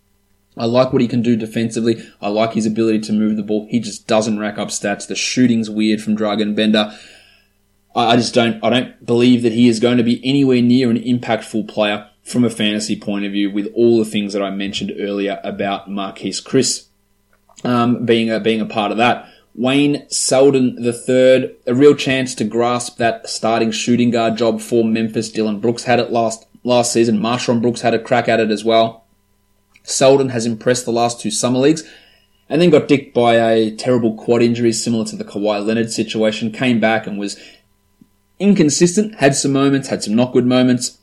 I 0.57 0.65
like 0.65 0.91
what 0.91 1.01
he 1.01 1.07
can 1.07 1.21
do 1.21 1.35
defensively. 1.35 2.03
I 2.21 2.29
like 2.29 2.53
his 2.53 2.65
ability 2.65 3.01
to 3.01 3.13
move 3.13 3.37
the 3.37 3.43
ball. 3.43 3.67
He 3.69 3.79
just 3.79 4.07
doesn't 4.07 4.39
rack 4.39 4.57
up 4.57 4.69
stats. 4.69 5.07
The 5.07 5.15
shooting's 5.15 5.69
weird 5.69 6.01
from 6.01 6.17
Dragan 6.17 6.55
Bender. 6.55 6.97
I 7.95 8.17
just 8.17 8.33
don't, 8.33 8.61
I 8.61 8.69
don't 8.69 9.05
believe 9.05 9.41
that 9.43 9.53
he 9.53 9.69
is 9.69 9.79
going 9.79 9.97
to 9.97 10.03
be 10.03 10.19
anywhere 10.27 10.61
near 10.61 10.89
an 10.89 10.97
impactful 10.97 11.69
player 11.69 12.09
from 12.25 12.43
a 12.43 12.49
fantasy 12.49 12.99
point 12.99 13.23
of 13.23 13.31
view 13.31 13.51
with 13.51 13.71
all 13.75 13.99
the 13.99 14.09
things 14.09 14.33
that 14.33 14.41
I 14.41 14.49
mentioned 14.49 14.91
earlier 14.99 15.39
about 15.43 15.87
Marquese 15.87 16.43
Chriss 16.43 16.87
um, 17.63 18.05
being 18.05 18.31
a, 18.31 18.39
being 18.39 18.59
a 18.59 18.65
part 18.65 18.91
of 18.91 18.97
that. 18.97 19.29
Wayne 19.53 20.09
Selden 20.09 20.75
the 20.75 20.91
third, 20.91 21.55
a 21.65 21.73
real 21.73 21.95
chance 21.95 22.35
to 22.35 22.43
grasp 22.43 22.97
that 22.97 23.29
starting 23.29 23.71
shooting 23.71 24.09
guard 24.09 24.37
job 24.37 24.59
for 24.59 24.83
Memphis. 24.83 25.31
Dillon 25.31 25.59
Brooks 25.59 25.83
had 25.83 25.99
it 25.99 26.11
last 26.11 26.45
last 26.63 26.91
season. 26.91 27.19
MarShon 27.19 27.61
Brooks 27.61 27.81
had 27.81 27.93
a 27.93 27.99
crack 27.99 28.27
at 28.27 28.41
it 28.41 28.51
as 28.51 28.65
well. 28.65 29.05
Selden 29.83 30.29
has 30.29 30.45
impressed 30.45 30.85
the 30.85 30.91
last 30.91 31.21
two 31.21 31.31
summer 31.31 31.59
leagues, 31.59 31.87
and 32.49 32.61
then 32.61 32.71
got 32.71 32.87
dicked 32.87 33.13
by 33.13 33.35
a 33.35 33.73
terrible 33.73 34.15
quad 34.15 34.41
injury 34.41 34.73
similar 34.73 35.05
to 35.05 35.15
the 35.15 35.23
Kawhi 35.23 35.65
Leonard 35.65 35.91
situation. 35.91 36.51
Came 36.51 36.79
back 36.81 37.07
and 37.07 37.17
was 37.17 37.39
inconsistent. 38.39 39.15
Had 39.15 39.35
some 39.35 39.53
moments, 39.53 39.87
had 39.87 40.03
some 40.03 40.15
not 40.15 40.33
good 40.33 40.45
moments. 40.45 40.97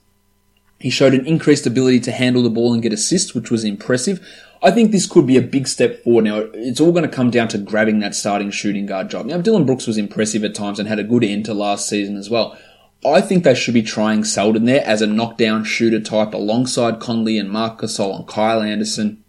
He 0.83 0.91
showed 0.91 1.15
an 1.15 1.27
increased 1.27 1.65
ability 1.65 2.01
to 2.01 2.11
handle 2.11 2.43
the 2.43 2.51
ball 2.51 2.75
and 2.75 2.83
get 2.83 2.93
assists, 2.93 3.37
which 3.37 3.53
was 3.53 3.63
impressive. 3.63 4.21
I 4.65 4.73
think 4.73 4.91
this 4.91 5.07
could 5.07 5.29
be 5.29 5.37
a 5.37 5.43
big 5.43 5.69
step 5.69 6.03
forward. 6.03 6.25
Now, 6.25 6.39
it's 6.55 6.81
all 6.81 6.91
going 6.91 7.09
to 7.09 7.17
come 7.17 7.31
down 7.31 7.47
to 7.49 7.59
grabbing 7.59 8.01
that 8.01 8.17
starting 8.17 8.51
shooting 8.51 8.87
guard 8.87 9.09
job. 9.09 9.27
Now, 9.27 9.39
Dillon 9.39 9.65
Brooks 9.65 9.87
was 9.87 9.97
impressive 9.97 10.43
at 10.43 10.57
times 10.57 10.81
and 10.81 10.89
had 10.89 10.99
a 10.99 11.05
good 11.05 11.23
end 11.23 11.45
to 11.45 11.55
last 11.55 11.89
season 11.89 12.17
as 12.17 12.29
well. 12.29 12.59
I 13.07 13.21
think 13.21 13.45
they 13.45 13.55
should 13.55 13.75
be 13.75 13.83
trying 13.83 14.25
Selden 14.25 14.65
there 14.65 14.85
as 14.85 15.03
a 15.03 15.07
knockdown 15.07 15.63
shooter 15.63 16.01
type 16.01 16.35
alongside 16.35 16.99
Conley 16.99 17.39
and 17.39 17.49
Marc 17.49 17.81
Gasol 17.81 18.17
and 18.17 18.27
Kyle 18.27 18.61
Anderson 18.61 19.22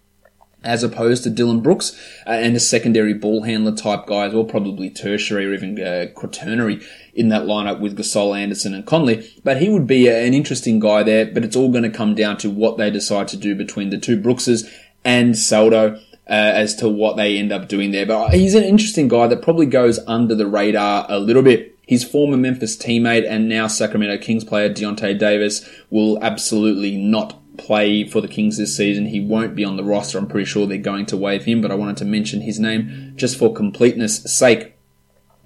as 0.63 0.83
opposed 0.83 1.23
to 1.23 1.29
Dillon 1.29 1.61
Brooks 1.61 1.97
uh, 2.25 2.31
and 2.31 2.55
a 2.55 2.59
secondary 2.59 3.13
ball 3.13 3.43
handler 3.43 3.75
type 3.75 4.05
guy 4.05 4.25
as 4.25 4.33
well, 4.33 4.45
probably 4.45 4.89
tertiary 4.89 5.45
or 5.45 5.53
even 5.53 5.81
uh, 5.81 6.07
quaternary 6.15 6.81
in 7.13 7.29
that 7.29 7.43
lineup 7.43 7.79
with 7.79 7.97
Gasol, 7.97 8.37
Anderson, 8.37 8.73
and 8.73 8.85
Conley. 8.85 9.29
But 9.43 9.61
he 9.61 9.69
would 9.69 9.87
be 9.87 10.07
an 10.07 10.33
interesting 10.33 10.79
guy 10.79 11.03
there. 11.03 11.25
But 11.25 11.43
it's 11.43 11.55
all 11.55 11.71
going 11.71 11.83
to 11.83 11.89
come 11.89 12.15
down 12.15 12.37
to 12.37 12.49
what 12.49 12.77
they 12.77 12.89
decide 12.89 13.27
to 13.29 13.37
do 13.37 13.55
between 13.55 13.89
the 13.89 13.97
two 13.97 14.19
Brookses 14.19 14.69
and 15.03 15.37
Saldo. 15.37 15.99
Uh, 16.25 16.55
as 16.55 16.73
to 16.73 16.87
what 16.87 17.17
they 17.17 17.37
end 17.37 17.51
up 17.51 17.67
doing 17.67 17.91
there. 17.91 18.05
But 18.05 18.33
he's 18.33 18.55
an 18.55 18.63
interesting 18.63 19.09
guy 19.09 19.27
that 19.27 19.41
probably 19.41 19.65
goes 19.65 19.99
under 20.07 20.33
the 20.33 20.47
radar 20.47 21.05
a 21.09 21.19
little 21.19 21.41
bit. 21.43 21.77
His 21.85 22.05
former 22.05 22.37
Memphis 22.37 22.77
teammate 22.77 23.29
and 23.29 23.49
now 23.49 23.67
Sacramento 23.67 24.23
Kings 24.23 24.45
player 24.45 24.73
Deyonta 24.73 25.19
Davis 25.19 25.69
will 25.89 26.17
absolutely 26.23 26.95
not 26.95 27.42
play 27.57 28.03
for 28.07 28.21
the 28.21 28.27
Kings 28.27 28.57
this 28.57 28.75
season. 28.75 29.07
He 29.07 29.19
won't 29.19 29.55
be 29.55 29.63
on 29.63 29.77
the 29.77 29.83
roster. 29.83 30.17
I'm 30.17 30.27
pretty 30.27 30.45
sure 30.45 30.65
they're 30.65 30.77
going 30.77 31.05
to 31.07 31.17
waive 31.17 31.45
him, 31.45 31.61
but 31.61 31.71
I 31.71 31.75
wanted 31.75 31.97
to 31.97 32.05
mention 32.05 32.41
his 32.41 32.59
name 32.59 33.13
just 33.15 33.37
for 33.37 33.53
completeness 33.53 34.23
sake. 34.23 34.75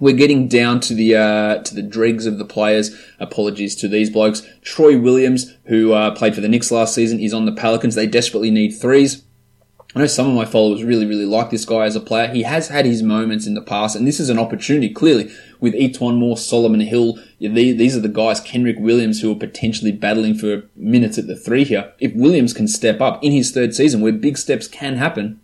We're 0.00 0.16
getting 0.16 0.46
down 0.46 0.80
to 0.80 0.94
the 0.94 1.16
uh, 1.16 1.62
to 1.62 1.74
the 1.74 1.82
dregs 1.82 2.24
of 2.24 2.38
the 2.38 2.44
players. 2.44 2.96
Apologies 3.18 3.74
to 3.76 3.88
these 3.88 4.10
blokes. 4.10 4.46
Troy 4.62 4.98
Williams, 4.98 5.54
who 5.64 5.92
uh, 5.92 6.14
played 6.14 6.36
for 6.36 6.40
the 6.40 6.48
Knicks 6.48 6.70
last 6.70 6.94
season, 6.94 7.18
is 7.18 7.34
on 7.34 7.46
the 7.46 7.52
Pelicans. 7.52 7.96
They 7.96 8.06
desperately 8.06 8.52
need 8.52 8.70
threes. 8.70 9.24
I 9.98 10.02
know 10.02 10.06
some 10.06 10.28
of 10.28 10.34
my 10.34 10.44
followers 10.44 10.84
really, 10.84 11.06
really 11.06 11.26
like 11.26 11.50
this 11.50 11.64
guy 11.64 11.84
as 11.84 11.96
a 11.96 12.00
player. 12.00 12.28
He 12.28 12.44
has 12.44 12.68
had 12.68 12.86
his 12.86 13.02
moments 13.02 13.48
in 13.48 13.54
the 13.54 13.60
past, 13.60 13.96
and 13.96 14.06
this 14.06 14.20
is 14.20 14.28
an 14.28 14.38
opportunity, 14.38 14.90
clearly, 14.90 15.28
with 15.58 15.74
E'Twaun 15.74 16.18
Moore, 16.18 16.36
Solomon 16.36 16.78
Hill. 16.78 17.18
These 17.40 17.96
are 17.96 18.00
the 18.00 18.08
guys, 18.08 18.40
Kenrich 18.40 18.80
Williams, 18.80 19.20
who 19.20 19.32
are 19.32 19.34
potentially 19.34 19.90
battling 19.90 20.36
for 20.36 20.62
minutes 20.76 21.18
at 21.18 21.26
the 21.26 21.34
three 21.34 21.64
here. 21.64 21.92
If 21.98 22.14
Williams 22.14 22.52
can 22.52 22.68
step 22.68 23.00
up 23.00 23.24
in 23.24 23.32
his 23.32 23.50
third 23.50 23.74
season, 23.74 24.00
where 24.00 24.12
big 24.12 24.38
steps 24.38 24.68
can 24.68 24.98
happen, 24.98 25.40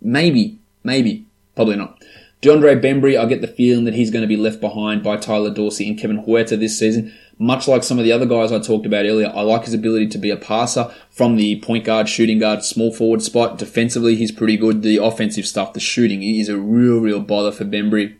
maybe, 0.00 0.60
maybe, 0.84 1.26
probably 1.56 1.74
not. 1.74 2.00
DeAndre 2.42 2.80
Bembry, 2.80 3.18
I 3.18 3.26
get 3.26 3.40
the 3.40 3.48
feeling 3.48 3.86
that 3.86 3.94
he's 3.94 4.12
going 4.12 4.22
to 4.22 4.28
be 4.28 4.36
left 4.36 4.60
behind 4.60 5.02
by 5.02 5.16
Tyler 5.16 5.52
Dorsey 5.52 5.88
and 5.88 5.98
Kevin 5.98 6.22
Huerter 6.22 6.56
this 6.56 6.78
season. 6.78 7.12
Much 7.38 7.68
like 7.68 7.82
some 7.82 7.98
of 7.98 8.04
the 8.04 8.12
other 8.12 8.24
guys 8.24 8.50
I 8.50 8.58
talked 8.58 8.86
about 8.86 9.04
earlier, 9.04 9.30
I 9.34 9.42
like 9.42 9.64
his 9.64 9.74
ability 9.74 10.08
to 10.08 10.18
be 10.18 10.30
a 10.30 10.38
passer 10.38 10.90
from 11.10 11.36
the 11.36 11.60
point 11.60 11.84
guard, 11.84 12.08
shooting 12.08 12.38
guard, 12.38 12.64
small 12.64 12.90
forward 12.90 13.20
spot. 13.20 13.58
Defensively, 13.58 14.16
he's 14.16 14.32
pretty 14.32 14.56
good. 14.56 14.80
The 14.80 14.96
offensive 14.96 15.46
stuff, 15.46 15.74
the 15.74 15.80
shooting, 15.80 16.22
is 16.22 16.48
a 16.48 16.56
real, 16.56 16.98
real 16.98 17.20
bother 17.20 17.52
for 17.52 17.64
Bembry. 17.64 18.16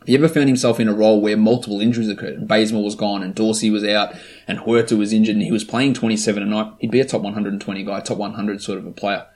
If 0.00 0.06
he 0.06 0.14
ever 0.14 0.28
found 0.28 0.48
himself 0.48 0.80
in 0.80 0.88
a 0.88 0.94
role 0.94 1.20
where 1.20 1.36
multiple 1.36 1.82
injuries 1.82 2.08
occurred, 2.08 2.38
and 2.38 2.48
Bazemore 2.48 2.82
was 2.82 2.94
gone, 2.94 3.22
and 3.22 3.34
Dorsey 3.34 3.68
was 3.68 3.84
out, 3.84 4.14
and 4.48 4.60
Huerter 4.60 4.96
was 4.96 5.12
injured, 5.12 5.36
and 5.36 5.44
he 5.44 5.52
was 5.52 5.62
playing 5.62 5.92
27 5.92 6.42
a 6.42 6.46
night, 6.46 6.72
he'd 6.78 6.90
be 6.90 7.00
a 7.00 7.04
top 7.04 7.20
120 7.20 7.84
guy, 7.84 8.00
top 8.00 8.16
100 8.16 8.62
sort 8.62 8.78
of 8.78 8.86
a 8.86 8.92
player. 8.92 9.26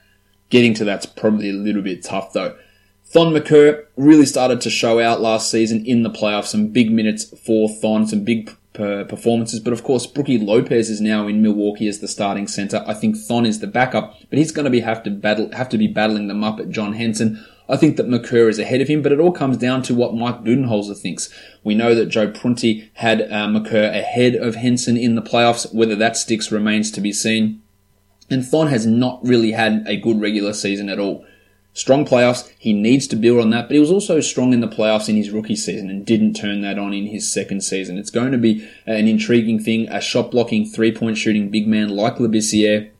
Getting 0.48 0.72
to 0.74 0.84
that's 0.84 1.04
probably 1.04 1.50
a 1.50 1.54
little 1.54 1.82
bit 1.82 2.02
tough 2.02 2.32
though. 2.32 2.56
Thon 3.04 3.34
Maker 3.34 3.86
really 3.96 4.24
started 4.24 4.62
to 4.62 4.70
show 4.70 4.98
out 4.98 5.20
last 5.20 5.50
season 5.50 5.84
in 5.84 6.02
the 6.02 6.10
playoffs. 6.10 6.46
Some 6.46 6.68
big 6.68 6.90
minutes 6.90 7.24
for 7.38 7.68
Thon, 7.68 8.06
some 8.06 8.24
big 8.24 8.50
performances. 8.74 9.60
But 9.60 9.72
of 9.72 9.82
course, 9.82 10.06
Brookie 10.06 10.38
Lopez 10.38 10.90
is 10.90 11.00
now 11.00 11.26
in 11.26 11.42
Milwaukee 11.42 11.88
as 11.88 12.00
the 12.00 12.08
starting 12.08 12.46
center. 12.48 12.84
I 12.87 12.94
think 12.94 13.16
Thon 13.16 13.46
is 13.46 13.60
the 13.60 13.66
backup, 13.66 14.16
but 14.28 14.38
he's 14.38 14.52
going 14.52 14.64
to 14.64 14.70
be 14.70 14.80
have 14.80 15.02
to 15.04 15.10
battle 15.10 15.50
have 15.52 15.68
to 15.70 15.78
be 15.78 15.87
battling 15.87 16.28
them 16.28 16.44
up 16.44 16.60
at 16.60 16.70
John 16.70 16.94
Henson. 16.94 17.44
I 17.66 17.78
think 17.78 17.96
that 17.96 18.08
Maker 18.08 18.48
is 18.50 18.58
ahead 18.58 18.82
of 18.82 18.88
him, 18.88 19.00
but 19.00 19.12
it 19.12 19.20
all 19.20 19.32
comes 19.32 19.56
down 19.56 19.82
to 19.84 19.94
what 19.94 20.14
Mike 20.14 20.42
Budenholzer 20.42 20.98
thinks. 20.98 21.32
We 21.62 21.74
know 21.74 21.94
that 21.94 22.06
Joe 22.06 22.30
Prunty 22.30 22.90
had 22.94 23.32
uh, 23.32 23.48
Maker 23.48 23.84
ahead 23.84 24.34
of 24.34 24.56
Henson 24.56 24.98
in 24.98 25.14
the 25.14 25.22
playoffs. 25.22 25.72
Whether 25.72 25.96
that 25.96 26.16
sticks 26.16 26.52
remains 26.52 26.90
to 26.90 27.00
be 27.00 27.12
seen. 27.12 27.62
And 28.28 28.44
Thon 28.44 28.68
has 28.68 28.87
not 28.87 29.20
really 29.24 29.52
had 29.52 29.84
a 29.87 29.96
good 29.96 30.20
regular 30.20 30.52
season 30.52 30.88
at 30.88 30.98
all. 30.98 31.24
Strong 31.76 32.06
playoffs, 32.06 32.48
he 32.56 32.72
needs 32.72 33.08
to 33.08 33.16
build 33.16 33.40
on 33.40 33.50
that, 33.50 33.66
but 33.66 33.74
he 33.74 33.80
was 33.80 33.90
also 33.90 34.20
strong 34.20 34.52
in 34.52 34.60
the 34.60 34.68
playoffs 34.68 35.08
in 35.08 35.16
his 35.16 35.30
rookie 35.30 35.56
season 35.56 35.90
and 35.90 36.06
didn't 36.06 36.34
turn 36.34 36.60
that 36.60 36.78
on 36.78 36.94
in 36.94 37.06
his 37.06 37.30
second 37.30 37.62
season. 37.62 37.98
It's 37.98 38.10
going 38.10 38.30
to 38.30 38.38
be 38.38 38.66
an 38.87 39.08
intriguing 39.08 39.58
thing, 39.58 39.88
a 39.88 40.00
shot 40.00 40.30
blocking, 40.30 40.64
three 40.64 40.92
point 40.92 41.18
shooting 41.18 41.50
big 41.50 41.66
man 41.66 41.88
like 41.88 42.18
Labissiere, 42.18 42.90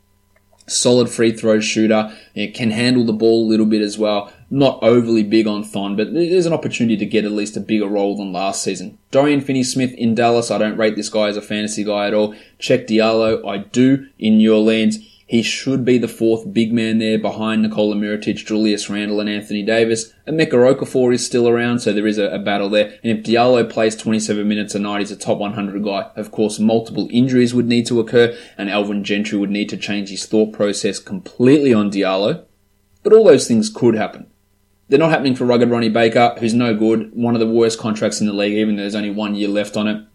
solid 0.67 1.09
free 1.09 1.31
throw 1.31 1.61
shooter, 1.61 2.13
can 2.53 2.71
handle 2.71 3.05
the 3.05 3.13
ball 3.13 3.45
a 3.45 3.49
little 3.49 3.65
bit 3.65 3.81
as 3.81 3.97
well. 3.97 4.33
Not 4.49 4.83
overly 4.83 5.23
big 5.23 5.47
on 5.47 5.63
Thon, 5.63 5.95
but 5.95 6.13
there's 6.13 6.45
an 6.45 6.53
opportunity 6.53 6.97
to 6.97 7.05
get 7.05 7.23
at 7.23 7.31
least 7.31 7.55
a 7.55 7.61
bigger 7.61 7.87
role 7.87 8.17
than 8.17 8.33
last 8.33 8.61
season. 8.61 8.97
Dorian 9.09 9.39
Finney-Smith 9.39 9.93
in 9.93 10.15
Dallas, 10.15 10.51
I 10.51 10.57
don't 10.57 10.77
rate 10.77 10.97
this 10.97 11.09
guy 11.09 11.29
as 11.29 11.37
a 11.37 11.41
fantasy 11.41 11.85
guy 11.85 12.07
at 12.07 12.13
all. 12.13 12.35
Cheick 12.59 12.87
Diallo, 12.87 13.47
I 13.47 13.59
do 13.59 14.07
in 14.19 14.37
New 14.37 14.53
Orleans. 14.53 15.14
He 15.27 15.41
should 15.41 15.83
be 15.83 15.97
the 15.97 16.07
fourth 16.07 16.53
big 16.53 16.71
man 16.71 16.99
there 16.99 17.17
behind 17.17 17.63
Nikola 17.63 17.95
Mirotic, 17.95 18.45
Julius 18.45 18.91
Randle, 18.91 19.19
and 19.19 19.27
Anthony 19.27 19.63
Davis. 19.63 20.13
And 20.27 20.39
Emeka 20.39 20.51
Okafor 20.51 21.13
is 21.15 21.25
still 21.25 21.49
around, 21.49 21.79
so 21.79 21.91
there 21.91 22.05
is 22.05 22.19
a, 22.19 22.27
a, 22.27 22.37
battle 22.37 22.69
there. 22.69 22.99
And 23.03 23.17
if 23.17 23.25
Diallo 23.25 23.67
plays 23.67 23.95
27 23.95 24.47
minutes 24.47 24.75
a 24.75 24.79
night, 24.79 24.99
he's 24.99 25.09
a 25.09 25.15
top 25.15 25.39
100 25.39 25.83
guy. 25.83 26.11
Of 26.15 26.29
course, 26.29 26.59
multiple 26.59 27.07
injuries 27.11 27.55
would 27.55 27.65
need 27.65 27.87
to 27.87 27.99
occur, 27.99 28.37
and 28.55 28.69
Alvin 28.69 29.03
Gentry 29.03 29.39
would 29.39 29.49
need 29.49 29.69
to 29.69 29.77
change 29.77 30.09
his 30.09 30.27
thought 30.27 30.53
process 30.53 30.99
completely 30.99 31.73
on 31.73 31.89
Diallo. 31.89 32.43
But 33.01 33.13
all 33.13 33.23
those 33.23 33.47
things 33.47 33.71
could 33.71 33.95
happen. 33.95 34.27
They're 34.89 34.99
not 34.99 35.09
happening 35.09 35.35
for 35.35 35.45
rugged 35.45 35.71
Ronnie 35.71 35.89
Baker, 35.89 36.35
who's 36.39 36.53
no 36.53 36.75
good. 36.75 37.15
One 37.15 37.33
of 37.33 37.39
the 37.39 37.47
worst 37.47 37.79
contracts 37.79 38.21
in 38.21 38.27
the 38.27 38.33
league, 38.33 38.53
even 38.53 38.75
though 38.75 38.83
there's 38.83 38.93
only 38.93 39.09
one 39.09 39.33
year 39.33 39.47
left 39.47 39.75
on 39.75 39.87
it. 39.87 40.05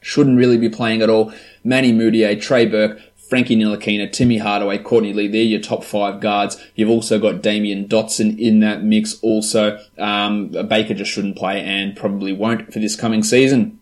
Shouldn't 0.00 0.38
really 0.38 0.58
be 0.58 0.68
playing 0.68 1.02
at 1.02 1.10
all. 1.10 1.32
Manny 1.62 1.92
Mudiay, 1.92 2.40
Trey 2.40 2.66
Burke, 2.66 3.00
Frankie 3.30 3.56
Ntilikina, 3.56 4.10
Timmy 4.12 4.38
Hardaway, 4.38 4.78
Courtney 4.78 5.12
Lee, 5.12 5.28
they're 5.28 5.40
your 5.40 5.60
top 5.60 5.84
five 5.84 6.20
guards. 6.20 6.60
You've 6.74 6.90
also 6.90 7.20
got 7.20 7.42
Damyean 7.42 7.86
Dotson 7.86 8.36
in 8.36 8.58
that 8.58 8.82
mix 8.82 9.20
also. 9.22 9.78
Um, 9.98 10.48
Baker 10.68 10.94
just 10.94 11.12
shouldn't 11.12 11.36
play 11.36 11.62
and 11.62 11.96
probably 11.96 12.32
won't 12.32 12.72
for 12.72 12.80
this 12.80 12.96
coming 12.96 13.22
season. 13.22 13.78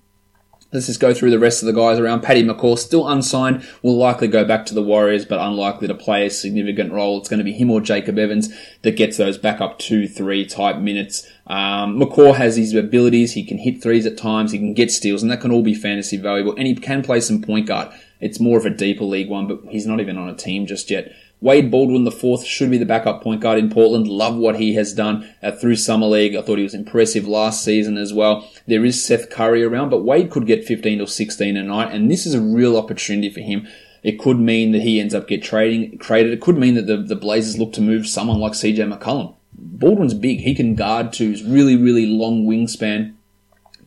Let's 0.70 0.84
just 0.84 1.00
go 1.00 1.14
through 1.14 1.30
the 1.30 1.38
rest 1.38 1.62
of 1.62 1.66
the 1.66 1.72
guys 1.72 1.98
around. 1.98 2.20
Paddy 2.20 2.44
McCaw, 2.44 2.78
still 2.78 3.08
unsigned, 3.08 3.66
will 3.82 3.96
likely 3.96 4.28
go 4.28 4.44
back 4.44 4.66
to 4.66 4.74
the 4.74 4.82
Warriors, 4.82 5.24
but 5.24 5.40
unlikely 5.40 5.88
to 5.88 5.94
play 5.94 6.26
a 6.26 6.30
significant 6.30 6.92
role. 6.92 7.16
It's 7.16 7.30
going 7.30 7.38
to 7.38 7.44
be 7.44 7.54
him 7.54 7.70
or 7.70 7.80
Jacob 7.80 8.18
Evans 8.18 8.54
that 8.82 8.96
gets 8.98 9.16
those 9.16 9.38
backup 9.38 9.78
two, 9.78 10.06
three 10.06 10.44
type 10.44 10.76
minutes. 10.76 11.26
Um, 11.46 11.98
McCaw 11.98 12.34
has 12.34 12.56
his 12.56 12.74
abilities. 12.74 13.32
He 13.32 13.46
can 13.46 13.56
hit 13.56 13.82
threes 13.82 14.04
at 14.04 14.18
times. 14.18 14.52
He 14.52 14.58
can 14.58 14.74
get 14.74 14.90
steals, 14.90 15.22
and 15.22 15.32
that 15.32 15.40
can 15.40 15.50
all 15.50 15.62
be 15.62 15.72
fantasy 15.72 16.18
valuable. 16.18 16.54
And 16.54 16.66
he 16.66 16.74
can 16.74 17.02
play 17.02 17.20
some 17.20 17.40
point 17.40 17.66
guard. 17.66 17.88
It's 18.20 18.40
more 18.40 18.58
of 18.58 18.66
a 18.66 18.70
deeper 18.70 19.04
league 19.04 19.28
one, 19.28 19.46
but 19.46 19.60
he's 19.68 19.86
not 19.86 20.00
even 20.00 20.18
on 20.18 20.28
a 20.28 20.34
team 20.34 20.66
just 20.66 20.90
yet. 20.90 21.12
Wade 21.40 21.70
Baldwin 21.70 22.02
the 22.02 22.10
fourth 22.10 22.44
should 22.44 22.70
be 22.70 22.78
the 22.78 22.84
backup 22.84 23.22
point 23.22 23.40
guard 23.40 23.58
in 23.58 23.70
Portland. 23.70 24.08
Love 24.08 24.36
what 24.36 24.56
he 24.56 24.74
has 24.74 24.92
done 24.92 25.28
uh, 25.40 25.52
through 25.52 25.76
summer 25.76 26.06
league. 26.06 26.34
I 26.34 26.42
thought 26.42 26.58
he 26.58 26.64
was 26.64 26.74
impressive 26.74 27.28
last 27.28 27.62
season 27.62 27.96
as 27.96 28.12
well. 28.12 28.50
There 28.66 28.84
is 28.84 29.04
Seth 29.04 29.30
Curry 29.30 29.62
around, 29.62 29.90
but 29.90 30.02
Wade 30.02 30.30
could 30.30 30.46
get 30.46 30.64
15 30.64 31.00
or 31.00 31.06
16 31.06 31.56
a 31.56 31.62
night, 31.62 31.94
and 31.94 32.10
this 32.10 32.26
is 32.26 32.34
a 32.34 32.40
real 32.40 32.76
opportunity 32.76 33.30
for 33.30 33.40
him. 33.40 33.68
It 34.02 34.18
could 34.18 34.38
mean 34.38 34.72
that 34.72 34.82
he 34.82 35.00
ends 35.00 35.14
up 35.14 35.28
get 35.28 35.42
trading 35.42 35.98
traded. 35.98 36.32
It 36.32 36.40
could 36.40 36.56
mean 36.56 36.74
that 36.74 36.86
the, 36.86 36.96
the 36.96 37.16
Blazers 37.16 37.58
look 37.58 37.72
to 37.74 37.80
move 37.80 38.06
someone 38.06 38.38
like 38.38 38.52
CJ 38.52 38.92
McCollum. 38.92 39.34
Baldwin's 39.52 40.14
big. 40.14 40.40
He 40.40 40.54
can 40.54 40.74
guard 40.74 41.12
too. 41.12 41.36
Really, 41.46 41.76
really 41.76 42.06
long 42.06 42.46
wingspan. 42.46 43.14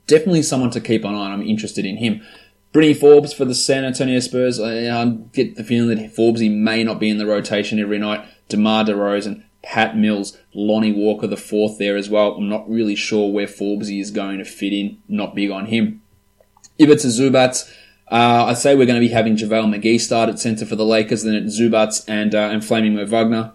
Definitely 0.08 0.44
someone 0.44 0.72
to 0.72 0.82
keep 0.82 1.04
an 1.06 1.16
eye 1.16 1.18
on. 1.18 1.32
I'm 1.32 1.42
interested 1.42 1.86
in 1.86 1.98
him. 1.98 2.22
Brynny 2.74 2.96
Forbes 2.96 3.34
for 3.34 3.46
the 3.46 3.56
San 3.56 3.84
Antonio 3.84 4.20
Spurs. 4.20 4.60
I, 4.60 4.88
I 4.88 5.06
get 5.34 5.56
the 5.56 5.64
feeling 5.64 5.98
that 5.98 6.16
Forbes 6.16 6.40
he 6.40 6.50
may 6.50 6.84
not 6.84 7.00
be 7.00 7.10
in 7.10 7.18
the 7.18 7.26
rotation 7.26 7.80
every 7.80 8.00
night. 8.00 8.26
DeMar 8.48 8.86
DeRozan, 8.86 9.44
Pat 9.62 9.98
Mills, 9.98 10.38
Lonnie 10.54 10.94
Walker 10.94 11.28
the 11.28 11.38
fourth 11.38 11.78
there 11.78 11.98
as 11.98 12.10
well. 12.10 12.34
I'm 12.36 12.50
not 12.50 12.70
really 12.70 12.96
sure 12.96 13.32
where 13.32 13.48
Forbes 13.48 13.90
is 13.90 14.12
going 14.12 14.38
to 14.38 14.46
fit 14.46 14.74
in. 14.74 15.00
Not 15.08 15.36
big 15.36 15.52
on 15.52 15.66
him. 15.66 16.02
Ivica 16.80 17.08
Zubac. 17.08 17.70
Uh, 18.10 18.46
I'd 18.48 18.58
say 18.58 18.76
we're 18.76 18.86
going 18.86 19.02
to 19.02 19.08
be 19.08 19.14
having 19.14 19.38
JaVale 19.38 19.74
McGee 19.74 20.00
start 20.00 20.28
at 20.30 20.38
centre 20.40 20.66
for 20.66 20.76
the 20.76 20.86
Lakers, 20.86 21.24
then 21.24 21.36
it's 21.36 21.58
Zubac 21.58 22.04
and, 22.10 22.36
uh, 22.36 22.50
and 22.52 22.64
Flaming 22.64 22.96
Mo 22.96 23.06
Wagner. 23.06 23.54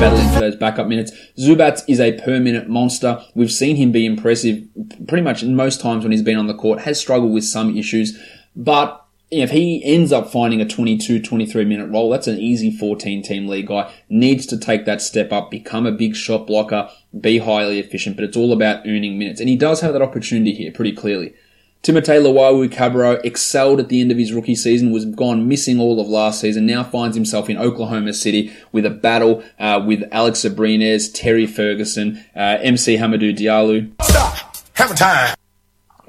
Those 0.00 0.56
backup 0.56 0.86
minutes. 0.86 1.12
Zubac 1.38 1.82
is 1.86 2.00
a 2.00 2.18
per 2.18 2.40
minute 2.40 2.70
monster. 2.70 3.22
We've 3.34 3.52
seen 3.52 3.76
him 3.76 3.92
be 3.92 4.06
impressive 4.06 4.66
pretty 5.06 5.22
much 5.22 5.44
most 5.44 5.82
times 5.82 6.04
when 6.04 6.12
he's 6.12 6.22
been 6.22 6.38
on 6.38 6.46
the 6.46 6.54
court, 6.54 6.80
has 6.80 6.98
struggled 6.98 7.34
with 7.34 7.44
some 7.44 7.76
issues, 7.76 8.18
but 8.56 9.04
if 9.30 9.50
he 9.50 9.84
ends 9.84 10.10
up 10.10 10.32
finding 10.32 10.62
a 10.62 10.66
22, 10.66 11.20
23 11.20 11.64
minute 11.66 11.90
role, 11.90 12.08
that's 12.08 12.26
an 12.26 12.38
easy 12.38 12.70
14 12.70 13.22
team 13.22 13.46
league 13.46 13.68
guy. 13.68 13.92
Needs 14.08 14.46
to 14.46 14.58
take 14.58 14.86
that 14.86 15.02
step 15.02 15.32
up, 15.32 15.50
become 15.50 15.84
a 15.84 15.92
big 15.92 16.16
shot 16.16 16.46
blocker, 16.46 16.88
be 17.20 17.36
highly 17.36 17.78
efficient, 17.78 18.16
but 18.16 18.24
it's 18.24 18.38
all 18.38 18.54
about 18.54 18.86
earning 18.86 19.18
minutes. 19.18 19.38
And 19.38 19.50
he 19.50 19.56
does 19.56 19.82
have 19.82 19.92
that 19.92 20.02
opportunity 20.02 20.54
here 20.54 20.72
pretty 20.72 20.92
clearly. 20.92 21.34
Timothé 21.82 22.20
Luwawu-Cabarrot 22.20 23.24
excelled 23.24 23.80
at 23.80 23.88
the 23.88 24.02
end 24.02 24.12
of 24.12 24.18
his 24.18 24.32
rookie 24.32 24.54
season, 24.54 24.92
was 24.92 25.06
gone 25.06 25.48
missing 25.48 25.80
all 25.80 25.98
of 25.98 26.08
last 26.08 26.40
season, 26.40 26.66
now 26.66 26.84
finds 26.84 27.16
himself 27.16 27.48
in 27.48 27.56
Oklahoma 27.56 28.12
City 28.12 28.52
with 28.70 28.84
a 28.84 28.90
battle 28.90 29.42
uh, 29.58 29.82
with 29.86 30.02
Alex 30.12 30.40
Abrines, 30.40 31.10
Terry 31.12 31.46
Ferguson, 31.46 32.22
uh, 32.36 32.58
MC 32.60 32.96
Hamidou 32.96 33.34
Diallo. 33.34 33.90
Stop. 34.02 34.56
Have 34.74 34.90
a 34.90 34.94
time. 34.94 35.34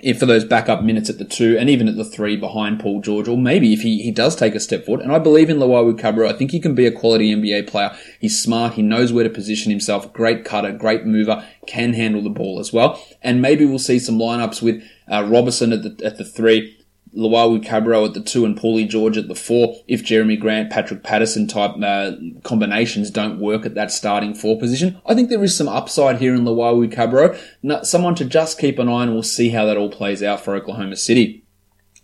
If 0.01 0.19
for 0.19 0.25
those 0.25 0.43
backup 0.43 0.83
minutes 0.83 1.09
at 1.09 1.17
the 1.17 1.25
two 1.25 1.57
and 1.57 1.69
even 1.69 1.87
at 1.87 1.95
the 1.95 2.05
three 2.05 2.35
behind 2.35 2.79
Paul 2.79 3.01
George, 3.01 3.27
or 3.27 3.37
maybe 3.37 3.73
if 3.73 3.81
he, 3.81 4.01
he 4.01 4.11
does 4.11 4.35
take 4.35 4.55
a 4.55 4.59
step 4.59 4.85
forward. 4.85 5.03
And 5.03 5.11
I 5.11 5.19
believe 5.19 5.49
in 5.49 5.57
Luwawu-Cabarrot. 5.57 6.33
I 6.33 6.37
think 6.37 6.51
he 6.51 6.59
can 6.59 6.75
be 6.75 6.85
a 6.85 6.91
quality 6.91 7.33
NBA 7.33 7.67
player. 7.67 7.95
He's 8.19 8.41
smart. 8.41 8.73
He 8.73 8.81
knows 8.81 9.13
where 9.13 9.23
to 9.23 9.29
position 9.29 9.69
himself. 9.69 10.11
Great 10.11 10.43
cutter, 10.43 10.71
great 10.71 11.05
mover, 11.05 11.45
can 11.67 11.93
handle 11.93 12.23
the 12.23 12.29
ball 12.29 12.59
as 12.59 12.73
well. 12.73 13.01
And 13.21 13.41
maybe 13.41 13.65
we'll 13.65 13.79
see 13.79 13.99
some 13.99 14.17
lineups 14.17 14.61
with 14.61 14.83
uh, 15.11 15.23
Robertson 15.23 15.73
at 15.73 15.83
the, 15.83 16.05
at 16.05 16.17
the 16.17 16.25
three, 16.25 16.77
Luwawu-Cabarrot 17.15 18.07
at 18.07 18.13
the 18.13 18.21
two 18.21 18.45
and 18.45 18.57
Paulie 18.57 18.87
George 18.87 19.17
at 19.17 19.27
the 19.27 19.35
four. 19.35 19.75
If 19.87 20.03
Jerami 20.03 20.39
Grant, 20.39 20.71
Patrick 20.71 21.03
Patterson 21.03 21.47
type 21.47 21.75
uh, 21.81 22.13
combinations 22.43 23.11
don't 23.11 23.39
work 23.39 23.65
at 23.65 23.75
that 23.75 23.91
starting 23.91 24.33
four 24.33 24.57
position, 24.57 25.01
I 25.05 25.13
think 25.13 25.29
there 25.29 25.43
is 25.43 25.55
some 25.55 25.67
upside 25.67 26.19
here 26.19 26.33
in 26.33 26.45
Luwawu-Cabarrot. 26.45 27.85
Someone 27.85 28.15
to 28.15 28.25
just 28.25 28.59
keep 28.59 28.79
an 28.79 28.87
eye 28.87 29.03
on. 29.03 29.13
We'll 29.13 29.23
see 29.23 29.49
how 29.49 29.65
that 29.65 29.77
all 29.77 29.91
plays 29.91 30.23
out 30.23 30.41
for 30.41 30.55
Oklahoma 30.55 30.95
City. 30.95 31.43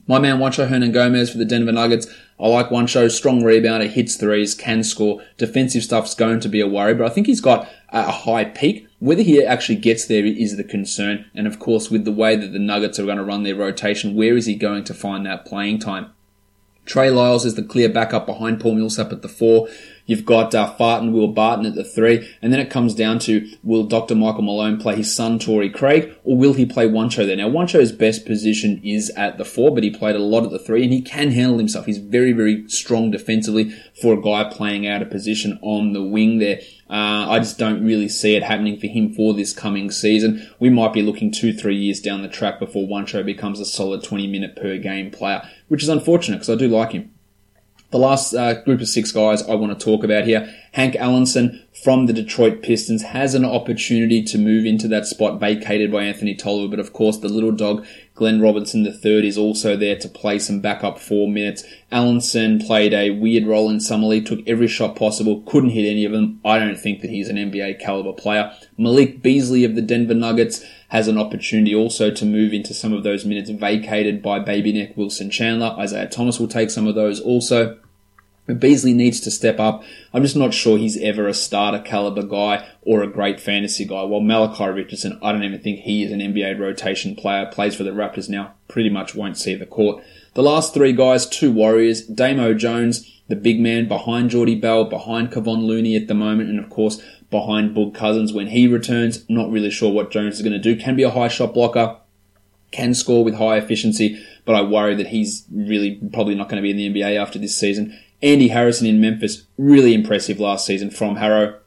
My 0.08 0.20
man 0.20 0.40
Juancho 0.40 0.70
Hernangomez 0.70 1.32
for 1.32 1.38
the 1.38 1.46
Denver 1.46 1.74
Nuggets. 1.74 2.08
I 2.40 2.48
like 2.48 2.70
Juancho, 2.70 3.12
strong 3.12 3.42
rebounder, 3.42 3.90
hits 3.90 4.16
threes, 4.16 4.56
can 4.56 4.84
score. 4.84 5.22
Defensive 5.38 5.84
stuff's 5.84 6.16
going 6.16 6.40
to 6.42 6.50
be 6.50 6.62
a 6.62 6.68
worry, 6.68 6.94
but 6.94 7.06
I 7.06 7.10
think 7.10 7.28
he's 7.28 7.42
got 7.42 7.68
a 7.90 8.12
high 8.12 8.46
peak. 8.46 8.87
Whether 9.00 9.22
he 9.22 9.44
actually 9.44 9.76
gets 9.76 10.06
there 10.06 10.26
is 10.26 10.58
the 10.58 10.64
concern. 10.64 11.30
And 11.36 11.46
of 11.46 11.60
course, 11.60 11.92
with 11.92 12.04
the 12.04 12.12
way 12.12 12.36
that 12.36 12.52
the 12.52 12.60
Nuggets 12.60 13.00
are 13.00 13.06
going 13.06 13.18
to 13.18 13.24
run 13.24 13.44
their 13.44 13.56
rotation, 13.56 14.16
where 14.16 14.36
is 14.36 14.48
he 14.48 14.56
going 14.56 14.84
to 14.86 14.94
find 14.94 15.26
that 15.26 15.46
playing 15.46 15.80
time? 15.80 16.12
Trey 16.86 17.10
Lyles 17.12 17.46
is 17.46 17.56
the 17.56 17.64
clear 17.64 17.90
backup 17.90 18.26
behind 18.26 18.60
Paul 18.60 18.76
Millsap 18.76 19.12
at 19.12 19.22
the 19.22 19.28
four. 19.28 19.68
You've 20.08 20.26
got 20.26 20.56
uh, 20.56 20.74
Fart 20.74 21.04
and 21.04 21.14
Will 21.14 21.28
Barton 21.28 21.66
at 21.66 21.76
the 21.76 21.84
three, 21.84 22.28
and 22.42 22.52
then 22.52 22.60
it 22.60 22.70
comes 22.70 22.96
down 22.96 23.20
to 23.20 23.48
will 23.62 23.84
Dr. 23.84 24.16
Michael 24.16 24.42
Malone 24.42 24.80
play 24.80 24.96
his 24.96 25.14
son 25.14 25.38
Torrey 25.38 25.70
Craig, 25.70 26.16
or 26.24 26.38
will 26.38 26.54
he 26.54 26.66
play 26.66 26.88
Juancho 26.88 27.28
there? 27.28 27.36
Now 27.36 27.50
Juancho's 27.50 27.92
best 27.92 28.26
position 28.26 28.82
is 28.84 29.10
at 29.12 29.38
the 29.38 29.46
four, 29.46 29.76
but 29.76 29.84
he 29.84 29.92
played 29.92 30.16
a 30.16 30.20
lot 30.20 30.46
at 30.46 30.50
the 30.50 30.60
three, 30.60 30.84
and 30.84 30.94
he 30.94 31.02
can 31.02 31.32
handle 31.32 31.58
himself. 31.58 31.86
He's 31.86 31.98
very, 31.98 32.32
very 32.32 32.68
strong 32.70 33.12
defensively 33.12 33.70
for 34.02 34.14
a 34.14 34.22
guy 34.22 34.50
playing 34.50 34.88
out 34.88 35.02
of 35.02 35.10
position 35.10 35.60
on 35.62 35.92
the 35.92 36.04
wing 36.04 36.40
there. 36.40 36.62
Uh, 36.90 37.28
I 37.30 37.40
just 37.40 37.58
don't 37.58 37.86
really 37.86 38.08
see 38.08 38.38
it 38.38 38.44
happening 38.44 38.80
for 38.80 38.88
him 38.88 39.14
for 39.14 39.34
this 39.34 39.52
coming 39.52 39.92
season. 39.92 40.50
We 40.58 40.70
might 40.70 40.94
be 40.94 41.02
looking 41.02 41.34
two, 41.34 41.52
three 41.52 41.76
years 41.76 42.00
down 42.00 42.22
the 42.22 42.30
track 42.30 42.60
before 42.60 42.88
Juancho 42.88 43.26
becomes 43.26 43.60
a 43.60 43.66
solid 43.66 44.04
20 44.04 44.26
minute 44.28 44.56
per 44.56 44.78
game 44.78 45.12
player, 45.12 45.42
which 45.68 45.84
is 45.84 45.90
unfortunate 45.90 46.38
because 46.38 46.50
I 46.50 46.56
do 46.56 46.70
like 46.70 46.94
him. 46.94 47.12
The 47.90 47.98
last 47.98 48.34
uh, 48.34 48.62
group 48.64 48.82
of 48.82 48.90
six 48.90 49.14
guys 49.14 49.48
I 49.48 49.56
want 49.56 49.78
to 49.78 49.86
talk 49.86 50.04
about 50.04 50.26
here, 50.26 50.54
Hank 50.74 50.96
Ellenson 50.96 51.62
from 51.84 52.06
the 52.06 52.12
Detroit 52.12 52.62
Pistons 52.62 53.02
has 53.02 53.34
an 53.34 53.46
opportunity 53.46 54.22
to 54.24 54.38
move 54.38 54.66
into 54.66 54.90
that 54.90 55.06
spot 55.06 55.40
vacated 55.40 55.90
by 55.90 56.04
Anthony 56.04 56.36
Tolliver, 56.36 56.70
but 56.70 56.80
of 56.80 56.92
course 56.92 57.18
the 57.18 57.30
little 57.30 57.54
dog 57.54 57.86
Glenn 58.18 58.42
Robinson 58.42 58.84
III 58.84 59.28
is 59.28 59.38
also 59.38 59.78
there 59.78 59.96
to 59.96 60.10
play 60.10 60.40
some 60.40 60.60
backup 60.60 60.98
four 60.98 61.30
minutes. 61.30 61.64
Ellenson 61.92 62.66
played 62.66 62.92
a 62.92 63.12
weird 63.12 63.46
role 63.46 63.70
in 63.70 63.80
summer 63.80 64.08
league, 64.08 64.26
took 64.26 64.40
every 64.48 64.68
shot 64.68 64.96
possible, 64.96 65.42
couldn't 65.42 65.70
hit 65.70 65.88
any 65.88 66.04
of 66.04 66.12
them. 66.12 66.42
I 66.44 66.58
don't 66.58 66.80
think 66.80 67.02
that 67.02 67.12
he's 67.12 67.30
an 67.30 67.38
NBA 67.38 67.80
caliber 67.80 68.14
player. 68.14 68.52
Malik 68.76 69.22
Beasley 69.22 69.64
of 69.64 69.76
the 69.76 69.84
Denver 69.84 70.16
Nuggets 70.16 70.66
has 70.90 71.08
an 71.08 71.20
opportunity 71.20 71.76
also 71.76 72.10
to 72.10 72.26
move 72.26 72.54
into 72.54 72.74
some 72.74 72.92
of 72.92 73.04
those 73.04 73.24
minutes 73.24 73.52
vacated 73.52 74.24
by 74.24 74.40
baby 74.40 74.74
neck 74.74 74.98
Wilson 74.98 75.30
Chandler. 75.30 75.76
Isaiah 75.78 76.10
Thomas 76.10 76.40
will 76.40 76.48
take 76.48 76.72
some 76.72 76.88
of 76.88 76.96
those 76.96 77.20
also. 77.20 77.78
But 78.48 78.62
Beasley 78.62 78.94
needs 78.94 79.20
to 79.22 79.32
step 79.32 79.60
up. 79.60 79.84
I'm 80.14 80.24
just 80.24 80.38
not 80.38 80.54
sure 80.54 80.78
he's 80.78 80.98
ever 80.98 81.28
a 81.28 81.34
starter 81.34 81.80
caliber 81.80 82.24
guy 82.24 82.68
or 82.82 83.04
a 83.04 83.08
great 83.08 83.40
fantasy 83.40 83.86
guy. 83.86 84.04
While 84.04 84.22
Malachi 84.22 84.66
Richardson, 84.70 85.20
I 85.22 85.34
don't 85.34 85.44
even 85.44 85.60
think 85.60 85.82
he 85.82 86.04
is 86.04 86.12
an 86.12 86.22
NBA 86.22 86.58
rotation 86.58 87.16
player, 87.16 87.46
plays 87.46 87.76
for 87.76 87.84
the 87.84 87.92
Raptors 87.92 88.30
now, 88.30 88.54
pretty 88.70 88.90
much 88.90 89.14
won't 89.14 89.38
see 89.38 89.54
the 89.54 89.66
court. 89.66 90.04
The 90.34 90.44
last 90.44 90.74
three 90.74 90.94
guys, 90.94 91.28
two 91.28 91.52
Warriors, 91.52 92.02
Damo 92.06 92.54
Jones, 92.54 93.12
the 93.28 93.36
big 93.36 93.60
man 93.60 93.88
behind 93.88 94.30
Jordy 94.30 94.56
Bell, 94.56 94.86
behind 94.86 95.32
Kevon 95.32 95.66
Looney 95.66 95.98
at 95.98 96.08
the 96.08 96.14
moment, 96.14 96.50
and 96.50 96.60
of 96.60 96.70
course 96.70 97.04
behind 97.30 97.76
Boog 97.76 97.94
Cousins 97.94 98.32
when 98.32 98.48
he 98.48 98.68
returns. 98.68 99.30
Not 99.30 99.52
really 99.52 99.70
sure 99.70 99.92
what 99.92 100.12
Jones 100.12 100.36
is 100.36 100.42
going 100.42 100.54
to 100.54 100.60
do. 100.60 100.80
Can 100.82 100.96
be 100.96 101.04
a 101.04 101.10
high 101.10 101.28
shot 101.28 101.54
blocker, 101.54 101.98
can 102.72 102.94
score 102.94 103.24
with 103.24 103.36
high 103.36 103.58
efficiency, 103.58 104.24
but 104.46 104.56
I 104.56 104.62
worry 104.62 104.96
that 104.96 105.08
he's 105.08 105.46
really 105.52 105.96
probably 106.14 106.36
not 106.36 106.50
going 106.50 106.62
to 106.62 106.64
be 106.64 106.72
in 106.72 106.94
the 106.94 107.02
NBA 107.02 107.20
after 107.20 107.40
this 107.40 107.58
season. 107.58 107.98
Andy 108.22 108.48
Harrison 108.50 108.88
in 108.88 109.00
Memphis, 109.00 109.44
really 109.58 109.94
impressive 109.94 110.40
last 110.40 110.66
season 110.66 110.90
from 110.90 111.18
Harrow. 111.18 111.60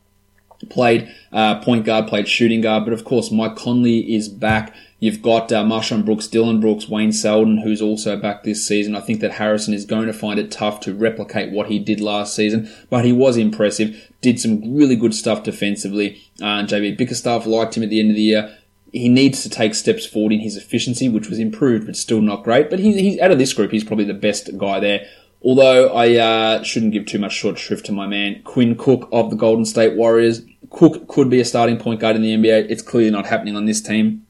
Played 0.68 1.10
uh, 1.32 1.60
point 1.60 1.86
guard, 1.86 2.06
played 2.06 2.28
shooting 2.28 2.60
guard, 2.60 2.84
but 2.84 2.92
of 2.92 3.04
course 3.04 3.30
Mike 3.30 3.56
Conley 3.56 4.14
is 4.14 4.28
back. 4.28 4.74
You've 4.98 5.22
got 5.22 5.50
uh, 5.50 5.64
MarShon 5.64 6.04
Brooks, 6.04 6.26
Dillon 6.26 6.60
Brooks, 6.60 6.86
Wayne 6.86 7.12
Selden, 7.12 7.62
who's 7.62 7.80
also 7.80 8.18
back 8.18 8.42
this 8.42 8.66
season. 8.66 8.94
I 8.94 9.00
think 9.00 9.20
that 9.20 9.32
Harrison 9.32 9.72
is 9.72 9.86
going 9.86 10.06
to 10.06 10.12
find 10.12 10.38
it 10.38 10.50
tough 10.50 10.80
to 10.80 10.94
replicate 10.94 11.52
what 11.52 11.68
he 11.68 11.78
did 11.78 12.02
last 12.02 12.36
season, 12.36 12.70
but 12.90 13.06
he 13.06 13.12
was 13.12 13.38
impressive. 13.38 14.12
Did 14.20 14.38
some 14.38 14.76
really 14.76 14.96
good 14.96 15.14
stuff 15.14 15.42
defensively. 15.42 16.22
Uh, 16.42 16.64
JB 16.64 16.98
Bickerstaff 16.98 17.46
liked 17.46 17.78
him 17.78 17.82
at 17.82 17.88
the 17.88 17.98
end 17.98 18.10
of 18.10 18.16
the 18.16 18.22
year. 18.22 18.58
He 18.92 19.08
needs 19.08 19.42
to 19.44 19.48
take 19.48 19.74
steps 19.74 20.04
forward 20.04 20.32
in 20.32 20.40
his 20.40 20.56
efficiency, 20.56 21.08
which 21.08 21.30
was 21.30 21.38
improved, 21.38 21.86
but 21.86 21.96
still 21.96 22.20
not 22.20 22.44
great. 22.44 22.68
But 22.68 22.80
he, 22.80 22.92
he's 23.00 23.20
out 23.20 23.30
of 23.30 23.38
this 23.38 23.54
group, 23.54 23.70
he's 23.70 23.84
probably 23.84 24.04
the 24.04 24.12
best 24.12 24.58
guy 24.58 24.80
there. 24.80 25.06
Although 25.42 25.94
I 25.94 26.16
uh, 26.16 26.62
shouldn't 26.62 26.92
give 26.92 27.06
too 27.06 27.18
much 27.18 27.32
short 27.32 27.58
shrift 27.58 27.86
to 27.86 27.92
my 27.92 28.06
man 28.06 28.42
Quinn 28.42 28.76
Cook 28.76 29.08
of 29.10 29.30
the 29.30 29.36
Golden 29.36 29.64
State 29.64 29.96
Warriors. 29.96 30.42
Cook 30.70 31.08
could 31.08 31.30
be 31.30 31.40
a 31.40 31.44
starting 31.44 31.78
point 31.78 32.00
guard 32.00 32.16
in 32.16 32.22
the 32.22 32.36
NBA. 32.36 32.66
It's 32.68 32.82
clearly 32.82 33.10
not 33.10 33.26
happening 33.26 33.56
on 33.56 33.64
this 33.64 33.80
team 33.80 34.26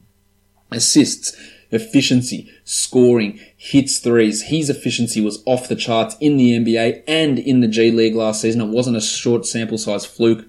assists, 0.72 1.36
efficiency, 1.70 2.50
scoring, 2.64 3.40
hits 3.56 3.98
threes. 3.98 4.44
His 4.44 4.70
efficiency 4.70 5.20
was 5.20 5.42
off 5.46 5.68
the 5.68 5.76
charts 5.76 6.16
in 6.20 6.36
the 6.36 6.58
NBA 6.58 7.02
and 7.08 7.38
in 7.38 7.60
the 7.60 7.68
G 7.68 7.90
League 7.90 8.14
last 8.14 8.40
season. 8.40 8.60
It 8.60 8.68
wasn't 8.68 8.96
a 8.96 9.00
short 9.00 9.46
sample 9.46 9.78
size 9.78 10.06
fluke. 10.06 10.46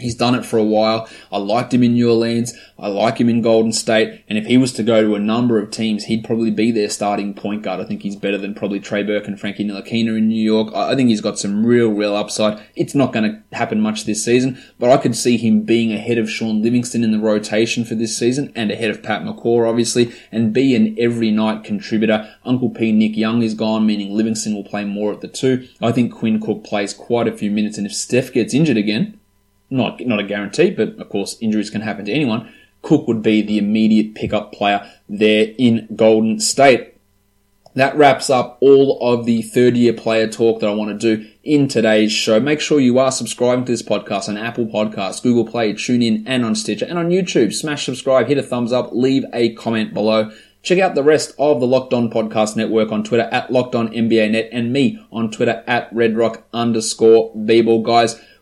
He's 0.00 0.14
done 0.14 0.34
it 0.34 0.44
for 0.44 0.58
a 0.58 0.64
while. 0.64 1.08
I 1.30 1.38
liked 1.38 1.74
him 1.74 1.82
in 1.82 1.94
New 1.94 2.10
Orleans. 2.10 2.54
I 2.78 2.88
like 2.88 3.18
him 3.18 3.28
in 3.28 3.42
Golden 3.42 3.72
State. 3.72 4.24
And 4.28 4.38
if 4.38 4.46
he 4.46 4.56
was 4.56 4.72
to 4.74 4.82
go 4.82 5.02
to 5.02 5.14
a 5.14 5.20
number 5.20 5.58
of 5.58 5.70
teams, 5.70 6.04
he'd 6.04 6.24
probably 6.24 6.50
be 6.50 6.72
their 6.72 6.88
starting 6.88 7.34
point 7.34 7.62
guard. 7.62 7.80
I 7.80 7.84
think 7.84 8.02
he's 8.02 8.16
better 8.16 8.38
than 8.38 8.54
probably 8.54 8.80
Trey 8.80 9.02
Burke 9.02 9.26
and 9.26 9.38
Frankie 9.38 9.64
Ntilikina 9.64 10.16
in 10.16 10.28
New 10.28 10.42
York. 10.42 10.74
I 10.74 10.94
think 10.94 11.10
he's 11.10 11.20
got 11.20 11.38
some 11.38 11.64
real, 11.64 11.90
real 11.90 12.16
upside. 12.16 12.62
It's 12.74 12.94
not 12.94 13.12
going 13.12 13.30
to 13.30 13.56
happen 13.56 13.80
much 13.80 14.04
this 14.04 14.24
season, 14.24 14.62
but 14.78 14.90
I 14.90 14.96
could 14.96 15.14
see 15.14 15.36
him 15.36 15.62
being 15.62 15.92
ahead 15.92 16.18
of 16.18 16.30
Shaun 16.30 16.62
Livingston 16.62 17.04
in 17.04 17.12
the 17.12 17.18
rotation 17.18 17.84
for 17.84 17.94
this 17.94 18.16
season 18.16 18.52
and 18.56 18.70
ahead 18.70 18.90
of 18.90 19.02
Pat 19.02 19.22
McCaw, 19.22 19.68
obviously, 19.68 20.12
and 20.32 20.52
be 20.52 20.74
an 20.74 20.96
every 20.98 21.30
night 21.30 21.64
contributor. 21.64 22.34
Uncle 22.44 22.70
P 22.70 22.92
Nick 22.92 23.16
Young 23.16 23.42
is 23.42 23.54
gone, 23.54 23.86
meaning 23.86 24.14
Livingston 24.14 24.54
will 24.54 24.64
play 24.64 24.84
more 24.84 25.12
at 25.12 25.20
the 25.20 25.28
two. 25.28 25.68
I 25.82 25.92
think 25.92 26.14
Quinn 26.14 26.40
Cook 26.40 26.64
plays 26.64 26.94
quite 26.94 27.28
a 27.28 27.36
few 27.36 27.50
minutes, 27.50 27.76
and 27.76 27.86
if 27.86 27.94
Steph 27.94 28.32
gets 28.32 28.54
injured 28.54 28.78
again, 28.78 29.19
not 29.70 30.00
not 30.00 30.20
a 30.20 30.24
guarantee, 30.24 30.70
but 30.70 30.98
of 30.98 31.08
course 31.08 31.36
injuries 31.40 31.70
can 31.70 31.80
happen 31.80 32.04
to 32.04 32.12
anyone. 32.12 32.52
Cook 32.82 33.06
would 33.08 33.22
be 33.22 33.42
the 33.42 33.58
immediate 33.58 34.14
pickup 34.14 34.52
player 34.52 34.90
there 35.08 35.52
in 35.58 35.88
Golden 35.94 36.40
State. 36.40 36.94
That 37.74 37.96
wraps 37.96 38.30
up 38.30 38.58
all 38.60 38.98
of 39.00 39.26
the 39.26 39.42
third 39.42 39.76
year 39.76 39.92
player 39.92 40.26
talk 40.26 40.60
that 40.60 40.68
I 40.68 40.74
want 40.74 41.00
to 41.00 41.16
do 41.16 41.30
in 41.44 41.68
today's 41.68 42.10
show. 42.10 42.40
Make 42.40 42.60
sure 42.60 42.80
you 42.80 42.98
are 42.98 43.12
subscribing 43.12 43.64
to 43.66 43.72
this 43.72 43.82
podcast 43.82 44.28
on 44.28 44.36
Apple 44.36 44.66
Podcasts, 44.66 45.22
Google 45.22 45.46
Play, 45.46 45.72
TuneIn, 45.72 46.24
and 46.26 46.44
on 46.44 46.56
Stitcher, 46.56 46.86
and 46.86 46.98
on 46.98 47.10
YouTube. 47.10 47.52
Smash 47.52 47.84
subscribe, 47.84 48.26
hit 48.26 48.38
a 48.38 48.42
thumbs 48.42 48.72
up, 48.72 48.90
leave 48.92 49.24
a 49.32 49.54
comment 49.54 49.94
below. 49.94 50.32
Check 50.62 50.78
out 50.78 50.94
the 50.94 51.04
rest 51.04 51.32
of 51.38 51.60
the 51.60 51.66
Locked 51.66 51.94
On 51.94 52.10
Podcast 52.10 52.56
Network 52.56 52.90
on 52.92 53.04
Twitter 53.04 53.28
at 53.32 53.52
Locked 53.52 53.74
On 53.74 53.88
NBA 53.88 54.32
Net 54.32 54.50
and 54.52 54.72
me 54.72 55.02
on 55.12 55.30
Twitter 55.30 55.62
at 55.66 55.90
Redrock 55.94 56.42
underscore 56.52 57.34
bball. 57.34 57.82
Guys, 57.82 58.20